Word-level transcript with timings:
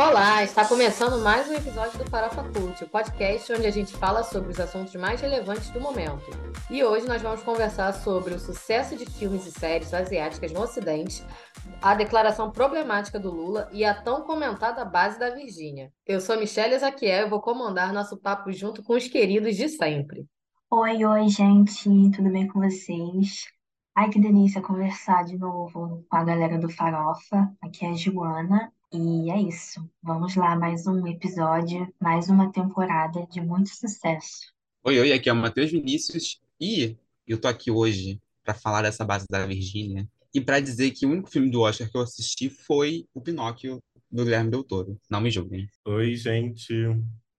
Olá, 0.00 0.42
está 0.42 0.66
começando 0.66 1.22
mais 1.22 1.46
um 1.46 1.52
episódio 1.52 1.98
do 1.98 2.08
Farofa 2.08 2.42
Cult, 2.42 2.82
o 2.82 2.88
podcast 2.88 3.52
onde 3.52 3.66
a 3.66 3.70
gente 3.70 3.92
fala 3.92 4.22
sobre 4.22 4.50
os 4.50 4.58
assuntos 4.58 4.94
mais 4.94 5.20
relevantes 5.20 5.68
do 5.68 5.78
momento. 5.78 6.24
E 6.70 6.82
hoje 6.82 7.06
nós 7.06 7.20
vamos 7.20 7.42
conversar 7.42 7.92
sobre 7.92 8.32
o 8.32 8.38
sucesso 8.38 8.96
de 8.96 9.04
filmes 9.04 9.46
e 9.46 9.50
séries 9.50 9.92
asiáticas 9.92 10.52
no 10.52 10.62
Ocidente, 10.62 11.22
a 11.82 11.94
declaração 11.94 12.50
problemática 12.50 13.20
do 13.20 13.30
Lula 13.30 13.68
e 13.74 13.84
a 13.84 13.92
tão 13.92 14.22
comentada 14.22 14.86
base 14.86 15.18
da 15.18 15.28
Virgínia. 15.28 15.92
Eu 16.06 16.18
sou 16.18 16.38
Michelle 16.38 16.76
Ezaquiel 16.76 17.26
e 17.26 17.30
vou 17.30 17.42
comandar 17.42 17.92
nosso 17.92 18.16
papo 18.16 18.50
junto 18.52 18.82
com 18.82 18.94
os 18.94 19.06
queridos 19.06 19.54
de 19.54 19.68
sempre. 19.68 20.24
Oi, 20.70 21.04
oi, 21.04 21.28
gente, 21.28 21.84
tudo 22.10 22.30
bem 22.30 22.48
com 22.48 22.58
vocês? 22.58 23.44
Ai, 23.94 24.08
que 24.08 24.18
delícia 24.18 24.62
conversar 24.62 25.24
de 25.24 25.36
novo 25.36 26.06
com 26.08 26.16
a 26.16 26.24
galera 26.24 26.58
do 26.58 26.70
Farofa. 26.70 27.52
Aqui 27.60 27.84
é 27.84 27.90
a 27.90 27.94
Joana 27.94 28.72
e 28.92 29.30
é 29.30 29.40
isso. 29.40 29.88
Vamos 30.02 30.34
lá, 30.34 30.56
mais 30.56 30.86
um 30.86 31.06
episódio, 31.06 31.92
mais 32.00 32.28
uma 32.28 32.50
temporada 32.52 33.24
de 33.26 33.40
muito 33.40 33.68
sucesso. 33.68 34.52
Oi, 34.82 34.98
oi, 34.98 35.12
aqui 35.12 35.28
é 35.28 35.32
o 35.32 35.36
Matheus 35.36 35.70
Vinícius 35.70 36.40
e 36.60 36.96
eu 37.26 37.40
tô 37.40 37.46
aqui 37.46 37.70
hoje 37.70 38.20
para 38.42 38.52
falar 38.52 38.82
dessa 38.82 39.04
base 39.04 39.26
da 39.30 39.46
Virgínia 39.46 40.08
e 40.34 40.40
para 40.40 40.58
dizer 40.58 40.90
que 40.90 41.06
o 41.06 41.10
único 41.10 41.30
filme 41.30 41.50
do 41.50 41.60
Oscar 41.60 41.88
que 41.88 41.96
eu 41.96 42.00
assisti 42.00 42.50
foi 42.50 43.06
o 43.14 43.20
Pinóquio 43.20 43.80
do 44.10 44.24
Guilherme 44.24 44.50
Del 44.50 44.64
Toro. 44.64 45.00
Não 45.08 45.20
me 45.20 45.30
julguem. 45.30 45.68
Oi, 45.84 46.16
gente. 46.16 46.74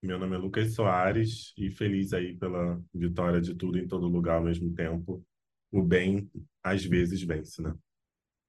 Meu 0.02 0.18
nome 0.18 0.36
é 0.36 0.40
Lucas 0.40 0.74
Soares 0.74 1.54
e 1.58 1.70
feliz 1.70 2.14
aí 2.14 2.36
pela 2.38 2.82
vitória 2.94 3.42
de 3.42 3.54
tudo 3.56 3.78
em 3.78 3.88
todo 3.88 4.08
lugar 4.08 4.38
ao 4.38 4.44
mesmo 4.44 4.74
tempo. 4.74 5.22
O 5.70 5.84
bem 5.84 6.30
às 6.64 6.86
vezes 6.86 7.22
vence, 7.22 7.62
né? 7.62 7.74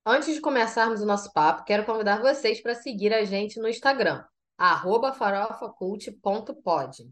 Antes 0.05 0.35
de 0.35 0.41
começarmos 0.41 1.01
o 1.01 1.07
nosso 1.07 1.33
papo, 1.33 1.63
quero 1.65 1.87
convidar 1.87 2.21
vocês 2.21 2.61
para 2.61 2.75
seguir 2.75 3.15
a 3.15 3.23
gente 3.25 3.61
no 3.61 3.69
Instagram, 3.69 4.25
farofacult.pod. 5.17 7.09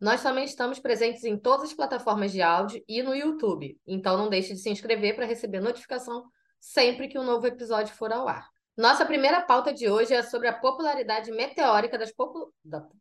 Nós 0.00 0.22
também 0.22 0.44
estamos 0.44 0.78
presentes 0.78 1.22
em 1.24 1.36
todas 1.36 1.66
as 1.66 1.74
plataformas 1.74 2.32
de 2.32 2.40
áudio 2.40 2.82
e 2.88 3.02
no 3.02 3.14
YouTube, 3.14 3.78
então 3.86 4.16
não 4.16 4.30
deixe 4.30 4.54
de 4.54 4.58
se 4.58 4.70
inscrever 4.70 5.14
para 5.14 5.26
receber 5.26 5.60
notificação 5.60 6.24
sempre 6.58 7.08
que 7.08 7.18
um 7.18 7.24
novo 7.24 7.46
episódio 7.46 7.94
for 7.94 8.10
ao 8.10 8.26
ar. 8.26 8.48
Nossa 8.80 9.04
primeira 9.04 9.42
pauta 9.42 9.74
de 9.74 9.90
hoje 9.90 10.14
é 10.14 10.22
sobre 10.22 10.48
a 10.48 10.54
popularidade 10.54 11.30
meteórica 11.30 11.98
das, 11.98 12.10
popu... 12.10 12.50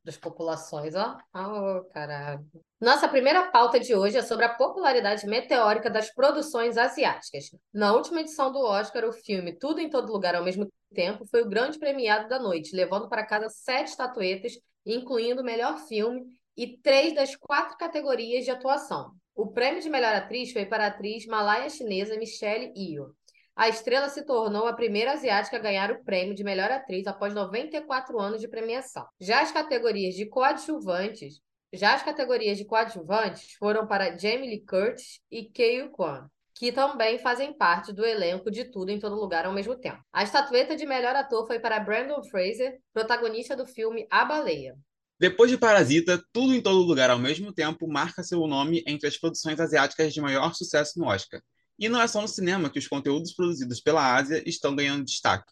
das 0.04 0.18
populações, 0.18 0.94
ó. 0.94 1.18
Oh, 1.34 1.86
caralho. 1.94 2.46
Nossa 2.82 3.08
primeira 3.08 3.50
pauta 3.50 3.80
de 3.80 3.96
hoje 3.96 4.18
é 4.18 4.22
sobre 4.22 4.44
a 4.44 4.54
popularidade 4.54 5.26
meteórica 5.26 5.90
das 5.90 6.14
produções 6.14 6.78
asiáticas. 6.78 7.46
Na 7.74 7.94
última 7.94 8.20
edição 8.20 8.52
do 8.52 8.60
Oscar, 8.60 9.06
o 9.06 9.14
filme 9.14 9.58
Tudo 9.58 9.80
em 9.80 9.90
Todo 9.90 10.12
Lugar 10.12 10.36
ao 10.36 10.44
mesmo 10.44 10.68
tempo 10.94 11.26
foi 11.32 11.44
o 11.44 11.50
grande 11.50 11.80
premiado 11.80 12.28
da 12.28 12.40
noite, 12.40 12.76
levando 12.76 13.08
para 13.08 13.26
casa 13.26 13.48
sete 13.48 13.88
estatuetas, 13.88 14.60
incluindo 14.86 15.42
o 15.42 15.46
melhor 15.46 15.78
filme 15.88 16.26
e 16.58 16.78
três 16.80 17.16
das 17.16 17.38
quatro 17.38 17.78
categorias 17.78 18.44
de 18.44 18.52
atuação. 18.52 19.14
O 19.34 19.48
prêmio 19.48 19.82
de 19.82 19.90
melhor 19.90 20.14
atriz 20.14 20.52
foi 20.52 20.66
para 20.66 20.84
a 20.84 20.88
atriz 20.88 21.26
malaya 21.26 21.70
chinesa 21.70 22.18
Michelle 22.18 22.74
Yeoh. 22.76 23.14
A 23.60 23.68
estrela 23.68 24.08
se 24.08 24.24
tornou 24.24 24.68
a 24.68 24.74
primeira 24.74 25.12
asiática 25.12 25.58
a 25.58 25.60
ganhar 25.60 25.92
o 25.92 26.02
prêmio 26.06 26.34
de 26.34 26.46
melhor 26.46 26.72
atriz 26.72 27.06
após 27.06 27.34
94 27.34 28.18
anos 28.18 28.40
de 28.40 28.48
premiação. 28.48 29.06
Já 29.20 29.42
as 29.42 29.52
categorias 29.52 30.16
de 30.16 30.26
coadjuvantes, 30.28 31.42
já 31.74 31.94
as 31.94 32.02
categorias 32.02 32.58
de 32.58 32.64
coadjuvantes 32.64 33.56
foram 33.60 33.86
para 33.86 34.18
Jamie 34.18 34.50
Lee 34.50 34.66
Curtis 34.66 35.20
e 35.30 35.44
Kei 35.44 35.90
Kwan, 35.90 36.30
que 36.56 36.72
também 36.72 37.20
fazem 37.20 37.52
parte 37.52 37.92
do 37.92 38.06
elenco 38.06 38.50
de 38.50 38.64
Tudo 38.64 38.92
em 38.92 39.00
Todo 39.00 39.20
Lugar 39.20 39.46
ao 39.46 39.52
mesmo 39.52 39.76
tempo. 39.76 40.00
A 40.14 40.24
estatueta 40.24 40.74
de 40.74 40.86
melhor 40.86 41.14
ator 41.18 41.46
foi 41.46 41.60
para 41.60 41.82
Brandon 41.82 42.24
Fraser, 42.24 42.80
protagonista 42.94 43.58
do 43.58 43.66
filme 43.66 44.08
A 44.10 44.24
Baleia. 44.24 44.74
Depois 45.20 45.52
de 45.52 45.58
Parasita, 45.58 46.24
Tudo 46.32 46.54
em 46.54 46.62
Todo 46.62 46.78
Lugar 46.78 47.10
ao 47.10 47.20
mesmo 47.20 47.52
tempo 47.52 47.90
marca 47.90 48.24
seu 48.24 48.40
nome 48.48 48.82
entre 48.88 49.10
as 49.10 49.18
produções 49.18 49.60
asiáticas 49.60 50.14
de 50.14 50.22
maior 50.22 50.54
sucesso 50.54 50.98
no 50.98 51.08
Oscar. 51.08 51.42
E 51.80 51.88
não 51.88 52.02
é 52.02 52.08
só 52.08 52.22
no 52.22 52.28
cinema 52.28 52.70
que 52.70 52.78
os 52.78 52.88
conteúdos 52.88 53.34
produzidos 53.34 53.80
pela 53.80 54.16
Ásia 54.16 54.44
estão 54.46 54.76
ganhando 54.76 55.06
destaque. 55.06 55.52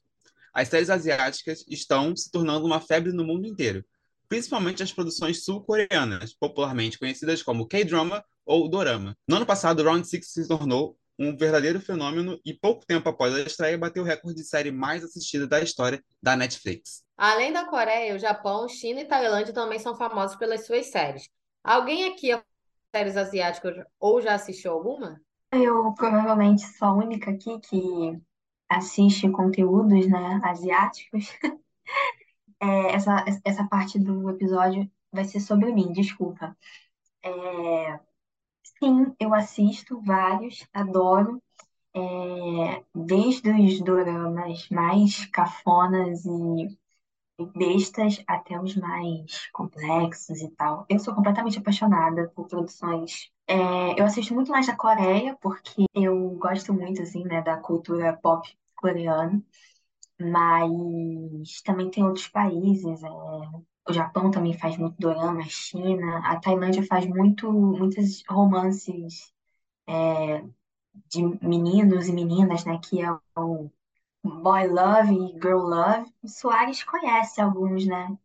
As 0.53 0.67
séries 0.67 0.89
asiáticas 0.89 1.63
estão 1.69 2.15
se 2.15 2.29
tornando 2.29 2.65
uma 2.65 2.81
febre 2.81 3.13
no 3.13 3.23
mundo 3.23 3.47
inteiro, 3.47 3.85
principalmente 4.27 4.83
as 4.83 4.91
produções 4.91 5.45
sul-coreanas, 5.45 6.33
popularmente 6.33 6.99
conhecidas 6.99 7.41
como 7.41 7.67
K-drama 7.67 8.23
ou 8.45 8.67
dorama. 8.67 9.15
No 9.27 9.37
ano 9.37 9.45
passado, 9.45 9.83
Round 9.83 10.05
Six 10.05 10.33
se 10.33 10.47
tornou 10.47 10.97
um 11.17 11.35
verdadeiro 11.35 11.79
fenômeno 11.79 12.39
e 12.45 12.53
pouco 12.53 12.85
tempo 12.85 13.07
após 13.07 13.33
a 13.33 13.41
estreia 13.41 13.77
bateu 13.77 14.03
o 14.03 14.05
recorde 14.05 14.41
de 14.41 14.47
série 14.47 14.71
mais 14.71 15.03
assistida 15.03 15.47
da 15.47 15.61
história 15.61 16.03
da 16.21 16.35
Netflix. 16.35 17.03
Além 17.15 17.51
da 17.51 17.65
Coreia, 17.65 18.15
o 18.15 18.19
Japão, 18.19 18.67
China 18.67 19.01
e 19.01 19.05
Tailândia 19.05 19.53
também 19.53 19.79
são 19.79 19.95
famosos 19.95 20.35
pelas 20.35 20.65
suas 20.65 20.87
séries. 20.87 21.29
Alguém 21.63 22.05
aqui 22.05 22.31
é 22.31 22.43
séries 22.95 23.17
asiáticas 23.17 23.83
ou 23.99 24.21
já 24.21 24.35
assistiu 24.35 24.71
alguma? 24.71 25.19
Eu 25.51 25.93
provavelmente 25.93 26.61
sou 26.63 26.87
a 26.89 26.93
única 26.93 27.31
aqui 27.31 27.59
que 27.59 28.21
assiste 28.69 29.29
conteúdos, 29.29 30.07
né, 30.09 30.41
asiáticos. 30.43 31.27
É, 32.59 32.93
essa, 32.95 33.23
essa 33.45 33.67
parte 33.67 33.99
do 33.99 34.29
episódio 34.29 34.89
vai 35.11 35.25
ser 35.25 35.39
sobre 35.39 35.71
mim, 35.71 35.91
desculpa. 35.91 36.57
É, 37.23 37.99
sim, 38.79 39.15
eu 39.19 39.33
assisto 39.33 40.01
vários, 40.01 40.67
adoro, 40.73 41.41
é, 41.95 42.83
desde 42.95 43.49
os 43.51 43.81
doramas 43.81 44.69
mais 44.69 45.25
cafonas 45.27 46.25
e 46.25 46.77
bestas 47.45 48.23
até 48.27 48.59
os 48.59 48.75
mais 48.75 49.49
complexos 49.51 50.41
e 50.41 50.49
tal. 50.51 50.85
Eu 50.89 50.99
sou 50.99 51.13
completamente 51.13 51.59
apaixonada 51.59 52.31
por 52.35 52.47
produções. 52.47 53.31
É, 53.47 53.99
eu 53.99 54.05
assisto 54.05 54.33
muito 54.33 54.51
mais 54.51 54.67
da 54.67 54.75
Coreia, 54.75 55.37
porque 55.41 55.85
eu 55.93 56.31
gosto 56.31 56.73
muito, 56.73 57.01
assim, 57.01 57.23
né, 57.23 57.41
da 57.41 57.57
cultura 57.57 58.17
pop 58.21 58.47
coreana, 58.75 59.41
mas 60.19 61.61
também 61.63 61.89
tem 61.89 62.03
outros 62.03 62.27
países. 62.27 63.03
É, 63.03 63.09
o 63.89 63.93
Japão 63.93 64.31
também 64.31 64.57
faz 64.57 64.77
muito 64.77 64.95
dorama, 64.99 65.41
a 65.41 65.45
China, 65.49 66.19
a 66.25 66.39
Tailândia 66.39 66.85
faz 66.85 67.05
muito, 67.07 67.51
muitos 67.51 68.23
romances 68.29 69.31
é, 69.87 70.43
de 71.09 71.23
meninos 71.41 72.07
e 72.07 72.13
meninas, 72.13 72.65
né, 72.65 72.79
que 72.83 73.01
é 73.01 73.11
o 73.37 73.71
Boy 74.23 74.67
Love 74.67 75.13
e 75.13 75.33
Girl 75.33 75.59
Love. 75.59 76.11
O 76.21 76.27
Soares 76.27 76.83
conhece 76.83 77.41
alguns, 77.41 77.85
né? 77.85 78.17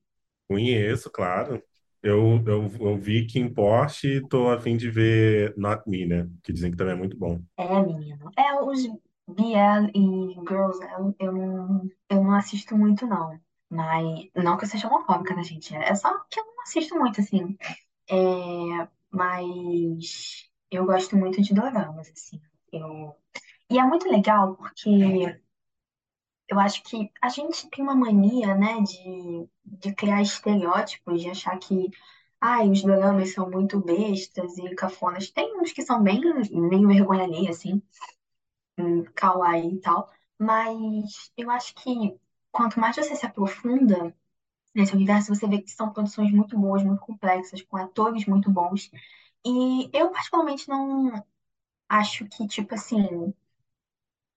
Conheço, 0.48 1.10
claro. 1.10 1.62
Eu, 2.02 2.42
eu, 2.46 2.70
eu 2.80 2.96
vi 2.96 3.26
Kim 3.26 3.48
Porsche 3.52 4.16
e 4.16 4.28
tô 4.28 4.50
a 4.50 4.60
fim 4.60 4.76
de 4.76 4.90
ver 4.90 5.54
Not 5.56 5.88
Me, 5.88 6.04
né? 6.04 6.28
Que 6.42 6.52
dizem 6.52 6.70
que 6.70 6.76
também 6.76 6.94
é 6.94 6.98
muito 6.98 7.16
bom. 7.16 7.40
É, 7.56 7.80
menino. 7.80 8.30
É, 8.36 8.60
os 8.60 8.84
BL 9.28 9.90
e 9.94 10.34
Girls, 10.48 10.80
eu, 10.98 11.14
eu, 11.18 11.32
não, 11.32 11.90
eu 12.10 12.24
não 12.24 12.34
assisto 12.34 12.76
muito, 12.76 13.06
não. 13.06 13.38
Mas, 13.70 14.28
não 14.34 14.56
que 14.56 14.64
eu 14.64 14.68
seja 14.68 14.88
homofóbica, 14.88 15.34
né, 15.34 15.42
gente? 15.44 15.74
É 15.74 15.94
só 15.94 16.18
que 16.28 16.40
eu 16.40 16.44
não 16.44 16.62
assisto 16.62 16.98
muito, 16.98 17.20
assim. 17.20 17.56
É, 18.10 18.88
mas 19.10 20.50
eu 20.70 20.84
gosto 20.84 21.16
muito 21.16 21.40
de 21.40 21.54
doramas, 21.54 22.10
assim. 22.10 22.40
Eu... 22.72 23.14
E 23.70 23.78
é 23.78 23.84
muito 23.84 24.08
legal 24.10 24.56
porque 24.56 25.40
eu 26.48 26.58
acho 26.60 26.82
que 26.84 27.10
a 27.20 27.28
gente 27.28 27.68
tem 27.70 27.82
uma 27.84 27.94
mania, 27.94 28.54
né, 28.54 28.80
de, 28.82 29.48
de 29.64 29.94
criar 29.94 30.22
estereótipos, 30.22 31.20
de 31.22 31.30
achar 31.30 31.58
que 31.58 31.90
ai, 32.40 32.68
os 32.70 32.82
doramas 32.82 33.32
são 33.34 33.50
muito 33.50 33.80
bestas 33.80 34.58
e 34.58 34.74
cafonas. 34.74 35.30
Tem 35.30 35.58
uns 35.60 35.72
que 35.72 35.82
são 35.82 36.02
bem 36.02 36.20
meio 36.52 36.88
vergonha 36.88 37.24
alheia, 37.24 37.50
assim, 37.50 37.80
um, 38.78 39.04
kawaii 39.14 39.74
e 39.76 39.80
tal, 39.80 40.10
mas 40.38 41.32
eu 41.36 41.50
acho 41.50 41.74
que 41.74 42.18
quanto 42.50 42.80
mais 42.80 42.96
você 42.96 43.14
se 43.16 43.26
aprofunda 43.26 44.14
nesse 44.74 44.94
universo, 44.94 45.34
você 45.34 45.48
vê 45.48 45.62
que 45.62 45.70
são 45.70 45.92
produções 45.92 46.32
muito 46.32 46.58
boas, 46.58 46.82
muito 46.84 47.00
complexas, 47.00 47.62
com 47.62 47.76
atores 47.76 48.26
muito 48.26 48.50
bons. 48.50 48.90
E 49.44 49.90
eu, 49.92 50.10
particularmente, 50.12 50.68
não 50.68 51.24
acho 51.88 52.26
que, 52.28 52.46
tipo 52.48 52.74
assim, 52.74 53.34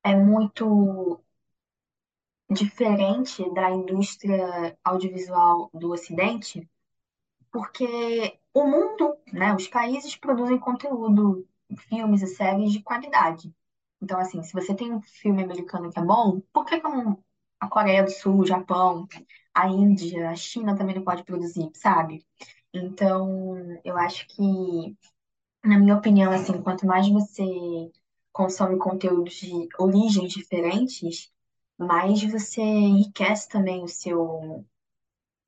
é 0.03 0.15
muito 0.15 1.19
diferente 2.49 3.49
da 3.53 3.71
indústria 3.71 4.77
audiovisual 4.83 5.69
do 5.73 5.91
Ocidente, 5.91 6.69
porque 7.51 8.39
o 8.53 8.65
mundo, 8.65 9.17
né, 9.31 9.55
os 9.55 9.67
países 9.67 10.15
produzem 10.15 10.59
conteúdo, 10.59 11.47
filmes 11.89 12.21
e 12.21 12.27
séries 12.27 12.71
de 12.71 12.81
qualidade. 12.83 13.53
Então, 14.01 14.19
assim, 14.19 14.43
se 14.43 14.53
você 14.53 14.75
tem 14.75 14.93
um 14.93 15.01
filme 15.01 15.43
americano 15.43 15.91
que 15.91 15.99
é 15.99 16.03
bom, 16.03 16.41
por 16.53 16.65
que, 16.65 16.79
que 16.79 16.87
a 17.59 17.67
Coreia 17.67 18.03
do 18.03 18.11
Sul, 18.11 18.39
o 18.41 18.45
Japão, 18.45 19.07
a 19.53 19.67
Índia, 19.69 20.29
a 20.29 20.35
China 20.35 20.75
também 20.77 20.95
não 20.95 21.03
pode 21.03 21.23
produzir, 21.23 21.69
sabe? 21.73 22.25
Então, 22.73 23.55
eu 23.83 23.97
acho 23.97 24.27
que, 24.27 24.43
na 25.63 25.79
minha 25.79 25.97
opinião, 25.97 26.31
assim, 26.31 26.61
quanto 26.61 26.85
mais 26.85 27.09
você 27.09 27.43
consome 28.31 28.77
conteúdos 28.77 29.35
de 29.35 29.67
origens 29.79 30.33
diferentes, 30.33 31.31
mais 31.77 32.23
você 32.23 32.61
enriquece 32.61 33.49
também 33.49 33.83
o 33.83 33.87
seu, 33.87 34.65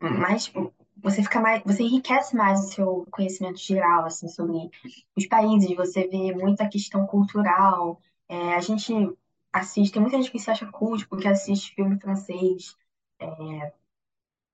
mais, 0.02 0.46
tipo, 0.46 0.74
você 0.98 1.24
fica 1.24 1.40
mais, 1.42 1.64
você 1.64 1.84
enriquece 1.84 2.36
mais 2.36 2.60
o 2.62 2.70
seu 2.70 3.08
conhecimento 3.12 3.60
geral, 3.60 4.06
assim, 4.06 4.28
sobre 4.28 4.70
os 5.16 5.28
países, 5.28 5.76
você 5.76 6.08
vê 6.08 6.34
muita 6.36 6.68
questão 6.70 7.06
cultural. 7.08 8.02
É, 8.30 8.56
a 8.56 8.62
gente 8.62 8.94
assiste, 9.54 9.94
tem 9.94 10.02
muita 10.02 10.18
gente 10.18 10.32
que 10.32 10.40
se 10.40 10.52
acha 10.52 10.72
cult 10.72 11.08
porque 11.08 11.28
assiste 11.28 11.74
filme 11.76 12.00
francês, 12.00 12.76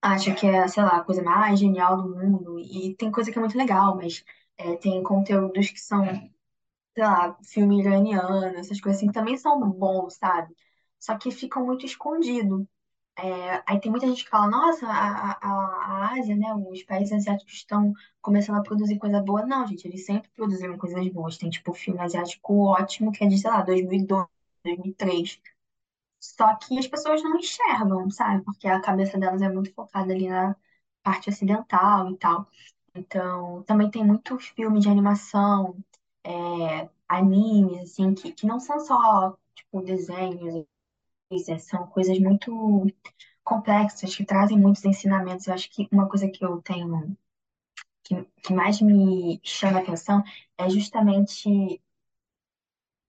acha 0.01 0.33
que 0.35 0.45
é, 0.47 0.67
sei 0.67 0.83
lá, 0.83 0.97
a 0.97 1.03
coisa 1.03 1.23
mais 1.23 1.59
genial 1.59 1.97
do 2.01 2.09
mundo, 2.15 2.59
e 2.59 2.95
tem 2.95 3.11
coisa 3.11 3.31
que 3.31 3.37
é 3.37 3.41
muito 3.41 3.57
legal, 3.57 3.95
mas 3.95 4.23
é, 4.57 4.75
tem 4.77 5.01
conteúdos 5.03 5.69
que 5.71 5.79
são, 5.79 6.05
sei 6.95 7.03
lá, 7.05 7.37
filme 7.43 7.81
iraniano, 7.81 8.57
essas 8.57 8.79
coisas 8.81 8.99
assim, 8.99 9.07
que 9.07 9.13
também 9.13 9.37
são 9.37 9.59
bons, 9.71 10.15
sabe? 10.15 10.55
Só 11.03 11.17
que 11.17 11.31
ficam 11.31 11.65
muito 11.65 11.85
escondidos. 11.85 12.65
É, 13.17 13.63
aí 13.67 13.79
tem 13.81 13.91
muita 13.91 14.07
gente 14.07 14.23
que 14.23 14.29
fala, 14.29 14.49
nossa, 14.49 14.87
a, 14.87 15.33
a, 15.33 15.47
a 16.11 16.13
Ásia, 16.13 16.35
né, 16.35 16.53
os 16.55 16.83
países 16.83 17.13
asiáticos 17.13 17.53
estão 17.55 17.93
começando 18.21 18.57
a 18.59 18.63
produzir 18.63 18.97
coisa 18.99 19.21
boa. 19.21 19.45
Não, 19.45 19.67
gente, 19.67 19.85
eles 19.85 20.05
sempre 20.05 20.29
produziram 20.31 20.77
coisas 20.77 21.05
boas. 21.09 21.37
Tem, 21.37 21.49
tipo, 21.49 21.73
filme 21.73 21.99
asiático 21.99 22.53
ótimo, 22.67 23.11
que 23.11 23.23
é 23.25 23.27
de, 23.27 23.37
sei 23.37 23.51
lá, 23.51 23.61
2002, 23.61 24.27
2003. 24.63 25.41
Só 26.21 26.55
que 26.55 26.79
as 26.79 26.87
pessoas 26.87 27.21
não 27.23 27.37
enxergam, 27.37 28.09
sabe? 28.09 28.43
Porque 28.45 28.67
a 28.67 28.81
cabeça 28.81 29.17
delas 29.19 29.41
é 29.41 29.49
muito 29.49 29.73
focada 29.73 30.13
ali 30.13 30.29
na 30.29 30.55
parte 31.03 31.29
ocidental 31.29 32.11
e 32.11 32.17
tal. 32.17 32.47
Então, 32.95 33.63
também 33.63 33.91
tem 33.91 34.05
muitos 34.05 34.47
filmes 34.47 34.83
de 34.83 34.89
animação, 34.89 35.77
é, 36.23 36.89
animes, 37.09 37.91
assim, 37.91 38.13
que, 38.15 38.31
que 38.33 38.47
não 38.47 38.59
são 38.59 38.79
só, 38.79 39.37
tipo, 39.55 39.81
desenhos, 39.81 40.65
são 41.59 41.87
coisas 41.87 42.17
muito 42.19 42.85
complexas, 43.43 44.15
que 44.15 44.25
trazem 44.25 44.59
muitos 44.59 44.85
ensinamentos. 44.85 45.47
Eu 45.47 45.53
acho 45.53 45.69
que 45.69 45.87
uma 45.91 46.07
coisa 46.09 46.29
que 46.29 46.43
eu 46.45 46.61
tenho, 46.61 47.17
que, 48.03 48.23
que 48.43 48.53
mais 48.53 48.81
me 48.81 49.39
chama 49.43 49.79
a 49.79 49.81
atenção 49.83 50.23
é 50.57 50.69
justamente 50.69 51.81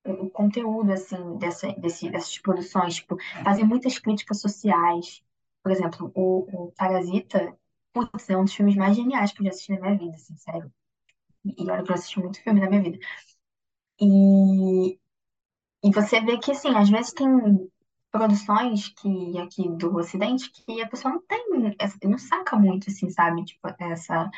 o 0.06 0.28
conteúdo, 0.30 0.92
assim, 0.92 1.38
dessa, 1.38 1.72
desse, 1.74 2.10
dessas 2.10 2.38
produções, 2.38 2.96
tipo, 2.96 3.16
fazer 3.42 3.64
muitas 3.64 3.98
críticas 3.98 4.40
sociais. 4.40 5.22
Por 5.62 5.72
exemplo, 5.72 6.12
o, 6.14 6.66
o 6.66 6.72
Parasita, 6.72 7.56
putz, 7.92 8.28
é 8.28 8.36
um 8.36 8.44
dos 8.44 8.54
filmes 8.54 8.76
mais 8.76 8.96
geniais 8.96 9.32
que 9.32 9.40
eu 9.40 9.44
já 9.44 9.50
assisti 9.50 9.72
na 9.72 9.80
minha 9.80 9.98
vida, 9.98 10.14
assim, 10.16 10.36
sério. 10.36 10.72
E 11.44 11.64
e 11.64 11.70
olha 11.70 11.84
que 11.84 11.90
eu 11.90 11.94
assisti 11.94 12.20
muito 12.20 12.42
filme 12.42 12.60
na 12.60 12.68
minha 12.70 12.82
vida. 12.82 12.98
E, 14.00 14.98
e 15.84 15.92
você 15.92 16.20
vê 16.20 16.38
que, 16.38 16.52
assim, 16.52 16.74
às 16.76 16.90
vezes 16.90 17.12
tem 17.12 17.28
produções 18.14 18.90
que 18.90 19.36
aqui 19.40 19.68
do 19.68 19.96
Ocidente 19.96 20.48
que 20.52 20.80
a 20.80 20.88
pessoa 20.88 21.14
não 21.14 21.22
tem, 21.22 21.76
não 22.04 22.16
saca 22.16 22.54
muito, 22.56 22.88
assim, 22.88 23.10
sabe? 23.10 23.44
Tipo, 23.44 23.74
essa, 23.80 24.30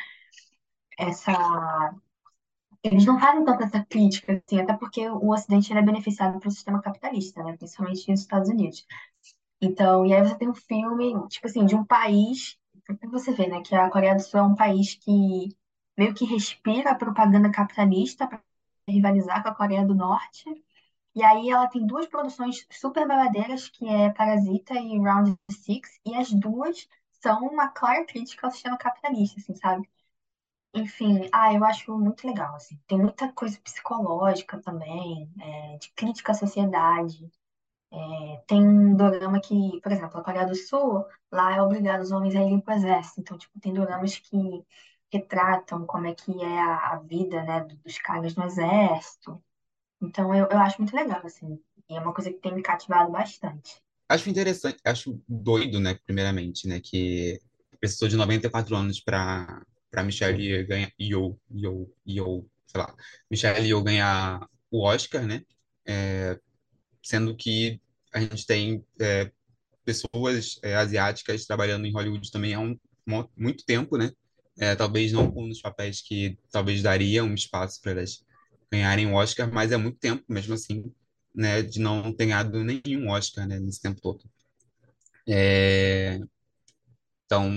essa... 0.99 1.95
Eles 2.83 3.05
não 3.05 3.21
fazem 3.21 3.45
tanta 3.45 3.65
essa 3.65 3.85
crítica, 3.85 4.43
assim, 4.49 4.61
até 4.61 4.73
porque 4.73 5.07
o 5.11 5.31
Ocidente 5.31 5.77
é 5.77 5.83
beneficiado 5.83 6.39
pelo 6.39 6.51
sistema 6.51 6.81
capitalista, 6.81 7.43
né? 7.43 7.55
Principalmente 7.59 8.11
nos 8.11 8.21
Estados 8.21 8.49
Unidos. 8.49 8.87
Então, 9.61 10.07
e 10.07 10.15
aí 10.15 10.23
você 10.27 10.39
tem 10.39 10.49
um 10.49 10.55
filme, 10.55 11.29
tipo 11.29 11.47
assim, 11.47 11.67
de 11.67 11.75
um 11.75 11.85
país, 11.85 12.59
você 13.11 13.33
vê, 13.33 13.47
né, 13.47 13.61
que 13.61 13.75
a 13.75 13.91
Coreia 13.91 14.15
do 14.15 14.23
Sul 14.23 14.41
é 14.41 14.43
um 14.43 14.55
país 14.55 14.95
que 14.95 15.55
meio 15.99 16.15
que 16.15 16.25
respira 16.25 16.93
a 16.93 16.95
propaganda 16.95 17.51
capitalista 17.51 18.27
para 18.27 18.43
rivalizar 18.89 19.43
com 19.43 19.51
a 19.51 19.55
Coreia 19.55 19.85
do 19.85 19.95
Norte. 19.95 20.45
E 21.17 21.23
aí 21.25 21.51
ela 21.51 21.69
tem 21.69 21.87
duas 21.87 22.07
produções 22.07 22.67
super 22.71 23.09
babadeiras, 23.09 23.69
que 23.71 23.89
é 23.89 24.11
Parasita 24.13 24.75
e 24.75 24.99
Round 25.01 25.37
Six, 25.51 26.01
e 26.07 26.15
as 26.17 26.31
duas 26.33 26.89
são 27.23 27.41
uma 27.49 27.69
clara 27.69 28.05
crítica 28.07 28.47
ao 28.47 28.53
sistema 28.53 28.79
capitalista, 28.79 29.41
assim, 29.41 29.55
sabe? 29.57 29.89
Enfim, 30.75 31.29
ah, 31.33 31.53
eu 31.55 31.65
acho 31.65 31.97
muito 31.99 32.27
legal, 32.27 32.55
assim. 32.57 32.79
Tem 32.89 32.99
muita 32.99 33.33
coisa 33.33 33.59
psicológica 33.61 34.61
também, 34.63 35.31
é, 35.41 35.79
de 35.79 35.91
crítica 35.93 36.33
à 36.33 36.35
sociedade. 36.37 37.31
Tem 38.47 38.61
um 38.67 38.97
dorama 38.97 39.41
que, 39.41 39.81
por 39.83 39.93
exemplo, 39.93 40.19
a 40.21 40.25
Coreia 40.25 40.47
do 40.47 40.55
Sul, 40.55 41.05
lá 41.31 41.55
é 41.57 41.63
obrigado 41.63 42.01
os 42.03 42.11
homens 42.13 42.35
a 42.37 42.41
irem 42.43 42.61
pro 42.61 42.75
exército. 42.75 43.21
Então, 43.21 43.39
tipo, 43.39 43.59
tem 43.61 43.73
doramas 43.73 44.19
que 44.19 44.37
retratam 45.13 45.87
como 45.87 46.07
é 46.07 46.15
que 46.15 46.33
é 46.43 46.59
a, 46.61 46.93
a 46.95 46.99
vida, 47.01 47.43
né, 47.45 47.61
do- 47.65 47.77
dos 47.77 47.99
caras 47.99 48.35
no 48.37 48.45
exército. 48.45 49.43
Então, 50.01 50.35
eu, 50.35 50.47
eu 50.51 50.59
acho 50.59 50.81
muito 50.81 50.95
legal, 50.95 51.21
assim. 51.25 51.59
E 51.89 51.97
é 51.97 52.01
uma 52.01 52.13
coisa 52.13 52.31
que 52.31 52.39
tem 52.39 52.55
me 52.55 52.63
cativado 52.63 53.11
bastante. 53.11 53.81
Acho 54.09 54.31
interessante, 54.31 54.79
acho 54.85 55.21
doido, 55.29 55.81
né, 55.81 55.99
primeiramente, 56.05 56.69
né, 56.69 56.81
que 56.81 57.41
precisou 57.81 58.09
de 58.09 58.17
94 58.17 58.75
anos 58.77 59.01
para 59.01 59.63
para 59.91 60.03
Michelle 60.05 60.65
ganhar, 60.65 60.93
Yeoh, 61.01 61.39
Yeoh, 61.51 61.91
Yeoh, 62.07 62.47
sei 62.67 62.81
lá, 62.81 62.95
Michelle 63.31 63.67
Yeoh 63.67 63.83
ganhar 63.83 64.47
o 64.71 64.83
Oscar, 64.85 65.27
né, 65.27 65.43
É, 65.87 66.39
sendo 67.03 67.35
que 67.37 67.81
a 68.13 68.21
gente 68.21 68.47
tem 68.47 68.85
é, 69.01 69.31
pessoas 69.85 70.59
é, 70.63 70.75
asiáticas 70.77 71.47
trabalhando 71.47 71.87
em 71.87 71.93
Hollywood 71.93 72.31
também 72.31 72.55
há 72.55 72.61
um, 72.61 72.79
muito 73.37 73.65
tempo, 73.65 73.97
né, 73.97 74.11
É, 74.59 74.75
talvez 74.75 75.13
não 75.13 75.31
com 75.31 75.49
os 75.49 75.61
papéis 75.61 76.01
que 76.01 76.39
talvez 76.51 76.83
daria 76.83 77.25
um 77.25 77.35
espaço 77.35 77.81
para 77.81 77.93
elas 77.93 78.25
ganharem 78.71 79.07
o 79.07 79.15
Oscar, 79.15 79.53
mas 79.53 79.73
é 79.73 79.77
muito 79.77 79.99
tempo, 79.99 80.25
mesmo 80.29 80.55
assim, 80.55 80.93
né, 81.35 81.63
de 81.63 81.81
não 81.81 82.13
ter 82.13 82.27
ganhado 82.27 82.63
nenhum 82.65 83.11
Oscar, 83.11 83.47
né, 83.47 83.59
nesse 83.61 83.81
tempo 83.81 84.01
todo. 84.01 84.25
É, 85.29 86.21
então, 87.27 87.51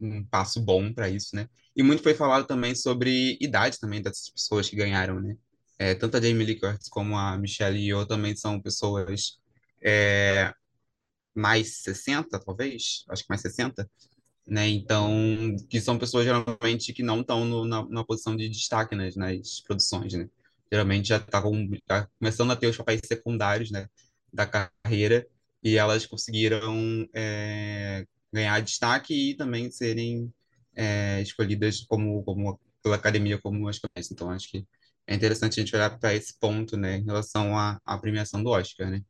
um 0.00 0.24
passo 0.24 0.60
bom 0.60 0.92
para 0.92 1.08
isso, 1.08 1.36
né? 1.36 1.48
E 1.76 1.82
muito 1.82 2.02
foi 2.02 2.14
falado 2.14 2.46
também 2.46 2.74
sobre 2.74 3.38
idade 3.40 3.78
também 3.78 4.02
dessas 4.02 4.30
pessoas 4.30 4.68
que 4.68 4.76
ganharam, 4.76 5.20
né? 5.20 5.36
É, 5.78 5.94
tanto 5.94 6.16
a 6.16 6.20
Jamie 6.20 6.44
Lee 6.44 6.60
Curtis 6.60 6.88
como 6.88 7.16
a 7.16 7.36
Michelle 7.38 7.78
Yeoh 7.78 8.06
também 8.06 8.36
são 8.36 8.60
pessoas 8.60 9.38
é, 9.82 10.52
mais 11.34 11.82
60, 11.82 12.38
talvez, 12.40 13.04
acho 13.08 13.22
que 13.22 13.28
mais 13.30 13.40
60, 13.42 13.88
né? 14.46 14.68
Então, 14.68 15.10
que 15.68 15.80
são 15.80 15.98
pessoas 15.98 16.24
geralmente 16.24 16.92
que 16.92 17.02
não 17.02 17.20
estão 17.20 17.64
na, 17.64 17.86
na 17.88 18.04
posição 18.04 18.36
de 18.36 18.48
destaque 18.48 18.94
nas, 18.96 19.16
nas 19.16 19.60
produções, 19.60 20.12
né? 20.14 20.28
Geralmente 20.72 21.08
já 21.08 21.16
está 21.16 21.42
tá 21.86 22.08
começando 22.18 22.50
a 22.52 22.56
ter 22.56 22.68
os 22.68 22.76
papéis 22.76 23.00
secundários, 23.04 23.70
né, 23.70 23.88
da 24.32 24.46
carreira 24.46 25.26
e 25.62 25.76
elas 25.76 26.06
conseguiram 26.06 27.08
é, 27.14 28.06
ganhar 28.32 28.60
destaque 28.60 29.30
e 29.32 29.36
também 29.36 29.70
serem 29.70 30.32
é, 30.74 31.20
escolhidas 31.22 31.84
como, 31.86 32.22
como 32.24 32.60
pela 32.82 32.96
academia 32.96 33.38
como 33.38 33.68
as 33.68 33.78
campeãs. 33.78 34.10
Então, 34.10 34.30
acho 34.30 34.48
que 34.48 34.66
é 35.06 35.14
interessante 35.14 35.60
a 35.60 35.62
gente 35.64 35.74
olhar 35.74 35.98
para 35.98 36.14
esse 36.14 36.38
ponto, 36.38 36.76
né, 36.76 36.98
em 36.98 37.04
relação 37.04 37.56
à, 37.58 37.80
à 37.84 37.98
premiação 37.98 38.42
do 38.42 38.50
Oscar, 38.50 38.90
né? 38.90 39.02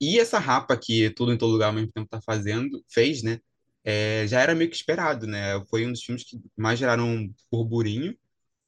E 0.00 0.18
essa 0.18 0.38
rapa 0.38 0.76
que 0.76 1.10
Tudo 1.10 1.32
em 1.32 1.38
Todo 1.38 1.52
Lugar 1.52 1.68
ao 1.68 1.72
mesmo 1.72 1.90
tempo 1.92 2.08
tá 2.08 2.20
fazendo, 2.20 2.84
fez, 2.88 3.22
né? 3.22 3.40
é, 3.86 4.26
já 4.26 4.40
era 4.40 4.54
meio 4.54 4.68
que 4.68 4.76
esperado, 4.76 5.26
né? 5.28 5.64
Foi 5.70 5.86
um 5.86 5.92
dos 5.92 6.02
filmes 6.02 6.24
que 6.24 6.40
mais 6.56 6.76
geraram 6.78 7.08
um 7.08 7.34
burburinho, 7.50 8.16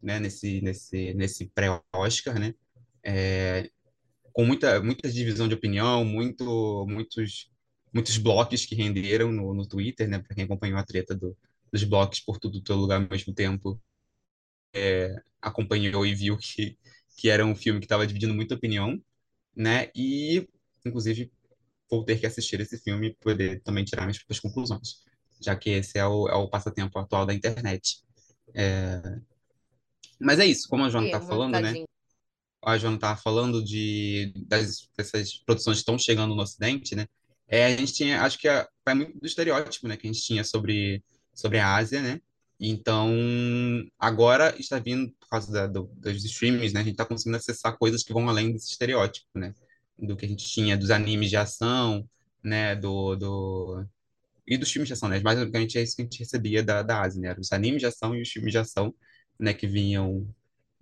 né? 0.03 0.21
Nesse, 0.21 0.61
nesse, 0.61 1.15
nesse 1.15 1.47
pré-Oscar, 1.51 2.39
né? 2.39 2.55
É, 3.03 3.71
com 4.33 4.45
muita, 4.45 4.81
muita 4.83 5.11
divisão 5.11 5.49
de 5.49 5.55
opinião, 5.55 6.05
muito, 6.05 6.87
muitos, 6.89 7.51
muitos 7.93 8.17
blocos 8.19 8.65
que 8.67 8.75
renderam 8.75 9.33
no, 9.33 9.55
no 9.55 9.67
Twitter, 9.67 10.09
né? 10.09 10.19
Para 10.19 10.35
quem 10.35 10.45
acompanhou 10.45 10.79
a 10.79 10.85
treta 10.85 11.15
do, 11.15 11.37
dos 11.73 11.85
blocos 11.85 12.21
por 12.21 12.39
Tudo 12.39 12.61
Todo 12.61 12.81
Lugar 12.81 13.01
ao 13.01 13.09
mesmo 13.09 13.35
tempo, 13.35 13.81
acompanhou 15.41 16.07
e 16.07 16.15
viu 16.15 16.37
que, 16.37 16.77
que 17.17 17.29
era 17.29 17.45
um 17.45 17.55
filme 17.55 17.81
que 17.81 17.87
estava 17.87 18.07
dividindo 18.07 18.35
muita 18.35 18.55
opinião, 18.55 19.03
né? 19.55 19.91
E, 19.95 20.49
inclusive, 20.85 21.33
vou 21.91 22.05
ter 22.05 22.19
que 22.19 22.27
assistir 22.27 22.61
esse 22.61 22.79
filme 22.79 23.09
e 23.09 23.15
poder 23.15 23.61
também 23.63 23.85
tirar 23.85 24.03
minhas 24.03 24.19
próprias 24.19 24.41
conclusões, 24.41 25.05
já 25.41 25.57
que 25.57 25.71
esse 25.71 25.99
é 25.99 26.07
o, 26.07 26.29
é 26.29 26.35
o 26.35 26.49
passatempo 26.49 26.99
atual 26.99 27.27
da 27.27 27.35
internet. 27.35 28.03
É, 28.55 29.19
Mas 30.21 30.39
é 30.39 30.47
isso, 30.47 30.69
como 30.69 30.85
a 30.85 30.89
Joana 30.89 31.07
está 31.07 31.19
Ih, 31.19 31.21
muito 31.21 31.31
falando, 31.31 31.61
né? 31.61 31.85
A 32.65 32.77
Joana 32.77 32.97
estava 32.97 33.21
falando 33.21 33.65
de 33.65 34.33
das, 34.47 34.89
dessas 34.97 35.39
produções 35.45 35.77
que 35.77 35.83
estão 35.83 35.99
chegando 35.99 36.35
no 36.35 36.43
Ocidente, 36.43 36.95
né? 36.95 37.07
É, 37.47 37.67
a 37.67 37.77
gente 37.77 37.95
tinha, 37.95 38.23
acho 38.23 38.39
que 38.39 38.49
é, 38.49 38.67
vai 38.85 38.95
muito 38.95 39.19
do 39.19 39.27
estereótipo, 39.27 39.89
né, 39.89 39.97
que 39.97 40.07
a 40.07 40.13
gente 40.13 40.23
tinha 40.23 40.45
sobre, 40.45 41.03
sobre 41.35 41.59
a 41.59 41.77
Ásia, 41.77 42.03
né? 42.03 42.21
Então, 42.61 43.11
agora 43.99 44.55
está 44.59 44.79
vindo, 44.79 45.11
por 45.13 45.29
causa 45.29 45.53
da, 45.53 45.67
do, 45.67 45.85
dos 45.95 46.25
streamings, 46.25 46.73
né? 46.73 46.81
A 46.81 46.83
gente 46.83 46.93
está 46.93 47.05
conseguindo 47.05 47.37
acessar 47.37 47.79
coisas 47.79 48.03
que 48.03 48.13
vão 48.13 48.29
além 48.29 48.53
desse 48.53 48.71
estereótipo, 48.71 49.27
né? 49.35 49.55
Do 49.99 50.17
que 50.17 50.27
a 50.27 50.29
gente 50.29 50.45
tinha 50.45 50.77
dos 50.77 50.91
animes 50.91 51.31
de 51.31 51.37
ação, 51.37 52.09
né? 52.43 52.75
Do, 52.75 53.15
do, 53.17 53.87
e 54.47 54.57
dos 54.57 54.71
filmes 54.73 54.89
de 54.89 54.95
ação, 54.95 55.09
né? 55.09 55.21
Mas 55.23 55.39
basicamente 55.39 55.79
é 55.79 55.83
isso 55.83 55.95
que 55.95 56.03
a 56.03 56.05
gente 56.05 56.19
recebia 56.19 56.63
da, 56.63 56.83
da 56.83 57.03
Ásia, 57.03 57.21
né? 57.21 57.37
Os 57.39 57.53
animes 57.53 57.81
de 57.81 57.87
ação 57.87 58.15
e 58.15 58.23
os 58.23 58.29
filmes 58.29 58.53
de 58.53 58.59
ação, 58.59 58.93
né? 59.39 59.55
Que 59.55 59.67
vinham 59.67 60.29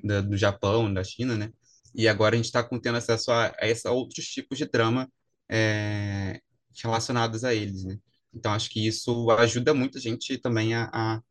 da- 0.03 0.21
do 0.21 0.37
Japão, 0.37 0.93
da 0.93 1.05
China, 1.05 1.37
né? 1.37 1.53
E 1.95 2.09
agora 2.09 2.35
a 2.35 2.37
gente 2.37 2.47
está 2.47 2.63
tendo 2.65 2.97
acesso 2.99 3.31
a, 3.33 3.55
a 3.61 3.67
esses 3.69 3.85
outros 3.87 4.27
tipos 4.29 4.59
de 4.59 4.67
trama 4.67 5.11
é, 5.49 6.41
relacionados 6.83 7.45
a 7.45 7.55
eles, 7.55 7.85
né? 7.85 7.99
Então, 8.35 8.53
acho 8.53 8.69
que 8.71 8.87
isso 8.87 9.31
ajuda 9.33 9.73
muito 9.75 9.99
a 9.99 10.01
gente 10.01 10.37
também 10.39 10.75
a, 10.75 10.91
a, 10.93 11.23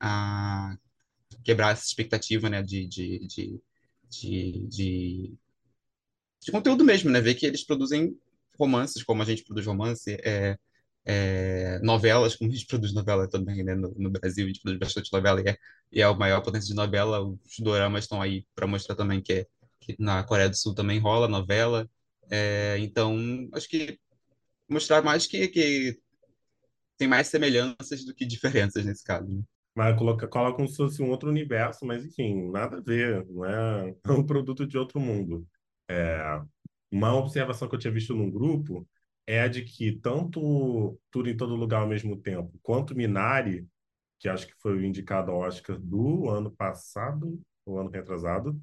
a 0.00 0.76
quebrar 1.44 1.72
essa 1.72 1.84
expectativa, 1.86 2.48
né, 2.50 2.62
de, 2.62 2.86
de, 2.88 3.20
de, 3.28 3.62
de, 4.10 4.68
de, 4.68 5.38
de 6.44 6.52
conteúdo 6.52 6.84
mesmo, 6.84 7.10
né? 7.10 7.20
Ver 7.20 7.34
que 7.34 7.46
eles 7.46 7.64
produzem 7.64 8.16
romances 8.58 9.02
como 9.02 9.22
a 9.22 9.24
gente 9.24 9.44
produz 9.44 9.66
romance, 9.66 10.16
é, 10.22 10.56
é, 11.04 11.78
novelas, 11.82 12.36
como 12.36 12.50
a 12.50 12.54
gente 12.54 12.66
produz 12.66 12.92
novela 12.92 13.28
também, 13.28 13.62
né? 13.64 13.74
No, 13.74 13.94
no 13.96 14.10
Brasil, 14.10 14.44
a 14.44 14.48
gente 14.48 14.60
produz 14.60 14.78
bastante 14.78 15.12
novela 15.12 15.40
e 15.40 15.48
é, 15.48 15.56
e 15.92 16.00
é 16.00 16.08
o 16.08 16.18
maior 16.18 16.40
potência 16.42 16.68
de 16.68 16.74
novela. 16.74 17.20
Os 17.20 17.58
doramas 17.58 18.04
estão 18.04 18.20
aí 18.20 18.46
para 18.54 18.66
mostrar 18.66 18.94
também 18.94 19.20
que, 19.20 19.32
é, 19.32 19.46
que 19.80 19.96
na 19.98 20.22
Coreia 20.24 20.48
do 20.48 20.56
Sul 20.56 20.74
também 20.74 20.98
rola 20.98 21.28
novela. 21.28 21.88
É, 22.30 22.76
então, 22.78 23.16
acho 23.52 23.68
que 23.68 23.98
mostrar 24.68 25.02
mais 25.02 25.26
que, 25.26 25.48
que 25.48 25.98
tem 26.96 27.08
mais 27.08 27.28
semelhanças 27.28 28.04
do 28.04 28.14
que 28.14 28.24
diferenças 28.24 28.84
nesse 28.84 29.02
caso. 29.02 29.28
Né? 29.28 29.42
Mas 29.74 29.96
coloca, 29.96 30.28
coloca 30.28 30.56
como 30.56 30.68
se 30.68 30.76
fosse 30.76 31.02
um 31.02 31.10
outro 31.10 31.28
universo, 31.30 31.86
mas 31.86 32.04
enfim, 32.04 32.50
nada 32.50 32.76
a 32.76 32.80
ver, 32.80 33.26
não 33.26 33.44
é 33.44 33.94
um 34.10 34.24
produto 34.24 34.66
de 34.66 34.76
outro 34.76 35.00
mundo. 35.00 35.46
É, 35.88 36.40
uma 36.90 37.14
observação 37.16 37.68
que 37.68 37.74
eu 37.74 37.78
tinha 37.78 37.92
visto 37.92 38.14
num 38.14 38.30
grupo 38.30 38.86
é 39.26 39.42
a 39.42 39.48
de 39.48 39.62
que 39.62 39.92
tanto 39.92 40.98
Tudo 41.10 41.28
em 41.28 41.36
Todo 41.36 41.54
Lugar 41.54 41.82
ao 41.82 41.88
mesmo 41.88 42.16
tempo, 42.16 42.58
quanto 42.62 42.94
Minari, 42.94 43.66
que 44.18 44.28
acho 44.28 44.46
que 44.46 44.54
foi 44.60 44.76
o 44.76 44.84
indicado 44.84 45.30
ao 45.30 45.38
Oscar 45.38 45.78
do 45.78 46.28
ano 46.28 46.50
passado, 46.50 47.40
ou 47.64 47.78
ano 47.78 47.90
retrasado, 47.90 48.60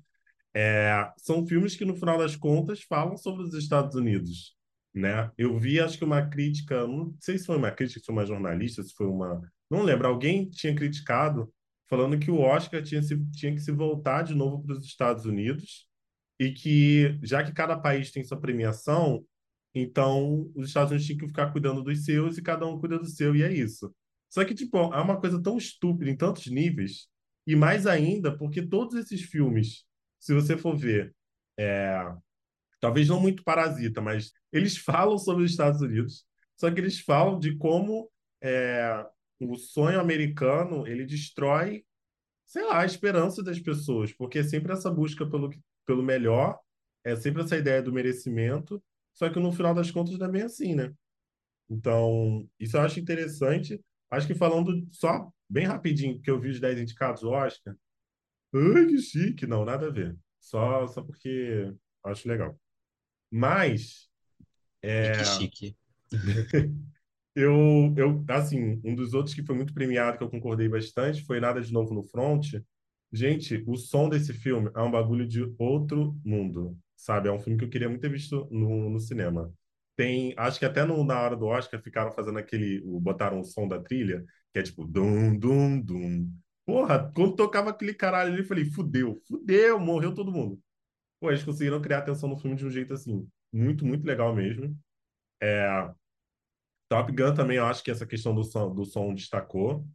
é, 0.54 1.12
são 1.18 1.46
filmes 1.46 1.76
que, 1.76 1.86
no 1.86 1.96
final 1.96 2.18
das 2.18 2.36
contas, 2.36 2.82
falam 2.84 3.16
sobre 3.18 3.44
os 3.44 3.54
Estados 3.54 3.96
Unidos. 3.96 4.56
Né? 4.94 5.32
Eu 5.38 5.60
vi, 5.60 5.80
acho 5.80 5.98
que 5.98 6.04
uma 6.04 6.28
crítica, 6.28 6.88
não 6.88 7.16
sei 7.20 7.38
se 7.38 7.46
foi 7.46 7.58
uma 7.58 7.72
crítica, 7.72 8.00
se 8.00 8.06
foi 8.06 8.16
uma 8.16 8.26
jornalista, 8.26 8.82
se 8.82 8.94
foi 8.96 9.08
uma. 9.08 9.42
Não 9.70 9.84
lembro, 9.84 10.08
alguém 10.08 10.50
tinha 10.50 10.74
criticado, 10.74 11.54
falando 11.88 12.18
que 12.18 12.32
o 12.32 12.40
Oscar 12.40 12.82
tinha, 12.82 13.02
se, 13.04 13.18
tinha 13.32 13.54
que 13.54 13.62
se 13.62 13.72
voltar 13.72 14.24
de 14.24 14.34
novo 14.34 14.64
para 14.64 14.74
os 14.74 14.86
Estados 14.86 15.26
Unidos 15.26 15.88
e 16.40 16.52
que, 16.52 17.20
já 17.22 17.44
que 17.44 17.52
cada 17.54 17.78
país 17.78 18.12
tem 18.12 18.24
sua 18.24 18.40
premiação, 18.40 19.24
então 19.82 20.52
os 20.56 20.68
Estados 20.68 20.92
Unidos 20.92 21.06
tinham 21.06 21.20
que 21.20 21.28
ficar 21.28 21.52
cuidando 21.52 21.84
dos 21.84 22.06
seus 22.06 22.38
e 22.38 22.42
cada 22.42 22.66
um 22.66 22.80
cuida 22.80 22.98
do 22.98 23.06
seu, 23.06 23.36
e 23.36 23.44
é 23.44 23.52
isso. 23.52 23.94
Só 24.30 24.44
que, 24.46 24.54
tipo, 24.54 24.78
é 24.78 25.02
uma 25.02 25.20
coisa 25.20 25.42
tão 25.42 25.58
estúpida 25.58 26.10
em 26.12 26.18
tantos 26.18 26.48
níveis, 26.48 27.08
e 27.46 27.56
mais 27.56 27.88
ainda 27.88 28.36
porque 28.38 28.62
todos 28.62 28.96
esses 28.96 29.22
filmes, 29.22 29.86
se 30.20 30.34
você 30.34 30.58
for 30.58 30.76
ver, 30.76 31.16
é, 31.58 32.14
talvez 32.80 33.08
não 33.08 33.20
muito 33.20 33.44
parasita, 33.44 34.02
mas 34.02 34.32
eles 34.52 34.78
falam 34.80 35.18
sobre 35.18 35.44
os 35.44 35.52
Estados 35.52 35.82
Unidos, 35.82 36.26
só 36.58 36.72
que 36.72 36.80
eles 36.80 37.00
falam 37.00 37.40
de 37.40 37.56
como 37.58 38.12
é, 38.42 39.06
o 39.40 39.56
sonho 39.56 40.00
americano 40.00 40.88
ele 40.88 41.06
destrói, 41.06 41.86
sei 42.46 42.64
lá, 42.64 42.82
a 42.82 42.86
esperança 42.86 43.44
das 43.44 43.60
pessoas, 43.60 44.12
porque 44.14 44.40
é 44.40 44.44
sempre 44.44 44.74
essa 44.74 44.90
busca 44.90 45.26
pelo, 45.26 45.50
pelo 45.86 46.04
melhor, 46.04 46.60
é 47.04 47.16
sempre 47.16 47.44
essa 47.44 47.58
ideia 47.58 47.82
do 47.82 47.94
merecimento, 47.94 48.82
só 49.18 49.28
que 49.32 49.40
no 49.40 49.52
final 49.52 49.74
das 49.74 49.90
contas 49.90 50.16
não 50.20 50.28
é 50.28 50.32
bem 50.32 50.44
assim, 50.44 50.76
né? 50.76 50.94
Então, 51.68 52.48
isso 52.60 52.78
eu 52.78 52.82
acho 52.82 53.00
interessante. 53.00 53.82
Acho 54.12 54.28
que 54.28 54.36
falando 54.36 54.88
só 54.92 55.28
bem 55.50 55.66
rapidinho, 55.66 56.22
que 56.22 56.30
eu 56.30 56.40
vi 56.40 56.50
os 56.50 56.60
10 56.60 56.80
indicados 56.80 57.24
Oscar. 57.24 57.76
Ai, 58.54 58.86
que 58.86 59.00
chique! 59.00 59.48
Não, 59.48 59.66
nada 59.66 59.88
a 59.88 59.90
ver. 59.90 60.16
Só, 60.40 60.86
só 60.86 61.02
porque 61.02 61.74
acho 62.04 62.28
legal. 62.28 62.56
Mas. 63.32 64.08
É... 64.84 65.14
Que 65.14 65.26
chique. 65.26 65.78
eu, 67.36 67.96
eu, 67.98 68.24
assim, 68.30 68.80
um 68.86 68.94
dos 68.94 69.16
outros 69.16 69.34
que 69.34 69.44
foi 69.44 69.56
muito 69.56 69.74
premiado, 69.74 70.20
que 70.20 70.24
eu 70.24 70.30
concordei 70.30 70.70
bastante, 70.70 71.26
foi 71.26 71.40
Nada 71.40 71.60
de 71.60 71.74
Novo 71.74 71.92
no 71.92 72.04
Front, 72.04 72.54
Gente, 73.12 73.64
o 73.66 73.78
som 73.78 74.10
desse 74.10 74.34
filme 74.34 74.70
é 74.76 74.82
um 74.82 74.92
bagulho 74.92 75.26
de 75.26 75.42
outro 75.58 76.20
mundo, 76.26 76.78
sabe? 76.98 77.30
É 77.30 77.32
um 77.32 77.40
filme 77.40 77.58
que 77.60 77.66
eu 77.66 77.70
queria 77.70 77.90
muito 77.90 78.02
ter 78.02 78.12
visto 78.12 78.48
no, 78.52 78.90
no 78.90 79.00
cinema. 79.00 79.54
Tem, 79.96 80.34
acho 80.38 80.60
que 80.60 80.66
até 80.66 80.86
no, 80.86 81.04
na 81.04 81.20
hora 81.22 81.36
do 81.36 81.46
Oscar 81.48 81.82
ficaram 81.82 82.12
fazendo 82.12 82.40
aquele, 82.40 82.82
botaram 83.02 83.40
o 83.40 83.44
som 83.44 83.68
da 83.68 83.82
trilha, 83.82 84.26
que 84.54 84.60
é 84.60 84.64
tipo 84.64 84.86
dum 84.86 85.38
dum 85.38 85.80
dum. 85.82 86.32
Porra, 86.66 87.12
quando 87.16 87.36
tocava 87.36 87.70
aquele 87.70 87.94
caralho 87.94 88.32
ali, 88.34 88.42
eu 88.42 88.46
falei, 88.46 88.66
fudeu, 88.66 89.22
fudeu, 89.28 89.80
morreu 89.80 90.14
todo 90.14 90.32
mundo. 90.32 90.60
Pô, 91.20 91.30
eles 91.32 91.44
conseguiram 91.44 91.82
criar 91.82 92.00
atenção 92.00 92.30
no 92.30 92.38
filme 92.38 92.56
de 92.58 92.66
um 92.66 92.70
jeito 92.72 92.94
assim, 92.94 93.28
muito, 93.54 93.86
muito 93.86 94.06
legal 94.06 94.36
mesmo. 94.36 94.78
É, 95.42 95.90
Top 96.90 97.12
Gun 97.12 97.34
também, 97.36 97.58
eu 97.58 97.66
acho 97.66 97.84
que 97.84 97.92
essa 97.92 98.06
questão 98.06 98.34
do 98.34 98.44
som, 98.44 98.74
do 98.74 98.86
som 98.86 99.14
destacou. 99.14 99.86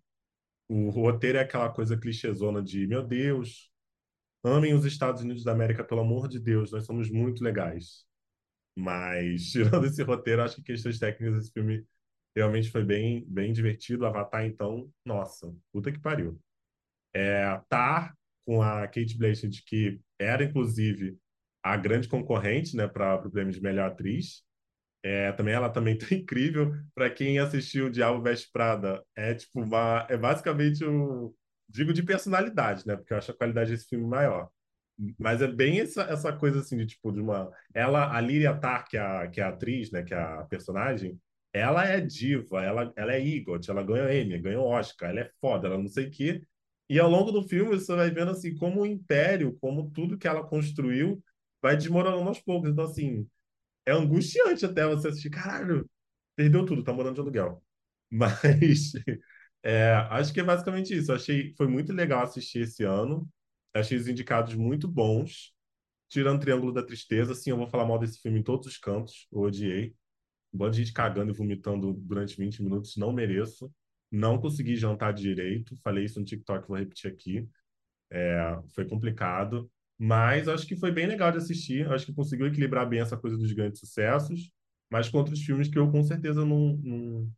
O 0.68 0.90
roteiro 0.90 1.38
é 1.38 1.42
aquela 1.42 1.71
coisa 1.71 1.99
clichêzona 1.99 2.62
de, 2.62 2.87
meu 2.87 3.02
Deus, 3.02 3.72
amem 4.45 4.75
os 4.75 4.85
Estados 4.85 5.23
Unidos 5.23 5.45
da 5.45 5.53
América, 5.53 5.85
pelo 5.85 6.01
amor 6.01 6.29
de 6.29 6.39
Deus, 6.41 6.73
nós 6.73 6.85
somos 6.85 7.11
muito 7.11 7.43
legais. 7.45 8.05
Mas, 8.77 9.51
tirando 9.53 9.87
esse 9.87 10.03
roteiro, 10.03 10.43
acho 10.43 10.57
que 10.57 10.63
questões 10.63 10.99
técnicas 10.99 11.39
esse 11.39 11.53
filme 11.53 11.87
realmente 12.37 12.71
foi 12.71 12.85
bem, 12.85 13.25
bem 13.29 13.53
divertido. 13.53 14.07
Avatar, 14.07 14.45
então, 14.45 14.91
nossa, 15.05 15.55
puta 15.73 15.93
que 15.93 16.01
pariu. 16.01 16.41
É, 17.15 17.61
Tar, 17.69 18.17
com 18.47 18.63
a 18.63 18.87
Kate 18.89 19.17
Blanchett, 19.17 19.63
que 19.65 20.01
era, 20.19 20.45
inclusive, 20.45 21.19
a 21.63 21.77
grande 21.77 22.09
concorrente 22.09 22.77
né, 22.77 22.89
para 22.89 23.17
o 23.27 23.31
prêmio 23.31 23.53
de 23.53 23.63
melhor 23.63 23.91
atriz. 23.91 24.43
É, 25.05 25.33
também 25.33 25.55
ela 25.55 25.69
também 25.69 25.97
tá 25.99 26.15
incrível. 26.15 26.73
Para 26.95 27.11
quem 27.11 27.39
assistiu 27.39 27.91
Diabo 27.91 28.23
Veste 28.23 28.51
Prada, 28.53 29.05
é 29.17 29.35
tipo 29.35 29.61
uma, 29.63 30.07
é 30.09 30.17
basicamente 30.17 30.85
o 30.85 31.35
digo 31.73 31.93
de 31.93 32.02
personalidade, 32.02 32.87
né? 32.87 32.97
Porque 32.97 33.12
eu 33.12 33.19
acho 33.19 33.31
a 33.33 33.35
qualidade 33.35 33.71
desse 33.73 33.88
filme 33.88 34.07
maior. 34.07 34.50
Mas 35.19 35.43
é 35.43 35.49
bem 35.49 35.81
essa, 35.81 36.02
essa 36.02 36.33
coisa 36.33 36.61
assim 36.61 36.76
de 36.76 36.87
tipo 36.87 37.11
de 37.12 37.21
uma 37.21 37.50
ela 37.75 38.14
a 38.17 38.21
Lyria 38.21 38.55
Tar, 38.57 38.87
que 38.87 38.97
é 38.97 39.00
a, 39.00 39.26
que 39.29 39.41
é 39.41 39.45
a 39.45 39.49
atriz, 39.49 39.91
né, 39.91 40.02
que 40.02 40.14
é 40.14 40.19
a 40.19 40.45
personagem, 40.45 41.19
ela 41.52 41.85
é 41.87 42.00
diva, 42.00 42.62
ela 42.62 42.93
ela 42.97 43.12
é 43.14 43.21
EGOT, 43.26 43.71
ela 43.71 43.83
ganhou 43.83 44.11
Emmy, 44.11 44.38
ganhou 44.41 44.67
Oscar, 44.67 45.11
ela 45.11 45.21
é 45.21 45.31
foda, 45.41 45.67
ela 45.69 45.79
não 45.79 45.88
sei 45.88 46.07
o 46.09 46.11
quê. 46.11 46.43
E 46.88 46.99
ao 47.00 47.11
longo 47.11 47.33
do 47.33 47.43
filme 47.49 47.71
você 47.76 47.95
vai 47.97 48.11
vendo 48.11 48.31
assim 48.31 48.55
como 48.57 48.83
o 48.83 48.87
império, 48.87 49.57
como 49.61 49.91
tudo 49.91 50.19
que 50.19 50.29
ela 50.29 50.43
construiu 50.47 51.23
vai 51.62 51.76
desmoronando 51.76 52.29
aos 52.29 52.41
poucos. 52.41 52.71
Então 52.71 52.85
assim, 52.85 53.26
é 53.87 53.93
angustiante 53.93 54.64
até 54.67 54.87
você 54.87 55.09
assistir, 55.09 55.31
caralho, 55.31 55.88
perdeu 56.37 56.64
tudo, 56.67 56.85
tá 56.85 56.93
morando 56.93 57.14
de 57.17 57.21
aluguel. 57.21 57.62
Mas 58.11 58.93
é, 59.62 59.92
acho 60.11 60.33
que 60.33 60.40
é 60.40 60.45
basicamente 60.45 60.95
isso. 60.97 61.12
Achei 61.12 61.54
foi 61.57 61.66
muito 61.69 61.92
legal 61.92 62.23
assistir 62.23 62.61
esse 62.61 62.85
ano. 62.85 63.28
Achei 63.75 63.97
os 63.97 64.09
indicados 64.09 64.54
muito 64.54 64.88
bons. 64.88 65.52
Tirando 66.09 66.40
Triângulo 66.40 66.73
da 66.73 66.83
Tristeza, 66.83 67.35
sim, 67.35 67.50
eu 67.50 67.57
vou 67.57 67.66
falar 67.66 67.87
mal 67.87 67.99
desse 67.99 68.21
filme 68.21 68.40
em 68.40 68.42
todos 68.42 68.66
os 68.66 68.78
cantos. 68.78 69.26
Eu 69.33 69.40
odiei. 69.40 69.95
Um 70.52 70.59
bando 70.59 70.73
de 70.73 70.78
gente 70.85 70.92
cagando 70.92 71.33
e 71.33 71.35
vomitando 71.35 71.95
durante 71.95 72.37
20 72.37 72.62
minutos, 72.62 72.97
não 72.97 73.12
mereço. 73.12 73.73
Não 74.11 74.38
consegui 74.38 74.76
jantar 74.76 75.14
direito. 75.14 75.76
Falei 75.83 76.04
isso 76.04 76.19
no 76.21 76.26
TikTok, 76.26 76.69
vou 76.69 76.76
repetir 76.76 77.11
aqui. 77.11 77.49
É, 78.11 78.59
foi 78.75 78.87
complicado. 78.87 79.71
Mas 79.99 80.49
acho 80.49 80.66
que 80.66 80.76
foi 80.76 80.90
bem 80.90 81.07
legal 81.07 81.31
de 81.31 81.38
assistir. 81.38 81.90
Acho 81.90 82.04
que 82.07 82.12
conseguiu 82.12 82.47
equilibrar 82.47 82.87
bem 82.88 83.00
essa 83.00 83.16
coisa 83.16 83.38
dos 83.38 83.52
grandes 83.52 83.81
sucessos, 83.81 84.50
mas 84.90 85.09
com 85.09 85.19
outros 85.19 85.40
filmes 85.40 85.69
que 85.69 85.78
eu 85.78 85.90
com 85.90 86.02
certeza 86.02 86.45
não, 86.45 86.76
não, 86.83 87.33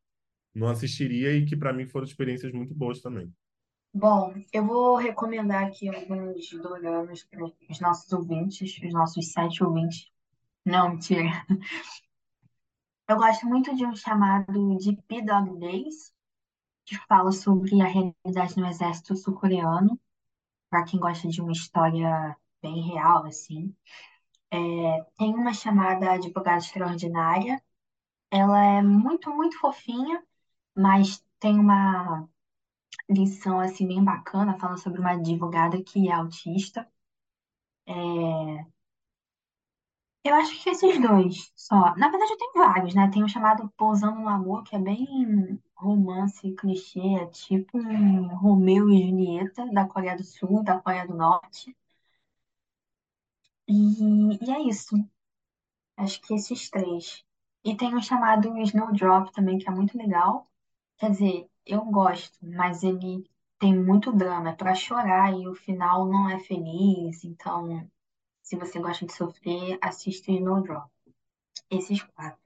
não 0.54 0.68
assistiria 0.68 1.32
e 1.36 1.44
que 1.44 1.56
para 1.56 1.72
mim 1.72 1.86
foram 1.86 2.06
experiências 2.06 2.52
muito 2.52 2.74
boas 2.74 3.00
também. 3.00 3.32
Bom, 3.92 4.34
eu 4.52 4.66
vou 4.66 4.96
recomendar 4.96 5.64
aqui 5.64 5.88
alguns 5.88 6.50
doramas 6.50 7.22
para 7.24 7.44
os 7.44 7.80
nossos 7.80 8.12
ouvintes, 8.12 8.76
os 8.82 8.92
nossos 8.92 9.32
sete 9.32 9.62
ouvintes. 9.62 10.10
Não, 10.64 10.90
mentira. 10.90 11.30
Eu 13.06 13.16
gosto 13.16 13.46
muito 13.46 13.76
de 13.76 13.84
um 13.84 13.94
chamado 13.94 14.78
de 14.78 14.96
P-Dog 15.02 15.60
Days, 15.60 16.12
que 16.86 16.96
fala 17.06 17.32
sobre 17.32 17.80
a 17.80 17.86
realidade 17.86 18.56
no 18.56 18.66
exército 18.66 19.14
sul-coreano, 19.14 20.00
para 20.70 20.84
quem 20.84 20.98
gosta 20.98 21.28
de 21.28 21.40
uma 21.40 21.52
história 21.52 22.36
bem 22.62 22.80
real, 22.80 23.26
assim. 23.26 23.74
É, 24.50 24.56
tem 25.18 25.34
uma 25.34 25.52
chamada 25.52 26.12
Advogada 26.12 26.58
Extraordinária. 26.58 27.62
Ela 28.30 28.64
é 28.78 28.82
muito, 28.82 29.30
muito 29.30 29.58
fofinha, 29.60 30.22
mas 30.76 31.24
tem 31.40 31.58
uma 31.58 32.28
lição, 33.10 33.60
assim, 33.60 33.86
bem 33.88 34.04
bacana, 34.04 34.58
falando 34.58 34.78
sobre 34.80 35.00
uma 35.00 35.12
advogada 35.12 35.82
que 35.82 36.08
é 36.08 36.12
autista. 36.12 36.88
É... 37.86 38.64
Eu 40.24 40.34
acho 40.34 40.62
que 40.62 40.68
esses 40.70 41.00
dois 41.00 41.50
só. 41.54 41.94
Na 41.96 42.08
verdade, 42.10 42.32
eu 42.32 42.36
tenho 42.38 42.52
vários, 42.54 42.94
né? 42.94 43.08
Tem 43.10 43.22
um 43.22 43.28
chamado 43.28 43.70
Pousando 43.76 44.20
no 44.20 44.28
Amor, 44.28 44.62
que 44.64 44.74
é 44.76 44.78
bem 44.78 45.58
romance, 45.76 46.52
clichê, 46.56 47.00
é 47.20 47.26
tipo 47.26 47.78
um 47.78 48.26
Romeu 48.36 48.88
e 48.90 49.08
Julieta 49.08 49.66
da 49.72 49.86
Coreia 49.86 50.16
do 50.16 50.24
Sul, 50.24 50.62
da 50.64 50.78
Coreia 50.80 51.06
do 51.06 51.14
Norte. 51.14 51.74
E, 53.68 53.74
e 54.46 54.50
é 54.50 54.60
isso. 54.68 54.96
Acho 55.96 56.20
que 56.20 56.34
esses 56.34 56.70
três. 56.70 57.24
E 57.64 57.76
tem 57.76 57.96
um 57.96 58.00
chamado 58.02 58.56
Snowdrop 58.58 59.32
também, 59.32 59.58
que 59.58 59.68
é 59.68 59.72
muito 59.72 59.98
legal. 59.98 60.48
Quer 60.98 61.10
dizer, 61.10 61.46
eu 61.66 61.84
gosto, 61.84 62.38
mas 62.42 62.82
ele 62.82 63.24
tem 63.58 63.74
muito 63.74 64.12
drama, 64.12 64.50
é 64.50 64.52
pra 64.52 64.74
chorar 64.74 65.32
e 65.32 65.48
o 65.48 65.54
final 65.54 66.06
não 66.06 66.28
é 66.28 66.38
feliz. 66.38 67.24
Então, 67.24 67.88
se 68.42 68.56
você 68.56 68.78
gosta 68.78 69.06
de 69.06 69.12
sofrer, 69.12 69.78
assista 69.80 70.30
o 70.30 70.34
Snowdrop. 70.34 70.88
Esses 71.70 72.02
quatro. 72.02 72.38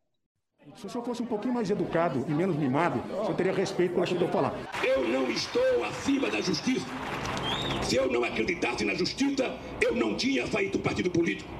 Se 0.76 0.86
o 0.86 0.90
senhor 0.90 1.04
fosse 1.04 1.22
um 1.22 1.26
pouquinho 1.26 1.54
mais 1.54 1.70
educado 1.70 2.24
e 2.28 2.30
menos 2.30 2.56
mimado, 2.56 3.00
o 3.00 3.24
senhor 3.24 3.34
teria 3.34 3.52
respeito 3.52 3.94
pelo 3.94 4.06
que 4.06 4.12
eu 4.12 4.16
estou 4.16 4.28
falando. 4.28 4.56
Eu 4.82 5.08
não 5.08 5.30
estou 5.30 5.84
acima 5.84 6.30
da 6.30 6.40
justiça. 6.40 6.86
Se 7.82 7.96
eu 7.96 8.10
não 8.10 8.22
acreditasse 8.22 8.84
na 8.84 8.94
justiça, 8.94 9.58
eu 9.80 9.94
não 9.94 10.14
tinha 10.14 10.46
feito 10.46 10.78
partido 10.78 11.10
político. 11.10 11.50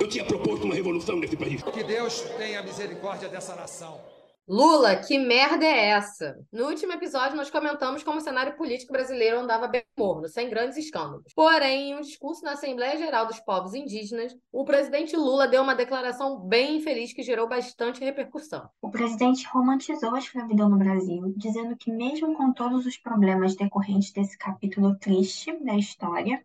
Eu 0.00 0.08
tinha 0.08 0.24
proposto 0.24 0.64
uma 0.64 0.74
revolução 0.74 1.16
nesse 1.16 1.36
país. 1.36 1.62
Que 1.62 1.84
Deus 1.84 2.22
tenha 2.38 2.62
misericórdia 2.62 3.28
dessa 3.28 3.54
nação. 3.54 4.00
Lula, 4.46 4.96
que 4.96 5.18
merda 5.18 5.64
é 5.64 5.88
essa? 5.88 6.36
No 6.52 6.66
último 6.66 6.92
episódio, 6.92 7.34
nós 7.34 7.48
comentamos 7.48 8.02
como 8.02 8.18
o 8.18 8.20
cenário 8.20 8.54
político 8.58 8.92
brasileiro 8.92 9.38
andava 9.38 9.66
bem 9.66 9.82
morno, 9.96 10.28
sem 10.28 10.50
grandes 10.50 10.76
escândalos. 10.76 11.32
Porém, 11.34 11.90
em 11.90 11.94
um 11.94 12.02
discurso 12.02 12.44
na 12.44 12.52
Assembleia 12.52 12.98
Geral 12.98 13.26
dos 13.26 13.40
Povos 13.40 13.72
Indígenas, 13.72 14.36
o 14.52 14.62
presidente 14.62 15.16
Lula 15.16 15.48
deu 15.48 15.62
uma 15.62 15.74
declaração 15.74 16.38
bem 16.40 16.76
infeliz 16.76 17.14
que 17.14 17.22
gerou 17.22 17.48
bastante 17.48 18.04
repercussão. 18.04 18.68
O 18.82 18.90
presidente 18.90 19.48
romantizou 19.48 20.14
a 20.14 20.18
escravidão 20.18 20.68
no 20.68 20.76
Brasil, 20.76 21.32
dizendo 21.34 21.74
que, 21.74 21.90
mesmo 21.90 22.36
com 22.36 22.52
todos 22.52 22.84
os 22.84 22.98
problemas 22.98 23.56
decorrentes 23.56 24.12
desse 24.12 24.36
capítulo 24.36 24.94
triste 24.98 25.56
da 25.64 25.74
história, 25.74 26.44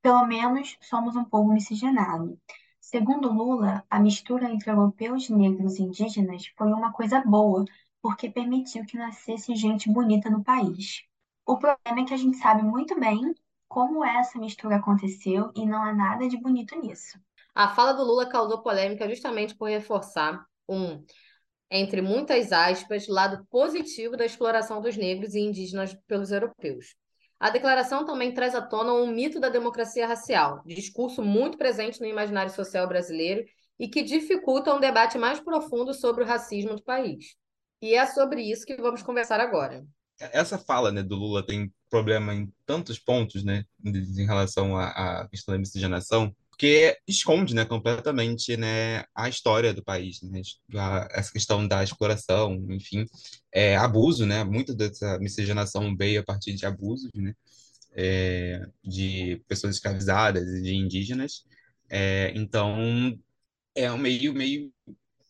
pelo 0.00 0.26
menos 0.26 0.78
somos 0.80 1.14
um 1.14 1.24
povo 1.24 1.52
miscigenado. 1.52 2.38
Segundo 2.86 3.32
Lula, 3.32 3.82
a 3.88 3.98
mistura 3.98 4.46
entre 4.50 4.70
europeus, 4.70 5.30
negros 5.30 5.78
e 5.78 5.82
indígenas 5.82 6.48
foi 6.54 6.70
uma 6.70 6.92
coisa 6.92 7.18
boa, 7.22 7.64
porque 8.02 8.28
permitiu 8.28 8.84
que 8.84 8.98
nascesse 8.98 9.56
gente 9.56 9.90
bonita 9.90 10.28
no 10.28 10.44
país. 10.44 11.02
O 11.46 11.56
problema 11.56 12.02
é 12.02 12.04
que 12.04 12.12
a 12.12 12.18
gente 12.18 12.36
sabe 12.36 12.62
muito 12.62 12.94
bem 13.00 13.34
como 13.66 14.04
essa 14.04 14.38
mistura 14.38 14.76
aconteceu 14.76 15.50
e 15.56 15.64
não 15.64 15.82
há 15.82 15.94
nada 15.94 16.28
de 16.28 16.36
bonito 16.36 16.78
nisso. 16.78 17.18
A 17.54 17.74
fala 17.74 17.94
do 17.94 18.04
Lula 18.04 18.28
causou 18.28 18.62
polêmica 18.62 19.08
justamente 19.08 19.56
por 19.56 19.70
reforçar 19.70 20.44
um, 20.68 21.02
entre 21.70 22.02
muitas 22.02 22.52
aspas, 22.52 23.08
lado 23.08 23.46
positivo 23.46 24.14
da 24.14 24.26
exploração 24.26 24.82
dos 24.82 24.94
negros 24.94 25.34
e 25.34 25.40
indígenas 25.40 25.96
pelos 26.06 26.30
europeus. 26.30 26.94
A 27.44 27.50
declaração 27.50 28.06
também 28.06 28.32
traz 28.32 28.54
à 28.54 28.62
tona 28.62 28.94
um 28.94 29.06
mito 29.06 29.38
da 29.38 29.50
democracia 29.50 30.06
racial, 30.06 30.62
discurso 30.64 31.22
muito 31.22 31.58
presente 31.58 32.00
no 32.00 32.06
imaginário 32.06 32.50
social 32.50 32.88
brasileiro 32.88 33.44
e 33.78 33.86
que 33.86 34.02
dificulta 34.02 34.74
um 34.74 34.80
debate 34.80 35.18
mais 35.18 35.38
profundo 35.40 35.92
sobre 35.92 36.24
o 36.24 36.26
racismo 36.26 36.74
do 36.74 36.82
país. 36.82 37.36
E 37.82 37.92
é 37.94 38.06
sobre 38.06 38.40
isso 38.40 38.64
que 38.64 38.74
vamos 38.76 39.02
conversar 39.02 39.40
agora. 39.40 39.84
Essa 40.18 40.56
fala 40.56 40.90
né, 40.90 41.02
do 41.02 41.16
Lula 41.16 41.44
tem 41.44 41.70
problema 41.90 42.32
em 42.32 42.50
tantos 42.64 42.98
pontos 42.98 43.44
né, 43.44 43.66
em 43.84 44.24
relação 44.24 44.74
à, 44.74 45.28
questão 45.28 45.52
da 45.52 45.58
miscigenação, 45.58 46.34
porque 46.54 46.96
esconde 47.06 47.52
né, 47.52 47.64
completamente 47.64 48.56
né, 48.56 49.04
a 49.12 49.28
história 49.28 49.74
do 49.74 49.82
país, 49.82 50.22
né, 50.22 50.40
a, 50.76 51.08
essa 51.10 51.32
questão 51.32 51.66
da 51.66 51.82
exploração, 51.82 52.54
enfim, 52.70 53.06
é, 53.52 53.76
abuso, 53.76 54.24
né, 54.24 54.44
muito 54.44 54.72
dessa 54.72 55.18
miscigenação 55.18 55.96
veio 55.96 56.20
a 56.20 56.24
partir 56.24 56.54
de 56.54 56.64
abusos, 56.64 57.10
né, 57.12 57.34
é, 57.92 58.64
de 58.84 59.42
pessoas 59.48 59.74
escravizadas 59.74 60.48
e 60.48 60.62
de 60.62 60.74
indígenas, 60.76 61.44
é, 61.90 62.32
então 62.36 63.18
é 63.74 63.90
um 63.90 63.98
meio, 63.98 64.32
meio 64.32 64.72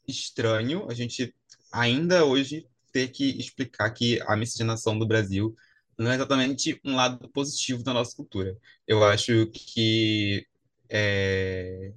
estranho 0.07 0.87
a 0.91 0.95
gente 0.95 1.35
ainda 1.73 2.27
hoje 2.27 2.67
ter 2.93 3.09
que 3.09 3.31
explicar 3.41 3.91
que 3.91 4.21
a 4.27 4.37
miscigenação 4.37 4.99
do 4.99 5.07
Brasil 5.07 5.57
não 5.99 6.11
é 6.11 6.17
exatamente 6.17 6.79
um 6.85 6.95
lado 6.95 7.29
positivo 7.31 7.83
da 7.83 7.95
nossa 7.95 8.15
cultura. 8.15 8.57
Eu 8.87 9.03
acho 9.05 9.47
que 9.47 10.47
é, 10.95 11.93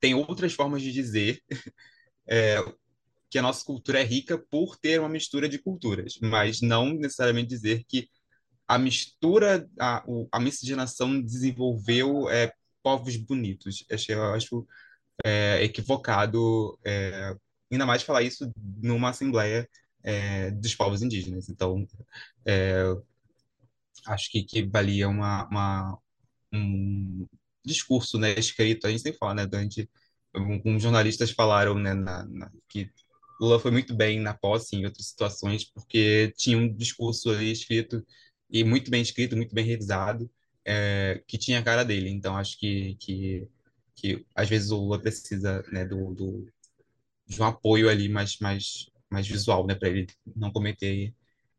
tem 0.00 0.14
outras 0.14 0.54
formas 0.54 0.82
de 0.82 0.90
dizer 0.92 1.42
é, 2.26 2.56
que 3.30 3.38
a 3.38 3.42
nossa 3.42 3.64
cultura 3.64 4.00
é 4.00 4.04
rica 4.04 4.38
por 4.38 4.76
ter 4.76 4.98
uma 5.00 5.08
mistura 5.08 5.48
de 5.48 5.58
culturas, 5.58 6.18
mas 6.22 6.60
não 6.62 6.94
necessariamente 6.94 7.48
dizer 7.48 7.84
que 7.86 8.08
a 8.66 8.78
mistura, 8.78 9.68
a, 9.78 10.04
a 10.32 10.40
miscigenação 10.40 11.20
desenvolveu 11.20 12.30
é, 12.30 12.52
povos 12.82 13.16
bonitos. 13.16 13.84
Eu 14.08 14.24
acho 14.32 14.66
é, 15.24 15.62
equivocado, 15.64 16.78
é, 16.84 17.34
ainda 17.70 17.86
mais 17.86 18.02
falar 18.02 18.22
isso 18.22 18.50
numa 18.56 19.10
assembleia 19.10 19.68
é, 20.02 20.50
dos 20.52 20.74
povos 20.74 21.02
indígenas. 21.02 21.48
Então, 21.48 21.86
é, 22.46 22.84
acho 24.06 24.30
que, 24.30 24.42
que 24.44 24.62
valia 24.62 25.08
uma, 25.08 25.46
uma, 25.48 25.98
um, 26.52 27.26
discurso, 27.64 28.18
né, 28.18 28.34
escrito, 28.38 28.86
a 28.86 28.90
gente 28.90 29.02
tem 29.02 29.12
que 29.12 29.18
falar, 29.18 29.34
né, 29.34 29.46
durante, 29.46 29.88
alguns 30.34 30.82
jornalistas 30.82 31.30
falaram, 31.30 31.74
né, 31.74 31.94
na, 31.94 32.24
na, 32.24 32.50
que 32.68 32.90
Lula 33.40 33.58
foi 33.58 33.70
muito 33.70 33.94
bem 33.94 34.20
na 34.20 34.34
posse 34.34 34.76
em 34.76 34.84
outras 34.84 35.06
situações, 35.06 35.64
porque 35.64 36.32
tinha 36.36 36.58
um 36.58 36.72
discurso 36.72 37.30
ali 37.30 37.50
escrito, 37.50 38.04
e 38.50 38.64
muito 38.64 38.90
bem 38.90 39.02
escrito, 39.02 39.36
muito 39.36 39.54
bem 39.54 39.64
revisado, 39.64 40.30
é, 40.64 41.22
que 41.26 41.38
tinha 41.38 41.58
a 41.58 41.62
cara 41.62 41.84
dele, 41.84 42.10
então 42.10 42.36
acho 42.36 42.58
que, 42.58 42.96
que, 42.96 43.48
que 43.94 44.26
às 44.34 44.48
vezes 44.48 44.70
o 44.70 44.76
Lula 44.76 45.00
precisa, 45.00 45.62
né, 45.72 45.84
do, 45.84 46.14
do, 46.14 46.46
de 47.26 47.40
um 47.40 47.44
apoio 47.44 47.88
ali 47.88 48.08
mais, 48.08 48.38
mais, 48.38 48.90
mais 49.08 49.26
visual, 49.26 49.66
né, 49.66 49.74
para 49.74 49.88
ele 49.88 50.06
não 50.36 50.52
cometer 50.52 51.14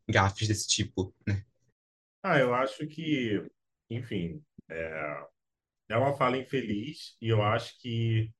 gafes 0.08 0.48
desse 0.48 0.68
tipo, 0.68 1.14
né. 1.26 1.44
Ah, 2.22 2.38
eu 2.38 2.54
acho 2.54 2.86
que, 2.86 3.44
enfim, 3.90 4.40
é, 4.68 5.26
é 5.92 5.96
uma 5.96 6.14
fala 6.16 6.38
infeliz 6.38 7.16
e 7.20 7.28
eu 7.28 7.42
acho 7.42 7.78
que 7.80 8.32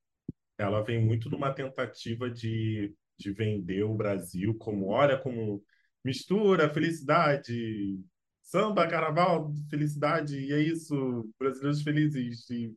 ela 0.59 0.83
vem 0.83 1.05
muito 1.05 1.31
numa 1.31 1.53
tentativa 1.53 2.31
de, 2.31 2.95
de 3.19 3.33
vender 3.33 3.85
o 3.85 3.95
Brasil 3.95 4.57
como, 4.59 4.89
olha, 4.89 5.19
como 5.19 5.63
mistura 6.05 6.73
felicidade, 6.73 8.01
samba, 8.43 8.89
carnaval, 8.89 9.53
felicidade, 9.71 10.39
e 10.39 10.53
é 10.53 10.61
isso, 10.61 11.29
brasileiros 11.39 11.83
felizes, 11.83 12.51
e 12.51 12.77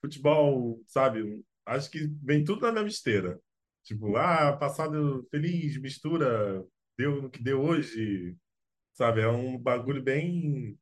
futebol, 0.00 0.82
sabe? 0.88 1.44
Acho 1.66 1.90
que 1.90 2.06
vem 2.22 2.44
tudo 2.44 2.62
na 2.62 2.72
mesma 2.72 2.88
esteira. 2.88 3.40
Tipo, 3.84 4.16
ah, 4.16 4.56
passado 4.56 5.26
feliz, 5.30 5.76
mistura, 5.78 6.64
deu 6.96 7.22
no 7.22 7.30
que 7.30 7.42
deu 7.42 7.62
hoje, 7.62 8.36
sabe? 8.94 9.20
É 9.22 9.28
um 9.28 9.58
bagulho 9.58 10.02
bem 10.02 10.78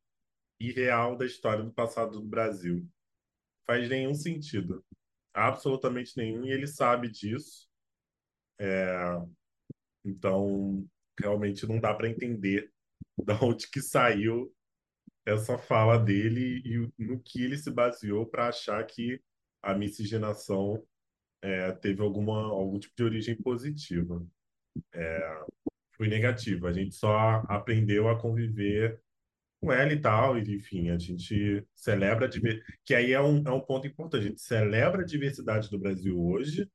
irreal 0.59 1.17
da 1.17 1.25
história 1.25 1.63
do 1.63 1.73
passado 1.73 2.19
do 2.21 2.27
Brasil 2.27 2.87
faz 3.65 3.89
nenhum 3.89 4.13
sentido. 4.13 4.83
Absolutamente 5.33 6.15
nenhum. 6.17 6.45
E 6.45 6.51
ele 6.51 6.67
sabe 6.67 7.09
disso. 7.09 7.67
É... 8.59 8.85
Então, 10.05 10.85
realmente 11.19 11.65
não 11.65 11.79
dá 11.79 11.93
para 11.93 12.09
entender 12.09 12.71
de 13.17 13.33
onde 13.41 13.69
que 13.69 13.81
saiu 13.81 14.53
essa 15.25 15.57
fala 15.57 15.97
dele 15.97 16.61
e 16.65 17.03
no 17.03 17.19
que 17.21 17.43
ele 17.43 17.57
se 17.57 17.71
baseou 17.71 18.25
para 18.25 18.49
achar 18.49 18.85
que 18.85 19.21
a 19.61 19.73
miscigenação 19.73 20.85
é, 21.41 21.71
teve 21.71 22.01
alguma, 22.01 22.41
algum 22.43 22.77
tipo 22.77 22.93
de 22.95 23.03
origem 23.03 23.35
positiva. 23.35 24.25
É, 24.93 25.45
foi 25.95 26.07
negativa. 26.07 26.69
A 26.69 26.73
gente 26.73 26.95
só 26.95 27.43
aprendeu 27.47 28.09
a 28.09 28.19
conviver 28.19 29.01
com 29.63 29.71
ela 29.71 29.93
e 29.93 29.99
tal, 29.99 30.37
e, 30.37 30.55
enfim, 30.55 30.89
a 30.89 30.97
gente 30.97 31.65
celebra, 31.73 32.29
que 32.83 32.93
aí 32.93 33.13
é 33.13 33.21
um, 33.21 33.41
é 33.47 33.51
um 33.51 33.61
ponto 33.61 33.87
importante, 33.87 34.25
a 34.25 34.27
gente 34.27 34.41
celebra 34.41 35.03
a 35.03 35.05
diversidade 35.05 35.69
do 35.69 35.79
Brasil 35.79 36.21
hoje, 36.21 36.69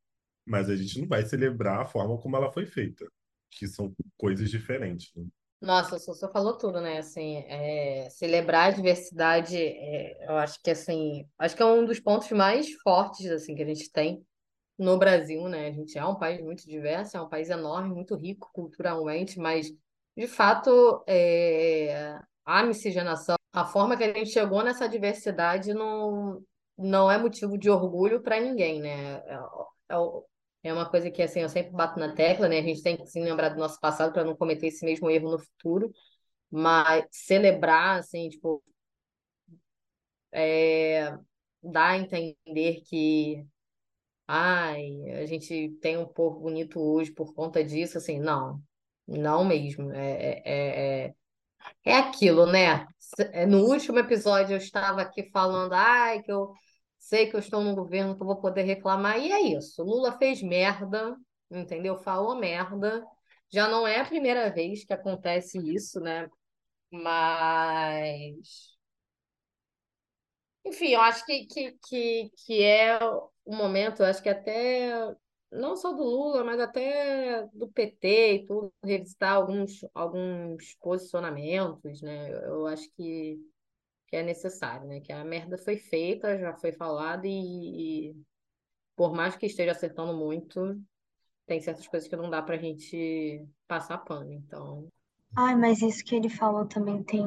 mas 0.46 0.70
a 0.70 0.74
gente 0.74 1.00
não 1.00 1.06
vai 1.06 1.22
celebrar 1.24 1.80
a 1.80 1.86
forma 1.86 2.16
como 2.18 2.36
ela 2.36 2.50
foi 2.50 2.64
feita, 2.64 3.06
que 3.50 3.68
são 3.68 3.94
coisas 4.16 4.50
diferentes. 4.50 5.12
Né? 5.14 5.26
Nossa, 5.60 5.96
o 5.96 5.98
Sousa 5.98 6.30
falou 6.30 6.56
tudo, 6.56 6.80
né? 6.80 6.98
Assim, 6.98 7.36
é, 7.46 8.08
celebrar 8.10 8.68
a 8.68 8.74
diversidade, 8.74 9.56
é, 9.58 10.26
eu 10.26 10.36
acho 10.36 10.58
que 10.62 10.70
assim, 10.70 11.28
acho 11.38 11.54
que 11.54 11.62
é 11.62 11.66
um 11.66 11.84
dos 11.84 12.00
pontos 12.00 12.30
mais 12.30 12.72
fortes 12.82 13.30
assim 13.30 13.54
que 13.54 13.62
a 13.62 13.66
gente 13.66 13.92
tem 13.92 14.24
no 14.78 14.96
Brasil, 14.96 15.46
né? 15.48 15.66
A 15.66 15.72
gente 15.72 15.98
é 15.98 16.04
um 16.04 16.14
país 16.14 16.40
muito 16.40 16.64
diverso, 16.64 17.16
é 17.16 17.20
um 17.20 17.28
país 17.28 17.50
enorme, 17.50 17.92
muito 17.92 18.14
rico 18.14 18.48
culturalmente, 18.52 19.38
mas 19.38 19.70
de 20.16 20.26
fato 20.26 21.04
é, 21.06 22.18
a 22.48 22.62
miscigenação, 22.62 23.36
a 23.52 23.66
forma 23.66 23.94
que 23.94 24.02
a 24.04 24.06
gente 24.12 24.30
chegou 24.30 24.64
nessa 24.64 24.88
diversidade 24.88 25.74
não, 25.74 26.42
não 26.78 27.10
é 27.10 27.18
motivo 27.18 27.58
de 27.58 27.68
orgulho 27.68 28.22
para 28.22 28.40
ninguém, 28.40 28.80
né? 28.80 29.16
É, 29.26 29.34
é, 29.90 29.96
é, 30.70 30.72
uma 30.72 30.88
coisa 30.88 31.10
que 31.10 31.22
assim, 31.22 31.40
eu 31.40 31.48
sempre 31.50 31.72
bato 31.72 32.00
na 32.00 32.14
tecla, 32.14 32.48
né? 32.48 32.58
A 32.60 32.62
gente 32.62 32.82
tem 32.82 32.96
que 32.96 33.06
se 33.06 33.20
lembrar 33.20 33.50
do 33.50 33.58
nosso 33.58 33.78
passado 33.78 34.14
para 34.14 34.24
não 34.24 34.34
cometer 34.34 34.68
esse 34.68 34.82
mesmo 34.82 35.10
erro 35.10 35.30
no 35.32 35.38
futuro, 35.38 35.92
mas 36.50 37.04
celebrar, 37.10 37.98
assim, 37.98 38.30
tipo, 38.30 38.62
é, 40.32 41.12
dar 41.62 41.90
a 41.90 41.98
entender 41.98 42.80
que 42.86 43.44
ai, 44.26 45.10
a 45.22 45.26
gente 45.26 45.70
tem 45.80 45.98
um 45.98 46.06
povo 46.06 46.40
bonito 46.40 46.80
hoje 46.80 47.12
por 47.12 47.34
conta 47.34 47.64
disso, 47.64 47.98
assim, 47.98 48.18
não, 48.20 48.62
não 49.06 49.44
mesmo. 49.44 49.92
É, 49.92 50.42
é, 50.44 51.06
é, 51.08 51.14
é, 51.84 51.94
aquilo, 51.96 52.46
né? 52.46 52.86
É, 53.32 53.46
no 53.46 53.64
último 53.64 53.98
episódio 53.98 54.54
eu 54.54 54.58
estava 54.58 55.02
aqui 55.02 55.30
falando, 55.30 55.72
ai, 55.72 56.22
que 56.22 56.30
eu 56.32 56.52
sei 56.98 57.28
que 57.28 57.36
eu 57.36 57.40
estou 57.40 57.62
no 57.62 57.74
governo, 57.74 58.16
que 58.16 58.22
eu 58.22 58.26
vou 58.26 58.40
poder 58.40 58.62
reclamar, 58.62 59.18
e 59.18 59.32
é 59.32 59.40
isso. 59.40 59.82
Lula 59.82 60.18
fez 60.18 60.42
merda, 60.42 61.16
entendeu? 61.50 61.96
Falou 61.98 62.36
merda. 62.36 63.04
Já 63.50 63.68
não 63.68 63.86
é 63.86 64.00
a 64.00 64.04
primeira 64.04 64.50
vez 64.50 64.84
que 64.84 64.92
acontece 64.92 65.58
isso, 65.74 66.00
né? 66.00 66.28
Mas. 66.90 68.76
Enfim, 70.64 70.88
eu 70.88 71.00
acho 71.00 71.24
que, 71.24 71.46
que, 71.46 71.72
que, 71.88 72.30
que 72.44 72.62
é 72.62 72.98
o 73.44 73.54
momento, 73.56 74.02
eu 74.02 74.06
acho 74.06 74.22
que 74.22 74.28
até 74.28 74.92
não 75.50 75.76
só 75.76 75.92
do 75.92 76.02
Lula, 76.02 76.44
mas 76.44 76.60
até 76.60 77.46
do 77.52 77.68
PT 77.68 78.34
e 78.34 78.46
tudo, 78.46 78.72
revisitar 78.82 79.34
alguns, 79.34 79.84
alguns 79.94 80.74
posicionamentos, 80.80 82.02
né? 82.02 82.30
Eu, 82.46 82.66
acho 82.66 82.90
que, 82.92 83.38
que 84.06 84.16
é 84.16 84.22
necessário, 84.22 84.86
né? 84.86 85.00
Que 85.00 85.12
a 85.12 85.24
merda 85.24 85.56
foi 85.58 85.76
feita, 85.76 86.38
já 86.38 86.54
foi 86.54 86.72
falada 86.72 87.26
e, 87.26 88.10
e 88.10 88.16
por 88.96 89.14
mais 89.14 89.36
que 89.36 89.46
esteja 89.46 89.72
acertando 89.72 90.14
muito, 90.14 90.80
tem 91.46 91.60
certas 91.60 91.88
coisas 91.88 92.08
que 92.08 92.16
não 92.16 92.28
dá 92.28 92.42
pra 92.42 92.58
gente 92.58 93.44
passar 93.66 93.98
pano, 93.98 94.32
então... 94.32 94.88
Ai, 95.36 95.54
mas 95.56 95.82
isso 95.82 96.04
que 96.04 96.14
ele 96.14 96.28
falou 96.28 96.66
também 96.66 97.02
tem 97.02 97.22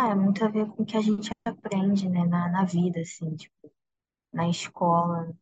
ah, 0.00 0.10
é 0.10 0.14
muito 0.14 0.44
a 0.44 0.48
ver 0.48 0.64
com 0.68 0.84
o 0.84 0.86
que 0.86 0.96
a 0.96 1.00
gente 1.00 1.28
aprende, 1.44 2.08
né, 2.08 2.24
na, 2.24 2.48
na 2.48 2.64
vida, 2.64 3.00
assim, 3.00 3.34
tipo, 3.34 3.72
na 4.32 4.48
escola. 4.48 5.36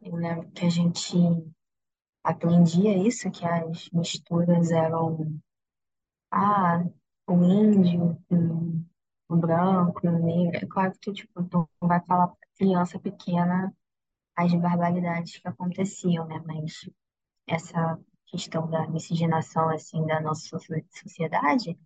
Eu 0.00 0.14
lembro 0.16 0.50
que 0.52 0.64
a 0.64 0.70
gente 0.70 1.16
aprendia 2.24 2.96
isso, 2.98 3.30
que 3.30 3.44
as 3.46 3.88
misturas 3.90 4.72
eram, 4.72 5.40
ah, 6.30 6.84
o 7.28 7.34
índio, 7.44 8.18
o, 9.28 9.36
branco, 9.36 10.06
o 10.06 10.12
negro. 10.18 10.58
É 10.64 10.66
claro 10.66 10.92
que 10.92 10.98
tu, 11.00 11.12
tipo, 11.12 11.42
tu 11.44 11.68
não 11.80 11.88
vai 11.88 12.00
falar 12.06 12.28
pra 12.28 12.36
criança 12.58 12.98
pequena 13.00 13.74
as 14.36 14.52
barbaridades 14.54 15.38
que 15.38 15.48
aconteciam, 15.48 16.26
né, 16.28 16.42
mas 16.46 16.88
essa 17.46 17.98
questão 18.26 18.68
da 18.70 18.88
miscigenação, 18.88 19.70
assim, 19.70 20.04
da 20.06 20.20
nossa 20.20 20.48
socie- 20.48 20.86
sociedade 20.90 21.78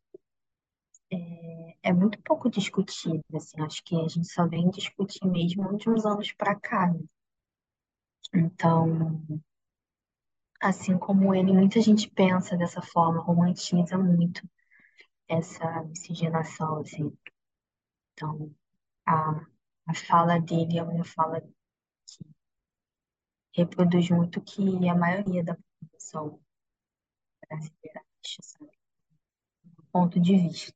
é, 1.13 1.77
é 1.91 1.93
muito 1.93 2.21
pouco 2.23 2.49
discutida, 2.51 3.21
assim, 3.35 3.61
acho 3.63 3.83
que 3.85 3.97
a 3.97 4.07
gente 4.09 4.29
só 4.33 4.47
vem 4.47 4.71
discutir 4.71 5.27
mesmo 5.27 5.77
de 5.77 5.89
uns 5.91 6.05
anos 6.07 6.33
para 6.33 6.55
cá, 6.55 6.87
né? 6.93 7.01
Então, 8.37 9.27
assim 10.61 10.99
como 10.99 11.35
ele, 11.35 11.53
muita 11.53 11.81
gente 11.81 12.11
pensa 12.11 12.57
dessa 12.57 12.83
forma, 12.83 13.23
romantiza 13.23 13.97
muito 13.97 14.47
essa 15.27 15.83
miscigenação, 15.85 16.81
assim. 16.81 17.17
Então, 18.13 18.55
a, 19.07 19.41
a 19.87 19.95
fala 19.95 20.39
dele 20.39 20.79
é 20.79 20.83
uma 20.83 21.05
fala 21.05 21.41
que 21.41 22.27
reproduz 23.55 24.11
muito 24.11 24.39
o 24.39 24.43
que 24.43 24.87
a 24.87 24.95
maioria 24.95 25.43
da 25.43 25.57
população 25.57 26.39
brasileira 27.49 28.03
acha, 28.23 28.43
sabe? 28.43 28.71
Do 29.65 29.83
ponto 29.85 30.21
de 30.21 30.37
vista. 30.37 30.73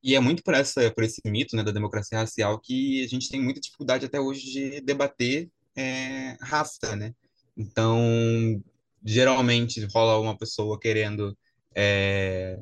E 0.00 0.14
é 0.14 0.20
muito 0.20 0.42
por 0.42 0.54
essa, 0.54 0.92
por 0.92 1.02
esse 1.04 1.20
mito, 1.26 1.56
né, 1.56 1.62
da 1.62 1.70
democracia 1.70 2.18
racial 2.18 2.60
que 2.60 3.04
a 3.04 3.08
gente 3.08 3.28
tem 3.28 3.40
muita 3.40 3.60
dificuldade 3.60 4.06
até 4.06 4.20
hoje 4.20 4.50
de 4.50 4.80
debater 4.80 5.50
é, 5.76 6.36
raça, 6.42 6.94
né? 6.96 7.14
Então, 7.56 8.62
geralmente 9.04 9.84
rola 9.86 10.18
uma 10.20 10.36
pessoa 10.36 10.78
querendo 10.78 11.36
é, 11.74 12.58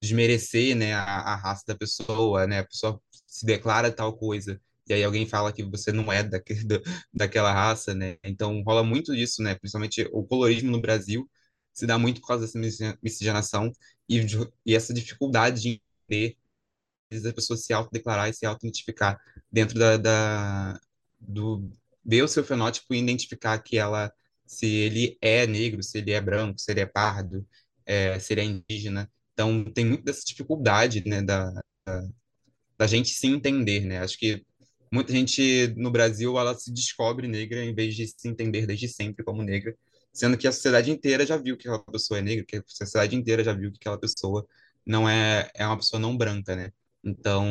desmerecer, 0.00 0.74
né, 0.76 0.94
a, 0.94 1.04
a 1.04 1.36
raça 1.36 1.64
da 1.66 1.74
pessoa, 1.76 2.46
né? 2.46 2.60
A 2.60 2.64
pessoa 2.66 3.00
se 3.26 3.46
declara 3.46 3.90
tal 3.92 4.16
coisa 4.16 4.60
e 4.88 4.92
aí 4.94 5.04
alguém 5.04 5.26
fala 5.28 5.52
que 5.52 5.62
você 5.62 5.92
não 5.92 6.12
é 6.12 6.22
da, 6.24 6.40
daquela 7.14 7.52
raça, 7.52 7.94
né? 7.94 8.18
Então 8.24 8.62
rola 8.62 8.82
muito 8.82 9.14
disso, 9.14 9.42
né? 9.42 9.54
Principalmente 9.54 10.08
o 10.12 10.24
colorismo 10.24 10.70
no 10.70 10.80
Brasil 10.80 11.28
se 11.72 11.86
dá 11.86 11.98
muito 11.98 12.20
por 12.20 12.28
causa 12.28 12.44
dessa 12.46 12.58
misci- 12.58 12.98
miscigenação 13.02 13.72
e, 14.08 14.20
e 14.66 14.74
essa 14.74 14.92
dificuldade 14.92 15.60
de 15.62 15.82
entender 16.10 16.36
a 17.30 17.32
pessoa 17.34 17.56
se 17.56 17.72
autodeclarar 17.72 18.28
e 18.28 18.34
se 18.34 18.46
auto-identificar 18.46 19.20
dentro 19.50 19.78
da, 19.78 19.96
da 19.96 20.80
do 21.20 21.70
ver 22.04 22.22
o 22.22 22.28
seu 22.28 22.44
fenótipo 22.44 22.94
e 22.94 22.98
identificar 22.98 23.58
que 23.58 23.78
ela 23.78 24.12
se 24.46 24.66
ele 24.66 25.16
é 25.20 25.46
negro, 25.46 25.82
se 25.82 25.98
ele 25.98 26.12
é 26.12 26.20
branco, 26.20 26.58
se 26.58 26.70
ele 26.70 26.80
é 26.80 26.86
pardo, 26.86 27.46
é, 27.86 28.18
se 28.18 28.32
ele 28.34 28.40
é 28.42 28.44
indígena. 28.44 29.10
Então 29.32 29.64
tem 29.64 29.84
muito 29.84 30.04
dessa 30.04 30.24
dificuldade, 30.26 31.02
né, 31.06 31.22
da, 31.22 31.52
da 32.78 32.86
gente 32.86 33.10
se 33.10 33.26
entender, 33.26 33.80
né? 33.84 33.98
Acho 34.00 34.18
que 34.18 34.44
muita 34.90 35.12
gente 35.12 35.68
no 35.76 35.90
Brasil 35.90 36.38
ela 36.38 36.54
se 36.54 36.72
descobre 36.72 37.28
negra 37.28 37.64
em 37.64 37.74
vez 37.74 37.94
de 37.94 38.06
se 38.06 38.28
entender 38.28 38.66
desde 38.66 38.88
sempre 38.88 39.24
como 39.24 39.42
negra, 39.42 39.76
sendo 40.12 40.36
que 40.36 40.46
a 40.46 40.52
sociedade 40.52 40.90
inteira 40.90 41.24
já 41.26 41.36
viu 41.36 41.56
que 41.56 41.68
aquela 41.68 41.84
pessoa 41.84 42.18
é 42.18 42.22
negra, 42.22 42.44
que 42.46 42.56
a 42.56 42.62
sociedade 42.66 43.16
inteira 43.16 43.44
já 43.44 43.52
viu 43.52 43.70
que 43.72 43.78
aquela 43.80 43.98
pessoa 43.98 44.46
não 44.86 45.08
é 45.08 45.50
é 45.54 45.66
uma 45.66 45.76
pessoa 45.76 46.00
não 46.00 46.16
branca, 46.16 46.56
né? 46.56 46.72
Então, 47.04 47.46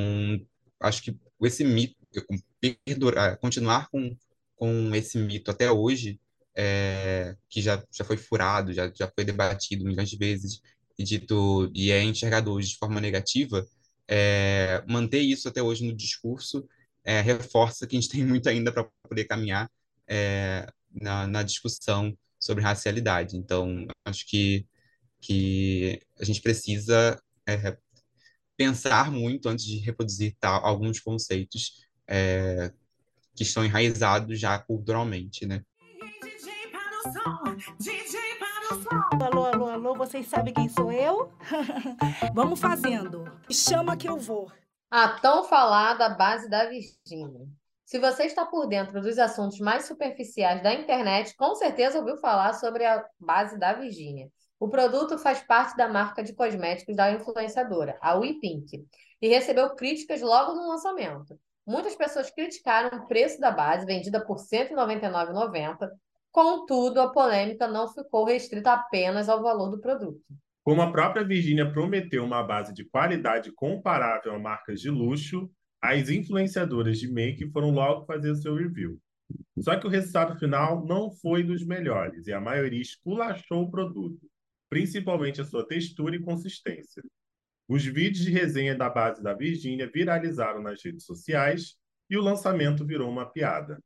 acho 0.80 1.04
que 1.04 1.18
esse 1.44 1.64
mito, 1.64 1.96
perdurar, 2.86 3.38
continuar 3.40 3.90
com 3.90 4.16
com 4.62 4.94
esse 4.94 5.18
mito 5.18 5.50
até 5.50 5.72
hoje, 5.72 6.20
é, 6.56 7.36
que 7.50 7.64
já 7.64 7.84
já 7.92 8.06
foi 8.06 8.16
furado, 8.16 8.72
já 8.74 8.92
já 8.94 9.12
foi 9.16 9.26
debatido 9.26 9.84
milhões 9.84 10.08
de 10.08 10.18
vezes 10.18 10.62
e 11.00 11.04
dito 11.04 11.72
e 11.74 11.92
é 11.92 12.04
enxergado 12.04 12.52
hoje 12.52 12.70
de 12.70 12.78
forma 12.78 13.02
negativa 13.02 13.66
é, 14.08 14.84
manter 14.88 15.22
isso 15.22 15.48
até 15.50 15.64
hoje 15.64 15.84
no 15.84 15.96
discurso 15.96 16.68
é, 17.04 17.22
reforça 17.22 17.88
que 17.88 17.98
a 17.98 18.00
gente 18.00 18.12
tem 18.12 18.24
muito 18.24 18.48
ainda 18.50 18.72
para 18.72 18.88
poder 19.10 19.26
caminhar 19.26 19.68
é, 20.08 20.68
na, 20.92 21.26
na 21.26 21.42
discussão 21.42 22.16
sobre 22.40 22.64
racialidade. 22.64 23.36
Então, 23.38 23.88
acho 24.06 24.28
que, 24.28 24.68
que 25.20 26.00
a 26.20 26.24
gente 26.24 26.42
precisa 26.42 27.20
é, 27.48 27.76
pensar 28.56 29.12
muito 29.12 29.50
antes 29.50 29.66
de 29.66 29.78
reproduzir 29.78 30.36
tal, 30.40 30.64
alguns 30.64 31.00
conceitos 31.00 31.82
é, 32.08 32.72
que 33.36 33.44
estão 33.44 33.66
enraizados 33.66 34.40
já 34.40 34.58
culturalmente, 34.60 35.46
né? 35.46 35.62
Alô, 39.22 39.46
alô, 39.46 39.66
alô, 39.68 39.96
vocês 39.96 40.28
sabem 40.28 40.54
quem 40.54 40.70
sou 40.70 40.92
eu? 40.92 41.32
Vamos 42.34 42.60
fazendo. 42.60 43.26
Chama 43.50 43.98
que 43.98 44.08
eu 44.08 44.18
vou. 44.18 44.52
A 44.90 45.10
tão 45.20 45.44
falada 45.44 46.10
base 46.10 46.50
da 46.50 46.66
Virgínia. 46.66 47.48
Se 47.86 48.00
você 48.00 48.24
está 48.24 48.46
por 48.46 48.68
dentro 48.68 49.02
dos 49.02 49.18
assuntos 49.18 49.60
mais 49.60 49.86
superficiais 49.86 50.64
da 50.64 50.74
internet, 50.74 51.36
com 51.36 51.54
certeza 51.56 52.00
ouviu 52.00 52.18
falar 52.18 52.54
sobre 52.54 52.86
a 52.86 53.06
base 53.20 53.60
da 53.60 53.74
Virgínia. 53.74 54.30
O 54.60 54.70
produto 54.70 55.18
faz 55.18 55.42
parte 55.42 55.76
da 55.76 55.90
marca 55.90 56.24
de 56.24 56.34
cosméticos 56.34 56.96
da 56.96 57.12
influenciadora, 57.12 57.98
a 58.02 58.16
WePink, 58.16 58.86
e 59.22 59.28
recebeu 59.28 59.76
críticas 59.76 60.22
logo 60.22 60.54
no 60.54 60.68
lançamento. 60.70 61.38
Muitas 61.66 61.96
pessoas 61.96 62.30
criticaram 62.32 62.98
o 62.98 63.08
preço 63.08 63.40
da 63.40 63.52
base, 63.52 63.86
vendida 63.86 64.24
por 64.26 64.38
R$ 64.38 64.44
199,90. 64.44 65.90
Contudo, 66.32 67.02
a 67.02 67.12
polêmica 67.12 67.68
não 67.68 67.88
ficou 67.88 68.26
restrita 68.26 68.74
apenas 68.74 69.30
ao 69.30 69.42
valor 69.42 69.70
do 69.70 69.80
produto. 69.80 70.22
Como 70.64 70.82
a 70.82 70.92
própria 70.92 71.24
Virgínia 71.24 71.72
prometeu 71.72 72.24
uma 72.24 72.44
base 72.44 72.74
de 72.74 72.86
qualidade 72.86 73.52
comparável 73.52 74.34
a 74.34 74.40
marcas 74.40 74.80
de 74.80 74.90
luxo, 74.90 75.50
as 75.82 76.10
influenciadoras 76.10 77.00
de 77.00 77.12
make 77.12 77.50
foram 77.52 77.72
logo 77.72 78.06
fazer 78.06 78.36
seu 78.36 78.56
review. 78.56 79.00
Só 79.60 79.76
que 79.78 79.88
o 79.88 79.90
resultado 79.90 80.38
final 80.38 80.86
não 80.86 81.12
foi 81.12 81.44
dos 81.44 81.66
melhores 81.66 82.28
e 82.28 82.34
a 82.34 82.40
maioria 82.40 82.82
esculachou 82.82 83.64
o 83.64 83.72
produto, 83.72 84.20
principalmente 84.70 85.42
a 85.42 85.46
sua 85.46 85.68
textura 85.68 86.16
e 86.16 86.22
consistência. 86.22 87.04
Os 87.74 87.86
vídeos 87.86 88.26
de 88.26 88.32
resenha 88.34 88.76
da 88.76 88.90
base 88.90 89.24
da 89.24 89.34
Virgínia 89.34 89.90
viralizaram 89.90 90.62
nas 90.62 90.84
redes 90.84 91.06
sociais 91.06 91.78
e 92.10 92.18
o 92.18 92.22
lançamento 92.22 92.86
virou 92.86 93.10
uma 93.10 93.26
piada. 93.26 93.82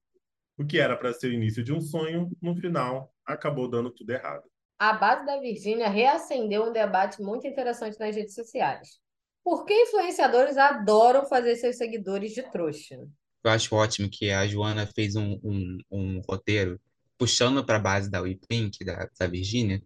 O 0.57 0.65
que 0.65 0.79
era 0.79 0.97
para 0.97 1.13
ser 1.13 1.27
o 1.27 1.33
início 1.33 1.63
de 1.63 1.71
um 1.71 1.79
sonho, 1.79 2.31
no 2.41 2.55
final, 2.55 3.13
acabou 3.23 3.69
dando 3.69 3.91
tudo 3.91 4.09
errado. 4.09 4.41
A 4.79 4.93
base 4.93 5.23
da 5.27 5.39
Virgínia 5.39 5.87
reacendeu 5.87 6.63
um 6.63 6.73
debate 6.73 7.21
muito 7.21 7.45
interessante 7.45 7.99
nas 7.99 8.15
redes 8.15 8.33
sociais. 8.33 8.99
Por 9.43 9.65
que 9.65 9.83
influenciadores 9.83 10.57
adoram 10.57 11.23
fazer 11.27 11.55
seus 11.55 11.77
seguidores 11.77 12.31
de 12.31 12.41
trouxa? 12.41 13.07
Eu 13.43 13.51
acho 13.51 13.75
ótimo 13.75 14.09
que 14.09 14.31
a 14.31 14.47
Joana 14.47 14.87
fez 14.95 15.15
um, 15.15 15.39
um, 15.43 15.77
um 15.91 16.21
roteiro 16.27 16.81
puxando 17.19 17.63
para 17.63 17.75
a 17.75 17.79
base 17.79 18.09
da 18.09 18.19
WePink, 18.19 18.83
da, 18.83 19.07
da 19.19 19.27
Virgínia, 19.27 19.79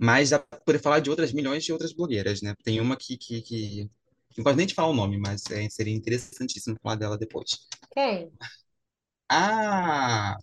mas 0.00 0.30
dá 0.30 0.38
para 0.38 0.60
poder 0.60 0.78
falar 0.80 1.00
de 1.00 1.10
outras 1.10 1.32
milhões 1.32 1.64
de 1.64 1.72
outras 1.72 1.92
blogueiras, 1.92 2.42
né? 2.42 2.54
Tem 2.64 2.80
uma 2.80 2.96
que, 2.96 3.16
que, 3.18 3.42
que 3.42 3.90
não 4.36 4.44
pode 4.44 4.56
nem 4.56 4.66
te 4.66 4.74
falar 4.74 4.88
o 4.88 4.94
nome, 4.94 5.18
mas 5.18 5.44
é, 5.50 5.68
seria 5.70 5.94
interessantíssimo 5.94 6.76
falar 6.82 6.96
dela 6.96 7.18
depois. 7.18 7.50
Quem? 7.94 8.32
Ah, 9.28 10.36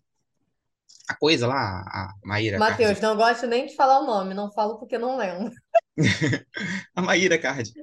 a 1.07 1.15
coisa 1.15 1.47
lá, 1.47 1.81
a 1.87 2.13
Maíra 2.23 2.59
Matheus, 2.59 2.99
não 2.99 3.15
gosto 3.15 3.47
nem 3.47 3.65
de 3.67 3.75
falar 3.75 3.99
o 4.01 4.05
nome, 4.05 4.33
não 4.33 4.51
falo 4.51 4.77
porque 4.79 4.97
não 4.97 5.15
lembro. 5.17 5.53
A 6.95 7.01
Maíra 7.01 7.37
Cardi. 7.39 7.73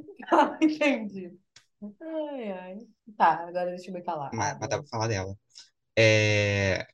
Entendi. 0.61 1.39
Ai, 2.01 2.53
ai. 2.53 2.79
Tá, 3.17 3.47
agora 3.49 3.71
deixa 3.71 3.91
eu 3.91 3.95
me 3.95 4.03
calar. 4.03 4.35
Mas, 4.35 4.53
Ah, 4.53 4.59
mas 4.61 4.69
dá 4.69 4.79
pra 4.79 4.87
falar 4.89 5.09
dela. 5.09 5.37
É, 5.99 6.87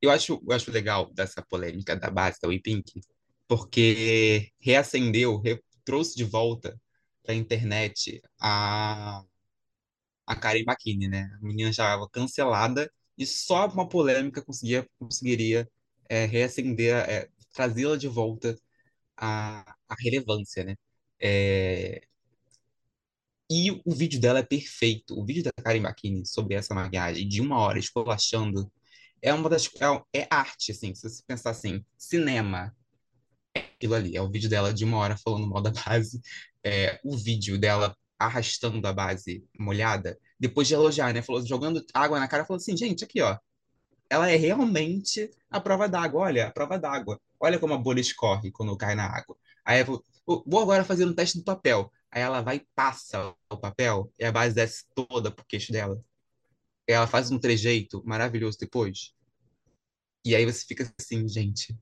eu 0.00 0.10
acho, 0.10 0.40
eu 0.46 0.52
acho 0.54 0.70
legal 0.70 1.12
dessa 1.12 1.42
polêmica 1.42 1.96
da 1.96 2.10
base 2.10 2.38
da 2.40 2.48
WePink, 2.48 3.00
porque 3.48 4.52
reacendeu, 4.60 5.38
re- 5.40 5.62
trouxe 5.84 6.16
de 6.16 6.24
volta 6.24 6.80
pra 7.24 7.34
internet 7.34 8.22
a, 8.40 9.24
a 10.26 10.36
Karen 10.36 10.64
Bakini, 10.64 11.08
né? 11.08 11.30
A 11.40 11.44
menina 11.46 11.72
já 11.72 11.84
estava 11.84 12.08
cancelada 12.10 12.90
e 13.16 13.26
só 13.26 13.66
uma 13.68 13.88
polêmica 13.88 14.42
conseguia, 14.44 14.88
conseguiria 14.98 15.68
é, 16.08 16.24
reacender, 16.26 16.94
é, 17.08 17.28
trazê-la 17.54 17.96
de 17.96 18.08
volta 18.08 18.56
à, 19.16 19.60
à 19.88 19.96
relevância, 20.00 20.64
né? 20.64 20.76
É, 21.20 22.02
E 23.50 23.70
o 23.84 23.94
vídeo 23.94 24.20
dela 24.20 24.40
é 24.40 24.42
perfeito. 24.42 25.18
O 25.18 25.24
vídeo 25.24 25.42
da 25.44 25.52
Karen 25.62 25.80
Bakini 25.82 26.26
sobre 26.26 26.54
essa 26.54 26.74
maquiagem, 26.74 27.26
de 27.28 27.40
uma 27.40 27.58
hora 27.58 27.78
esculachando, 27.78 28.70
é 29.22 29.32
uma 29.32 29.48
das. 29.48 29.66
É, 30.14 30.20
é 30.22 30.28
arte, 30.30 30.72
assim. 30.72 30.94
Se 30.94 31.08
você 31.08 31.22
pensar 31.26 31.50
assim, 31.50 31.84
cinema, 31.96 32.76
aquilo 33.58 33.94
ali. 33.94 34.16
É 34.16 34.22
o 34.22 34.30
vídeo 34.30 34.48
dela 34.48 34.72
de 34.72 34.84
uma 34.84 34.98
hora 34.98 35.16
falando 35.16 35.46
mal 35.46 35.62
da 35.62 35.70
base. 35.70 36.20
É, 36.64 37.00
o 37.04 37.16
vídeo 37.16 37.58
dela 37.58 37.96
arrastando 38.18 38.86
a 38.86 38.92
base 38.92 39.44
molhada, 39.58 40.18
depois 40.38 40.66
de 40.68 40.74
elogiar, 40.74 41.12
né? 41.14 41.22
Falou, 41.22 41.44
jogando 41.46 41.84
água 41.94 42.18
na 42.18 42.28
cara, 42.28 42.44
falou 42.44 42.58
assim, 42.58 42.76
gente, 42.76 43.04
aqui, 43.04 43.20
ó. 43.22 43.38
Ela 44.10 44.30
é 44.30 44.36
realmente 44.36 45.30
a 45.50 45.60
prova 45.60 45.88
d'água. 45.88 46.22
Olha, 46.22 46.48
a 46.48 46.50
prova 46.52 46.78
d'água. 46.78 47.20
Olha 47.40 47.58
como 47.58 47.74
a 47.74 47.78
bolha 47.78 48.00
escorre 48.00 48.50
quando 48.50 48.76
cai 48.76 48.94
na 48.94 49.06
água. 49.06 49.36
Aí 49.64 49.80
eu 49.80 49.86
vou, 49.86 50.04
"Vou- 50.26 50.44
vou 50.46 50.60
agora 50.62 50.84
fazer 50.84 51.04
um 51.06 51.14
teste 51.14 51.38
do 51.38 51.44
papel. 51.44 51.92
Aí 52.10 52.22
ela 52.22 52.40
vai 52.42 52.56
e 52.56 52.66
passa 52.74 53.34
o 53.50 53.56
papel 53.56 54.12
e 54.18 54.24
a 54.24 54.32
base 54.32 54.54
desce 54.54 54.84
toda 54.94 55.30
pro 55.30 55.44
queixo 55.46 55.72
dela. 55.72 56.00
Ela 56.88 57.06
faz 57.06 57.30
um 57.30 57.38
trejeito 57.38 58.02
maravilhoso 58.04 58.58
depois. 58.58 59.12
E 60.24 60.34
aí 60.34 60.44
você 60.44 60.64
fica 60.66 60.92
assim, 60.98 61.26
gente, 61.28 61.76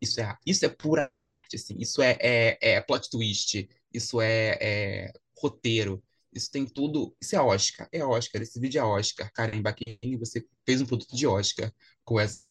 isso 0.00 0.20
é, 0.20 0.36
isso 0.44 0.64
é 0.64 0.68
pura 0.68 1.10
arte, 1.46 1.56
assim. 1.56 1.76
Isso 1.78 2.02
é, 2.02 2.16
é, 2.20 2.58
é 2.60 2.80
plot 2.80 3.08
twist. 3.10 3.68
Isso 3.92 4.20
é, 4.20 4.58
é 4.60 5.12
roteiro. 5.38 6.02
Isso 6.32 6.50
tem 6.50 6.66
tudo. 6.66 7.16
Isso 7.20 7.34
é 7.34 7.40
Oscar. 7.40 7.88
É 7.92 8.04
Oscar. 8.04 8.42
Esse 8.42 8.60
vídeo 8.60 8.80
é 8.80 8.84
Oscar. 8.84 9.32
Karen 9.32 9.62
Bakini, 9.62 10.16
você 10.18 10.44
fez 10.64 10.80
um 10.80 10.86
produto 10.86 11.16
de 11.16 11.26
Oscar 11.26 11.72
com 12.04 12.20
essa 12.20 12.44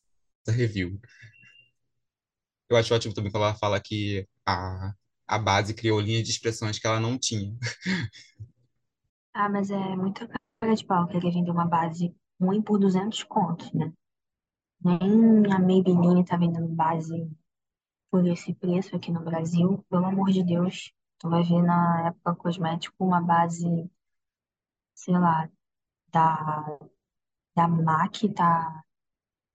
review. 0.48 1.00
Eu 2.70 2.78
acho 2.78 2.94
ótimo 2.96 3.14
também 3.14 3.32
ela 3.34 3.54
fala 3.54 3.80
que 3.80 4.28
a, 4.46 4.94
a 5.28 5.38
base 5.38 5.74
criou 5.74 6.00
linhas 6.00 6.24
de 6.24 6.32
expressões 6.32 6.80
que 6.80 6.88
ela 6.88 7.00
não 7.00 7.18
tinha. 7.18 7.56
Ah, 9.34 9.50
mas 9.50 9.70
é 9.70 9.96
muita 9.96 10.28
cara 10.62 10.74
de 10.74 10.86
pau 10.86 11.08
querer 11.08 11.32
vender 11.32 11.52
uma 11.52 11.66
base 11.66 12.16
ruim 12.40 12.62
por 12.62 12.80
200 12.80 13.24
contos, 13.24 13.72
né? 13.74 13.92
Nem 14.84 15.52
a 15.52 15.60
Maybelline 15.60 16.26
tá 16.26 16.38
vendendo 16.38 16.68
base 16.68 17.30
por 18.12 18.26
esse 18.28 18.54
preço 18.54 18.96
aqui 18.96 19.12
no 19.12 19.24
Brasil. 19.24 19.84
Pelo 19.90 20.06
amor 20.06 20.32
de 20.32 20.44
Deus, 20.44 20.94
tu 21.20 21.30
vai 21.30 21.44
ver 21.44 21.62
na 21.62 22.08
época 22.08 22.36
cosmético 22.36 22.96
uma 23.04 23.22
base, 23.22 23.90
sei 24.94 25.14
lá, 25.14 25.50
da, 26.10 26.78
da 27.56 27.68
MAC 27.68 28.30
tá 28.34 28.84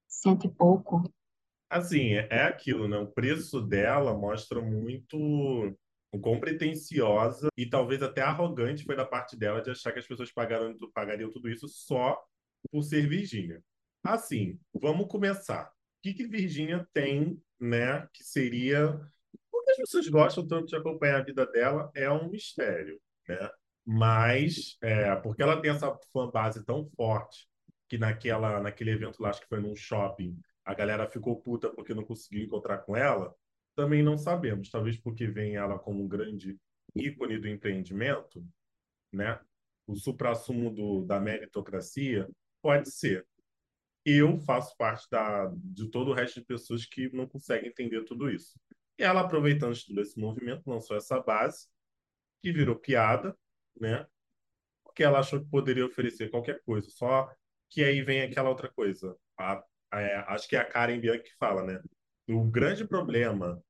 cento 0.09 0.47
e 0.47 0.51
pouco. 0.51 1.03
Assim, 1.71 2.15
é 2.15 2.29
é 2.31 2.43
aquilo, 2.43 2.89
né? 2.89 2.99
O 2.99 3.07
preço 3.07 3.61
dela 3.61 4.13
mostra 4.17 4.61
muito 4.61 5.17
o 6.13 6.19
quão 6.21 6.41
pretensiosa 6.41 7.49
e 7.57 7.69
talvez 7.69 8.03
até 8.03 8.21
arrogante 8.21 8.85
foi 8.85 8.97
da 8.97 9.05
parte 9.05 9.37
dela 9.37 9.63
de 9.63 9.71
achar 9.71 9.93
que 9.93 10.01
as 10.01 10.07
pessoas 10.07 10.33
pagaram, 10.33 10.77
pagariam 10.93 11.31
tudo 11.31 11.49
isso 11.49 11.69
só 11.69 12.21
por 12.71 12.83
ser 12.83 13.09
Virgínia. 13.09 13.63
Assim, 14.03 14.59
vamos 14.73 15.09
começar. 15.09 15.67
O 15.67 16.03
que 16.03 16.15
que 16.15 16.27
Virgínia 16.27 16.87
tem, 16.93 17.41
né, 17.59 18.09
que 18.13 18.25
seria... 18.25 18.99
Por 19.51 19.65
que 19.65 19.71
as 19.73 19.77
pessoas 19.77 20.09
gostam 20.09 20.47
tanto 20.47 20.67
de 20.67 20.77
acompanhar 20.77 21.21
a 21.21 21.25
vida 21.25 21.47
dela 21.47 21.91
é 21.95 22.11
um 22.11 22.31
mistério, 22.31 23.01
né? 23.29 23.51
Mas, 23.85 24.77
é, 24.83 25.15
porque 25.17 25.43
ela 25.43 25.61
tem 25.61 25.71
essa 25.71 25.97
fanbase 26.13 26.65
tão 26.65 26.89
forte 26.97 27.49
que 27.89 27.99
naquela, 27.99 28.61
naquele 28.61 28.93
evento 28.93 29.21
lá, 29.21 29.31
acho 29.31 29.41
que 29.41 29.49
foi 29.49 29.61
num 29.61 29.75
shopping, 29.75 30.39
a 30.65 30.75
galera 30.75 31.11
ficou 31.11 31.41
puta 31.41 31.69
porque 31.71 31.93
não 31.93 32.05
conseguiu 32.05 32.45
encontrar 32.45 32.79
com 32.79 32.97
ela, 32.97 33.35
também 33.75 34.03
não 34.03 34.17
sabemos. 34.17 34.71
Talvez 34.71 34.97
porque 34.97 35.27
vem 35.27 35.57
ela 35.57 35.79
como 35.79 36.03
um 36.05 36.09
grande 36.09 36.57
ícone 36.95 37.39
do 37.39 37.49
empreendimento, 37.49 38.45
né? 39.13 39.41
O 39.87 39.97
suprassumo 39.97 40.71
do, 40.71 41.05
da 41.05 41.19
meritocracia, 41.19 42.29
pode 42.63 42.91
ser. 42.91 43.27
Eu 44.19 44.39
faço 44.39 44.77
parte 44.77 45.09
da, 45.11 45.51
de 45.55 45.91
todo 45.91 46.11
o 46.11 46.15
resto 46.15 46.41
de 46.41 46.47
pessoas 46.47 46.85
que 46.87 47.11
não 47.15 47.27
conseguem 47.27 47.69
entender 47.69 48.05
tudo 48.05 48.31
isso. 48.31 48.59
E 48.99 49.03
ela, 49.03 49.21
aproveitando 49.21 49.75
todo 49.87 50.01
esse 50.01 50.19
movimento, 50.19 50.69
lançou 50.69 50.97
essa 50.97 51.21
base, 51.21 51.69
que 52.43 52.53
virou 52.53 52.77
piada, 52.77 53.37
né? 53.79 54.07
Porque 54.85 55.05
ela 55.05 55.21
achou 55.21 55.41
que 55.41 55.51
poderia 55.51 55.87
oferecer 55.87 56.31
qualquer 56.31 56.63
coisa. 56.65 56.91
Só 56.91 57.31
que 57.71 57.85
aí 57.85 58.03
vem 58.03 58.23
aquela 58.23 58.49
outra 58.49 58.69
coisa. 58.71 59.17
A, 59.39 59.63
é, 59.95 60.17
acho 60.29 60.49
que 60.49 60.57
é 60.57 60.61
a 60.61 60.65
Karen 60.65 61.01
Bianchi 61.01 61.25
que 61.25 61.37
fala, 61.39 61.63
né? 61.63 61.81
O 62.29 62.45
grande 62.45 62.87
problema 62.87 63.63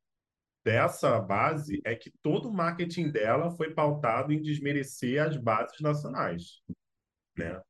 dessa 0.64 1.18
base 1.20 1.80
é 1.84 1.94
que 1.94 2.10
todo 2.22 2.48
o 2.48 2.52
marketing 2.52 3.10
dela 3.10 3.50
foi 3.50 3.72
pautado 3.72 4.32
em 4.32 4.40
desmerecer 4.40 5.22
as 5.22 5.36
bases 5.36 5.80
nacionais, 5.80 6.62
né? 7.36 7.60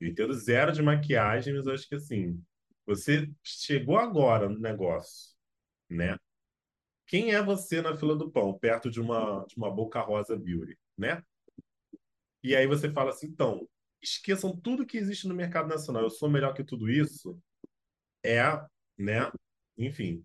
Eu 0.00 0.08
entendo 0.08 0.32
zero 0.34 0.72
de 0.72 0.82
maquiagem, 0.82 1.54
mas 1.54 1.66
eu 1.66 1.72
acho 1.72 1.88
que 1.88 1.94
assim, 1.94 2.42
você 2.84 3.30
chegou 3.42 3.98
agora 3.98 4.48
no 4.48 4.58
negócio, 4.58 5.34
né? 5.88 6.18
Quem 7.06 7.32
é 7.32 7.42
você 7.42 7.80
na 7.80 7.96
fila 7.96 8.16
do 8.16 8.30
pão, 8.30 8.58
perto 8.58 8.90
de 8.90 9.00
uma, 9.00 9.44
de 9.46 9.56
uma 9.56 9.70
Boca 9.70 10.00
Rosa 10.00 10.36
Beauty, 10.36 10.76
né? 10.98 11.22
E 12.42 12.54
aí 12.54 12.66
você 12.66 12.90
fala 12.90 13.10
assim, 13.10 13.26
então, 13.28 13.68
esqueçam 14.02 14.56
tudo 14.56 14.86
que 14.86 14.98
existe 14.98 15.26
no 15.26 15.34
mercado 15.34 15.68
nacional, 15.68 16.02
eu 16.02 16.10
sou 16.10 16.28
melhor 16.28 16.52
que 16.52 16.64
tudo 16.64 16.88
isso, 16.90 17.38
é, 18.24 18.42
né? 18.98 19.30
Enfim. 19.78 20.24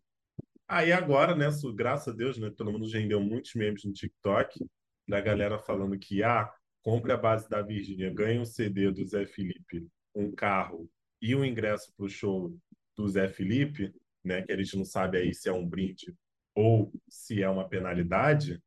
Aí 0.68 0.92
agora, 0.92 1.36
né, 1.36 1.48
graças 1.76 2.08
a 2.08 2.16
Deus, 2.16 2.38
né, 2.38 2.50
pelo 2.50 2.72
menos 2.72 2.94
rendeu 2.94 3.20
muitos 3.20 3.54
memes 3.56 3.84
no 3.84 3.92
TikTok, 3.92 4.66
da 5.08 5.20
galera 5.20 5.60
falando 5.60 5.98
que, 6.00 6.24
ah, 6.24 6.52
compre 6.82 7.12
a 7.12 7.18
base 7.18 7.50
da 7.50 7.62
Virgínia, 7.62 8.14
ganhe 8.14 8.40
um 8.40 8.46
CD 8.46 8.92
do 8.92 9.06
Zé 9.06 9.26
Felipe, 9.26 9.88
um 10.16 10.32
carro 10.32 10.90
e 11.22 11.36
um 11.36 11.46
ingresso 11.46 11.94
para 11.96 12.06
o 12.06 12.10
show 12.10 12.56
do 12.96 13.08
Zé 13.08 13.28
Felipe, 13.30 13.94
né, 14.24 14.42
que 14.42 14.52
a 14.52 14.58
gente 14.58 14.78
não 14.78 14.86
sabe 14.86 15.18
aí 15.18 15.34
se 15.34 15.50
é 15.50 15.52
um 15.52 15.68
brinde 15.68 16.14
ou 16.56 16.92
se 17.10 17.42
é 17.42 17.50
uma 17.50 17.68
penalidade. 17.68 18.62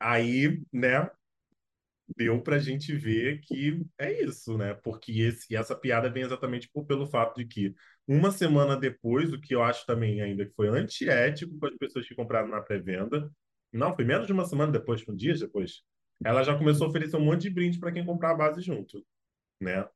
Aí, 0.00 0.60
né, 0.72 1.08
deu 2.16 2.40
pra 2.42 2.58
gente 2.58 2.94
ver 2.94 3.40
que 3.40 3.84
é 3.98 4.24
isso, 4.24 4.56
né? 4.58 4.74
Porque 4.74 5.12
esse, 5.20 5.54
essa 5.54 5.74
piada 5.74 6.10
vem 6.10 6.24
exatamente 6.24 6.68
por, 6.72 6.84
pelo 6.84 7.06
fato 7.06 7.36
de 7.38 7.46
que 7.46 7.74
uma 8.06 8.30
semana 8.30 8.76
depois, 8.76 9.32
o 9.32 9.40
que 9.40 9.54
eu 9.54 9.62
acho 9.62 9.86
também 9.86 10.20
ainda 10.20 10.44
que 10.44 10.54
foi 10.54 10.68
antiético 10.68 11.58
com 11.58 11.66
as 11.66 11.76
pessoas 11.76 12.06
que 12.06 12.14
compraram 12.14 12.48
na 12.48 12.60
pré-venda, 12.60 13.30
não, 13.72 13.94
foi 13.94 14.04
menos 14.04 14.26
de 14.26 14.32
uma 14.32 14.44
semana 14.44 14.72
depois, 14.72 15.02
um 15.08 15.14
dia 15.14 15.34
depois, 15.34 15.82
ela 16.24 16.42
já 16.42 16.56
começou 16.56 16.86
a 16.86 16.90
oferecer 16.90 17.16
um 17.16 17.24
monte 17.24 17.42
de 17.42 17.50
brinde 17.50 17.78
para 17.78 17.92
quem 17.92 18.04
comprar 18.04 18.30
a 18.32 18.34
base 18.34 18.60
junto, 18.60 19.04
né? 19.60 19.88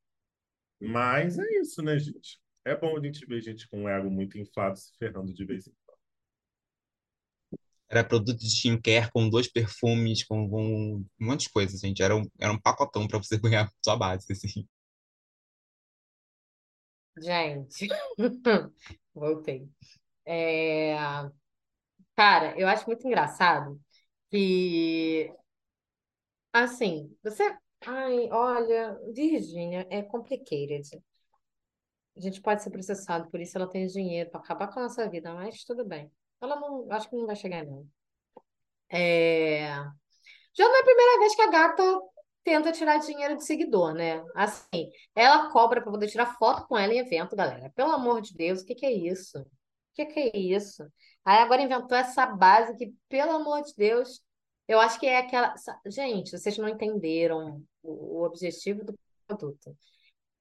Mas 0.81 1.39
é 1.39 1.61
isso, 1.61 1.83
né, 1.83 1.99
gente? 1.99 2.39
É 2.65 2.77
bom 2.77 2.97
a 2.97 3.01
gente 3.01 3.25
ver 3.27 3.41
gente 3.43 3.69
com 3.69 3.83
um 3.83 3.89
ego 3.89 4.11
muito 4.11 4.39
inflado 4.39 4.77
se 4.79 4.93
ferrando 4.99 5.33
de 5.33 5.45
vez 5.45 5.67
em 5.67 5.73
quando. 5.85 5.99
Era 7.89 8.05
produto 8.05 8.39
de 8.39 8.49
skincare 8.49 9.11
com 9.13 9.29
dois 9.29 9.47
perfumes, 9.47 10.25
com, 10.25 10.49
com 10.51 10.97
um 10.97 11.07
monte 11.21 11.43
de 11.43 11.51
coisa, 11.51 11.79
gente. 11.79 12.03
Era 12.03 12.17
um, 12.17 12.23
era 12.39 12.53
um 12.53 12.61
pacotão 12.61 13.07
para 13.07 13.19
você 13.19 13.39
ganhar 13.41 13.71
sua 13.83 13.97
base, 13.97 14.27
assim. 14.33 14.67
Gente, 17.19 17.89
voltei. 19.15 19.69
É, 20.27 20.97
Cara, 22.17 22.59
eu 22.59 22.67
acho 22.67 22.87
muito 22.87 23.07
engraçado 23.07 23.79
que, 24.31 25.33
assim, 26.65 27.17
você. 27.23 27.57
Ai, 27.87 28.29
olha, 28.31 28.99
Virgínia 29.13 29.87
é 29.91 30.03
complicated. 30.03 31.03
A 32.17 32.21
gente 32.21 32.41
pode 32.41 32.63
ser 32.63 32.71
processado 32.71 33.31
por 33.31 33.41
isso, 33.41 33.57
ela 33.57 33.69
tem 33.69 33.87
dinheiro 33.87 34.31
para 34.31 34.41
acabar 34.41 34.69
com 34.69 34.81
a 34.81 34.85
nossa 34.85 35.09
vida, 35.09 35.35
mas 35.35 35.65
tudo 35.65 35.85
bem. 35.85 36.11
Ela 36.41 36.59
não, 36.59 36.91
acho 36.91 37.09
que 37.11 37.17
não 37.17 37.27
vai 37.27 37.37
chegar, 37.37 37.65
não. 37.65 37.87
É... 38.91 39.69
Já 40.57 40.65
não 40.65 40.77
é 40.77 40.81
a 40.81 40.85
primeira 40.85 41.19
vez 41.21 41.35
que 41.35 41.43
a 41.43 41.51
gata 41.51 41.83
tenta 42.45 42.73
tirar 42.73 42.99
dinheiro 42.99 43.37
de 43.37 43.45
seguidor, 43.45 43.93
né? 43.93 44.25
Assim, 44.35 44.91
ela 45.15 45.51
cobra 45.51 45.83
para 45.83 45.91
poder 45.91 46.09
tirar 46.09 46.37
foto 46.39 46.67
com 46.67 46.79
ela 46.79 46.95
em 46.95 46.99
evento, 46.99 47.37
galera. 47.37 47.71
Pelo 47.75 47.93
amor 47.93 48.23
de 48.23 48.35
Deus, 48.35 48.63
o 48.63 48.65
que 48.65 48.75
que 48.75 48.87
é 48.87 48.93
isso? 48.93 49.39
O 49.41 49.47
que 49.95 50.07
que 50.07 50.21
é 50.21 50.37
isso? 50.39 50.85
Aí 51.25 51.39
agora 51.39 51.63
inventou 51.63 51.99
essa 51.99 52.25
base 52.27 52.77
que, 52.77 52.95
pelo 53.09 53.33
amor 53.33 53.63
de 53.63 53.75
Deus, 53.77 54.23
eu 54.69 54.81
acho 54.81 54.99
que 54.99 55.07
é 55.07 55.19
aquela. 55.19 55.55
Gente, 55.87 56.37
vocês 56.37 56.59
não 56.59 56.69
entenderam 56.69 57.63
o, 57.83 58.23
objetivo 58.23 58.85
do 58.85 58.99
produto. 59.27 59.77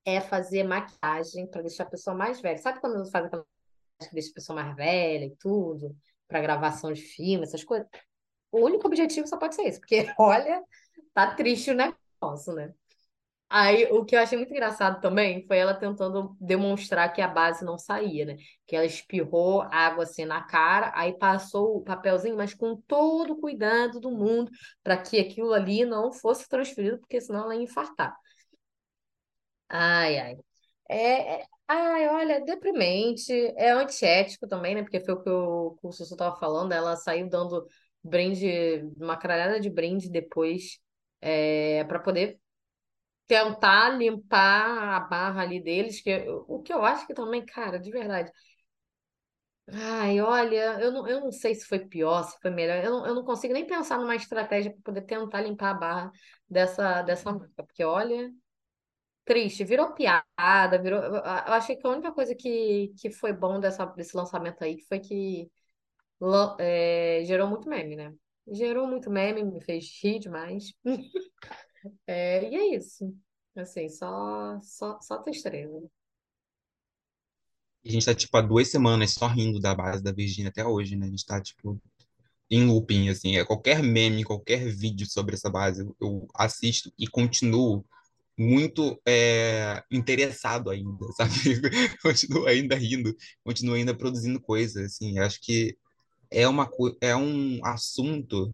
É 0.06 0.22
fazer 0.22 0.64
maquiagem 0.64 1.48
para 1.48 1.62
deixar 1.62 1.84
a 1.84 1.90
pessoa 1.90 2.16
mais 2.16 2.40
velha. 2.42 2.58
Sabe 2.58 2.80
quando 2.80 3.10
faz 3.10 3.26
aquela 3.26 3.44
maquiagem 3.44 4.10
que 4.10 4.14
deixa 4.14 4.32
a 4.32 4.34
pessoa 4.34 4.56
mais 4.62 4.76
velha 4.76 5.26
e 5.26 5.36
tudo? 5.38 5.96
Para 6.28 6.42
gravação 6.42 6.92
de 6.92 7.02
filme, 7.02 7.44
essas 7.44 7.64
coisas? 7.64 7.88
O 8.52 8.60
único 8.60 8.88
objetivo 8.88 9.28
só 9.28 9.38
pode 9.38 9.56
ser 9.56 9.64
esse, 9.64 9.80
porque, 9.80 10.06
olha, 10.18 10.64
tá 11.14 11.36
triste 11.36 11.72
o 11.72 11.76
negócio, 11.76 12.54
né? 12.54 12.74
Aí, 13.50 13.86
o 13.92 14.04
que 14.04 14.16
eu 14.16 14.20
achei 14.20 14.38
muito 14.38 14.52
engraçado 14.52 15.00
também 15.00 15.46
foi 15.48 15.58
ela 15.58 15.74
tentando 15.74 16.36
demonstrar 16.42 17.14
que 17.14 17.22
a 17.22 17.28
base 17.28 17.64
não 17.64 17.78
saía, 17.78 18.26
né? 18.26 18.38
Que 18.66 18.76
ela 18.76 18.86
espirrou 18.86 19.62
água 19.72 20.04
assim 20.04 20.26
na 20.26 20.42
cara, 20.44 20.92
aí 20.96 21.14
passou 21.18 21.78
o 21.78 21.82
papelzinho, 21.84 22.36
mas 22.36 22.54
com 22.54 22.76
todo 22.88 23.34
o 23.34 23.40
cuidado 23.40 24.00
do 24.00 24.12
mundo 24.12 24.52
para 24.84 24.98
que 24.98 25.20
aquilo 25.20 25.54
ali 25.54 25.86
não 25.86 26.12
fosse 26.12 26.50
transferido, 26.50 27.00
porque 27.00 27.22
senão 27.22 27.42
ela 27.44 27.56
ia 27.56 27.62
infartar. 27.64 28.16
Ai, 29.70 30.18
ai. 30.20 30.36
É, 30.90 31.42
é- 31.42 31.46
ai, 31.68 32.08
olha, 32.10 32.42
deprimente, 32.46 33.32
é 33.58 33.72
antiético 33.72 34.48
também, 34.48 34.76
né? 34.76 34.84
Porque 34.84 35.00
foi 35.04 35.14
o 35.16 35.24
que 35.24 35.30
o, 35.30 35.72
que 35.82 35.88
o 35.88 35.92
Sussu 35.92 36.14
estava 36.14 36.36
falando, 36.38 36.72
ela 36.74 36.96
saiu 36.96 37.28
dando 37.30 37.68
brinde, 38.04 38.84
uma 38.98 39.18
caralhada 39.18 39.60
de 39.60 39.70
brinde 39.70 40.10
depois, 40.10 40.80
é, 41.22 41.84
para 41.86 42.00
poder 42.00 42.40
tentar 43.28 43.90
limpar 43.98 44.96
a 44.96 45.00
barra 45.02 45.42
ali 45.44 45.62
deles, 45.62 46.02
que 46.02 46.12
o 46.48 46.62
que 46.62 46.74
eu 46.74 46.84
acho 46.84 47.08
que 47.08 47.14
também, 47.14 47.46
cara, 47.46 47.80
de 47.80 47.92
verdade. 47.92 48.32
Ai, 49.68 50.20
olha, 50.22 50.80
eu 50.80 50.92
não, 50.92 51.08
eu 51.08 51.22
não 51.22 51.32
sei 51.32 51.56
se 51.56 51.66
foi 51.66 51.80
pior, 51.80 52.24
se 52.24 52.38
foi 52.40 52.52
melhor. 52.52 52.84
Eu 52.84 52.92
não, 52.92 53.08
eu 53.08 53.16
não 53.16 53.24
consigo 53.26 53.54
nem 53.54 53.66
pensar 53.66 53.98
numa 53.98 54.16
estratégia 54.16 54.72
para 54.72 54.82
poder 54.82 55.02
tentar 55.04 55.42
limpar 55.42 55.72
a 55.72 55.74
barra 55.74 56.12
dessa, 56.48 57.02
dessa 57.02 57.32
marca, 57.34 57.64
porque 57.64 57.84
olha, 57.84 58.32
triste, 59.26 59.64
virou 59.66 59.94
piada, 59.94 60.80
virou. 60.82 61.02
Eu, 61.04 61.16
achei 61.26 61.76
que 61.78 61.88
a 61.88 61.92
única 61.92 62.12
coisa 62.14 62.36
que, 62.36 62.94
que 63.00 63.12
foi 63.12 63.34
bom 63.34 63.60
dessa, 63.60 63.86
desse 63.88 64.16
lançamento 64.18 64.64
aí 64.64 64.82
foi 64.88 65.00
que 65.00 65.50
é, 66.60 67.24
gerou 67.26 67.48
muito 67.48 67.70
meme, 67.70 67.96
né? 67.96 68.14
Gerou 68.52 68.88
muito 68.88 69.10
meme, 69.10 69.44
me 69.44 69.62
fez 69.62 69.86
rir 70.04 70.20
demais. 70.20 70.74
É, 72.08 72.50
e 72.50 72.56
é 72.56 72.76
isso. 72.76 73.16
Assim, 73.56 73.88
só, 73.90 74.60
só, 74.62 75.00
só 75.02 75.18
tristeza. 75.20 75.82
A 77.86 77.90
gente 77.90 78.06
tá, 78.06 78.16
tipo, 78.16 78.36
há 78.36 78.42
duas 78.42 78.68
semanas 78.68 79.12
só 79.12 79.28
rindo 79.28 79.60
da 79.60 79.76
base 79.76 80.04
da 80.04 80.12
Virgínia 80.12 80.50
até 80.50 80.66
hoje, 80.66 80.96
né? 80.96 81.06
A 81.06 81.10
gente 81.10 81.26
tá, 81.26 81.40
tipo, 81.40 81.80
em 82.50 82.66
looping, 82.66 83.10
assim. 83.10 83.38
É 83.38 83.46
qualquer 83.46 83.82
meme, 83.84 84.24
qualquer 84.24 84.68
vídeo 84.68 85.06
sobre 85.10 85.36
essa 85.36 85.50
base, 85.50 85.88
eu, 86.02 86.28
assisto 86.36 86.92
e 86.98 87.08
continuo 87.08 87.86
muito 88.38 89.00
é, 89.08 89.84
interessado 89.92 90.70
ainda, 90.70 91.06
sabe? 91.16 91.34
Continuo 92.02 92.48
ainda 92.48 92.76
rindo, 92.76 93.16
continuo 93.44 93.76
ainda 93.76 93.96
produzindo 93.96 94.42
coisas, 94.42 94.94
assim. 94.94 95.20
Acho 95.20 95.40
que 95.42 95.78
é 96.32 96.48
uma, 96.48 96.70
é 97.02 97.16
um 97.16 97.64
assunto 97.64 98.54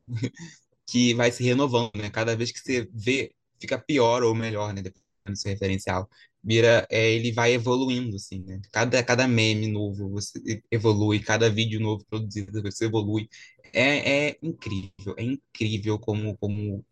que 0.91 1.13
vai 1.13 1.32
se 1.32 1.41
renovando, 1.41 1.91
né? 1.95 2.10
Cada 2.10 2.36
vez 2.36 2.51
que 2.51 2.60
você 2.60 2.86
vê, 2.93 3.34
fica 3.58 3.80
pior 3.80 4.23
ou 4.23 4.36
melhor, 4.36 4.73
né? 4.73 4.82
Dependendo 4.82 5.06
do 5.25 5.38
seu 5.38 5.49
referencial. 5.49 6.10
Vira, 6.43 6.86
é, 6.89 7.12
ele 7.12 7.32
vai 7.32 7.54
evoluindo, 7.54 8.17
assim, 8.17 8.43
né? 8.43 8.60
Cada, 8.73 9.01
cada 9.01 9.25
meme 9.25 9.67
novo 9.67 10.10
você 10.10 10.62
evolui, 10.69 11.19
cada 11.21 11.49
vídeo 11.49 11.80
novo 11.80 12.04
produzido 12.06 12.62
você 12.62 12.86
evolui. 12.86 13.30
É, 13.73 14.27
é 14.32 14.38
incrível, 14.41 15.15
é 15.17 15.23
incrível 15.23 15.97
como, 15.97 16.38
como, 16.38 16.86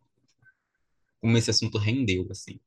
como 1.19 1.37
esse 1.37 1.49
assunto 1.49 1.77
rendeu, 1.77 2.25
assim. 2.31 2.57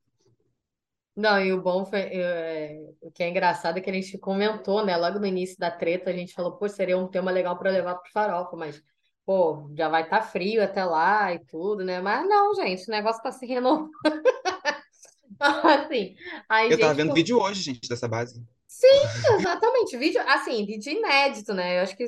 Não, 1.17 1.43
e 1.43 1.51
o 1.51 1.63
bom 1.63 1.87
foi, 1.87 2.01
é, 2.01 2.79
o 3.01 3.11
que 3.11 3.23
é 3.23 3.29
engraçado 3.31 3.79
é 3.79 3.81
que 3.81 3.89
a 3.89 3.93
gente 3.93 4.19
comentou, 4.19 4.85
né? 4.85 4.97
Logo 4.99 5.19
no 5.19 5.27
início 5.27 5.59
da 5.59 5.71
treta, 5.71 6.11
a 6.11 6.13
gente 6.13 6.35
falou, 6.35 6.59
pô, 6.59 6.69
seria 6.69 6.99
um 6.99 7.09
tema 7.09 7.31
legal 7.31 7.59
para 7.59 7.71
levar 7.71 7.95
pro 7.95 8.13
farofa, 8.13 8.55
mas, 8.55 8.83
pô, 9.27 9.71
já 9.77 9.89
vai 9.89 10.03
estar 10.05 10.23
frio 10.23 10.63
até 10.65 10.85
lá 10.85 11.33
e 11.35 11.39
tudo, 11.47 11.85
né? 11.85 12.01
Mas 12.01 12.29
não, 12.29 12.55
gente, 12.55 12.89
o 12.89 12.91
negócio 12.91 13.23
tá 13.23 13.33
se 13.33 13.47
renovando. 13.47 13.91
Assim, 15.41 16.17
aí, 16.49 16.73
Eu 16.73 16.79
tava 16.79 16.95
gente, 16.95 16.95
vendo 16.95 17.13
pô, 17.13 17.15
vídeo 17.15 17.39
hoje, 17.41 17.63
gente, 17.63 17.89
dessa 17.89 18.09
base. 18.09 18.45
sim, 18.67 18.89
exatamente, 19.37 19.97
vídeo, 19.97 20.21
assim, 20.27 20.65
vídeo 20.67 20.93
inédito, 20.93 21.55
né? 21.55 21.79
Eu 21.79 21.83
acho 21.83 21.97
que 21.97 22.05
é 22.05 22.07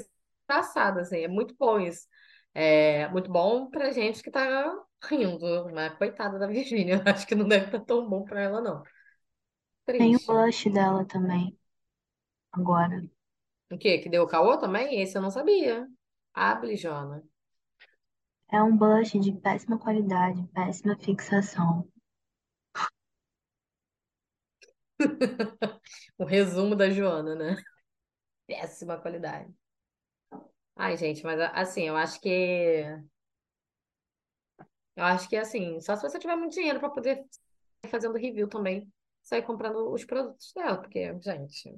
engraçado, 0.48 0.98
assim, 1.00 1.18
é 1.18 1.29
muito 1.29 1.55
bom 1.59 1.79
isso. 1.81 2.07
É 2.55 3.09
muito 3.09 3.31
bom 3.31 3.68
pra 3.70 3.90
gente 3.92 4.22
que 4.22 4.31
tá 4.31 4.72
rindo, 5.05 5.40
mas 5.74 5.96
coitada 5.98 6.38
da 6.38 6.46
Virgínia, 6.46 7.03
eu 7.05 7.12
acho 7.12 7.27
que 7.27 7.35
não 7.35 7.48
deve 7.48 7.66
estar 7.66 7.81
tão 7.81 8.09
bom 8.09 8.24
pra 8.24 8.40
ela, 8.42 8.61
não. 8.61 8.83
Tem 9.96 10.14
o 10.16 10.20
Triste. 10.20 10.27
blush 10.27 10.70
dela 10.70 11.05
também, 11.05 11.59
agora. 12.53 13.03
O 13.70 13.77
quê? 13.79 13.98
Que 13.98 14.09
deu 14.09 14.22
o 14.24 14.27
caô 14.27 14.57
também? 14.59 15.00
Esse 15.03 15.16
eu 15.18 15.22
não 15.22 15.31
sabia. 15.31 15.87
Abre, 16.34 16.76
Jona. 16.76 17.24
É 18.50 18.62
um 18.62 18.74
blush 18.74 19.18
de 19.20 19.32
péssima 19.32 19.78
qualidade, 19.78 20.42
péssima 20.54 20.96
fixação. 20.96 21.86
O 26.18 26.24
resumo 26.24 26.74
da 26.76 26.90
Joana, 26.90 27.34
né? 27.34 27.56
Péssima 28.46 28.98
qualidade. 28.98 29.54
Ai, 30.76 30.96
gente, 30.96 31.22
mas 31.24 31.40
assim, 31.40 31.82
eu 31.88 31.96
acho 31.96 32.20
que. 32.20 32.84
Eu 34.96 35.04
acho 35.04 35.28
que 35.28 35.36
assim, 35.36 35.80
só 35.80 35.96
se 35.96 36.02
você 36.02 36.18
tiver 36.18 36.36
muito 36.36 36.54
dinheiro 36.54 36.78
para 36.80 36.88
poder 36.90 37.24
ir 37.84 37.88
fazendo 37.88 38.16
review 38.16 38.48
também, 38.48 38.90
sair 39.22 39.42
comprando 39.42 39.92
os 39.92 40.04
produtos 40.04 40.52
dela, 40.54 40.78
porque, 40.80 41.18
gente, 41.20 41.76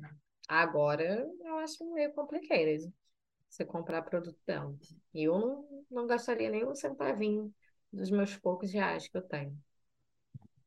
agora 0.49 1.27
eu 1.45 1.59
acho 1.59 1.85
meio 1.93 2.13
complicado 2.13 2.93
você 3.49 3.65
comprar 3.65 4.03
produto 4.03 4.39
dela. 4.47 4.77
E 5.15 5.25
eu 5.25 5.39
não, 5.39 5.85
não 5.91 6.07
gastaria 6.07 6.51
nem 6.51 6.67
um 6.67 6.75
centavinho 6.75 7.55
dos 7.93 8.11
meus 8.11 8.37
poucos 8.37 8.73
reais 8.73 9.09
que 9.09 9.17
eu 9.17 9.23
tenho 9.23 9.59